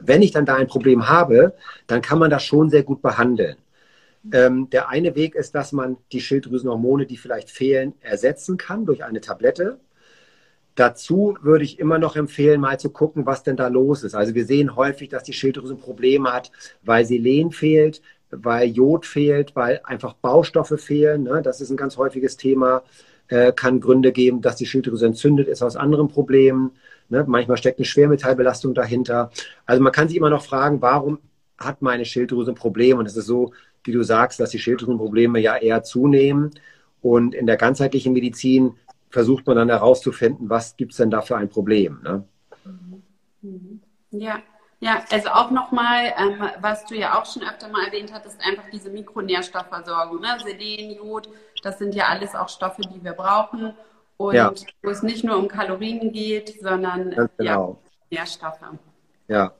Wenn 0.00 0.22
ich 0.22 0.32
dann 0.32 0.46
da 0.46 0.56
ein 0.56 0.66
Problem 0.66 1.08
habe, 1.08 1.54
dann 1.86 2.02
kann 2.02 2.18
man 2.18 2.30
das 2.30 2.44
schon 2.44 2.70
sehr 2.70 2.82
gut 2.82 3.02
behandeln. 3.02 3.56
Ähm, 4.32 4.68
der 4.70 4.88
eine 4.88 5.14
Weg 5.14 5.34
ist, 5.34 5.54
dass 5.54 5.72
man 5.72 5.96
die 6.12 6.20
Schilddrüsenhormone, 6.20 7.06
die 7.06 7.16
vielleicht 7.16 7.50
fehlen, 7.50 7.94
ersetzen 8.00 8.56
kann 8.56 8.86
durch 8.86 9.04
eine 9.04 9.20
Tablette. 9.20 9.78
Dazu 10.74 11.36
würde 11.42 11.64
ich 11.64 11.78
immer 11.78 11.98
noch 11.98 12.16
empfehlen, 12.16 12.60
mal 12.60 12.78
zu 12.78 12.90
gucken, 12.90 13.26
was 13.26 13.42
denn 13.42 13.56
da 13.56 13.68
los 13.68 14.02
ist. 14.02 14.14
Also 14.14 14.34
wir 14.34 14.44
sehen 14.44 14.76
häufig, 14.76 15.08
dass 15.08 15.24
die 15.24 15.32
Schilddrüse 15.32 15.74
Probleme 15.74 16.32
hat, 16.32 16.50
weil 16.82 17.04
Selen 17.04 17.50
fehlt, 17.50 18.00
weil 18.30 18.68
Jod 18.68 19.06
fehlt, 19.06 19.56
weil 19.56 19.80
einfach 19.84 20.14
Baustoffe 20.14 20.80
fehlen. 20.80 21.24
Ne? 21.24 21.42
Das 21.42 21.60
ist 21.60 21.70
ein 21.70 21.76
ganz 21.76 21.96
häufiges 21.96 22.36
Thema. 22.36 22.82
Äh, 23.28 23.52
kann 23.52 23.80
Gründe 23.80 24.12
geben, 24.12 24.40
dass 24.40 24.56
die 24.56 24.66
Schilddrüse 24.66 25.06
entzündet 25.06 25.48
ist 25.48 25.62
aus 25.62 25.76
anderen 25.76 26.08
Problemen. 26.08 26.72
Ne? 27.08 27.24
Manchmal 27.26 27.56
steckt 27.56 27.78
eine 27.78 27.86
Schwermetallbelastung 27.86 28.74
dahinter. 28.74 29.30
Also 29.66 29.82
man 29.82 29.92
kann 29.92 30.08
sich 30.08 30.16
immer 30.16 30.30
noch 30.30 30.44
fragen, 30.44 30.82
warum 30.82 31.18
hat 31.58 31.82
meine 31.82 32.04
Schilddrüse 32.04 32.52
ein 32.52 32.56
Problem? 32.56 32.98
Und 32.98 33.06
es 33.06 33.16
ist 33.16 33.26
so, 33.26 33.52
wie 33.84 33.92
du 33.92 34.02
sagst, 34.02 34.40
dass 34.40 34.50
die 34.50 34.58
Schilddrüsenprobleme 34.58 35.38
ja 35.40 35.56
eher 35.56 35.82
zunehmen. 35.82 36.50
Und 37.02 37.34
in 37.34 37.46
der 37.46 37.56
ganzheitlichen 37.56 38.12
Medizin 38.12 38.74
versucht 39.10 39.46
man 39.46 39.56
dann 39.56 39.68
herauszufinden, 39.68 40.48
was 40.48 40.76
gibt 40.76 40.92
es 40.92 40.98
denn 40.98 41.10
da 41.10 41.20
für 41.20 41.36
ein 41.36 41.48
Problem. 41.48 42.00
Ne? 42.02 42.24
Ja, 44.10 44.40
ja, 44.82 45.04
also 45.10 45.28
auch 45.28 45.50
nochmal, 45.50 46.14
ähm, 46.16 46.42
was 46.60 46.86
du 46.86 46.94
ja 46.94 47.18
auch 47.20 47.26
schon 47.26 47.42
öfter 47.42 47.68
mal 47.68 47.84
erwähnt 47.84 48.12
hattest, 48.12 48.40
einfach 48.40 48.64
diese 48.72 48.88
Mikronährstoffversorgung. 48.90 50.20
Ne? 50.20 50.38
Selen, 50.42 50.92
Jod, 50.92 51.28
das 51.62 51.78
sind 51.78 51.94
ja 51.94 52.06
alles 52.06 52.34
auch 52.34 52.48
Stoffe, 52.48 52.82
die 52.82 53.04
wir 53.04 53.12
brauchen. 53.12 53.74
Und 54.16 54.34
ja. 54.34 54.52
wo 54.82 54.90
es 54.90 55.02
nicht 55.02 55.24
nur 55.24 55.36
um 55.36 55.48
Kalorien 55.48 56.12
geht, 56.12 56.60
sondern 56.60 57.10
genau. 57.38 57.78
ja, 58.10 58.18
Nährstoffe. 58.18 58.60
Ja. 59.28 59.52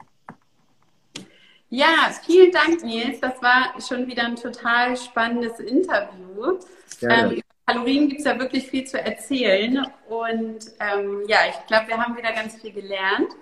Ja, 1.71 2.11
vielen 2.25 2.51
Dank, 2.51 2.83
Nils. 2.83 3.21
Das 3.21 3.41
war 3.41 3.81
schon 3.81 4.07
wieder 4.07 4.25
ein 4.25 4.37
total 4.37 4.97
spannendes 4.97 5.61
Interview. 5.61 6.59
Ähm, 7.03 7.31
über 7.31 7.50
Kalorien 7.71 8.09
gibt 8.09 8.21
es 8.21 8.27
ja 8.27 8.39
wirklich 8.39 8.69
viel 8.69 8.85
zu 8.85 9.01
erzählen. 9.01 9.87
Und 10.09 10.59
ähm, 10.81 11.23
ja, 11.29 11.39
ich 11.49 11.67
glaube, 11.67 11.89
wir 11.89 11.99
haben 11.99 12.17
wieder 12.17 12.33
ganz 12.33 12.61
viel 12.61 12.73
gelernt. 12.73 13.33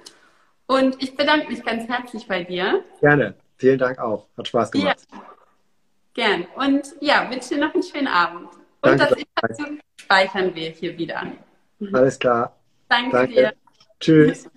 Und 0.66 1.02
ich 1.02 1.16
bedanke 1.16 1.48
mich 1.48 1.64
ganz 1.64 1.88
herzlich 1.88 2.26
bei 2.26 2.44
dir. 2.44 2.84
Gerne. 3.00 3.34
Vielen 3.56 3.78
Dank 3.78 3.98
auch. 3.98 4.26
Hat 4.36 4.48
Spaß 4.48 4.70
gemacht. 4.70 4.98
Ja. 5.10 5.22
Gern. 6.14 6.46
Und 6.56 6.94
ja, 7.00 7.30
wünsche 7.30 7.54
dir 7.54 7.60
noch 7.60 7.74
einen 7.74 7.82
schönen 7.82 8.08
Abend. 8.08 8.48
Und 8.82 9.00
Danke, 9.00 9.16
das 9.40 9.56
Interview 9.56 9.78
speichern 9.96 10.54
wir 10.54 10.70
hier 10.70 10.96
wieder. 10.98 11.22
Alles 11.92 12.18
klar. 12.18 12.56
Danke, 12.88 13.10
Danke. 13.12 13.32
dir. 13.32 13.52
Tschüss. 13.98 14.48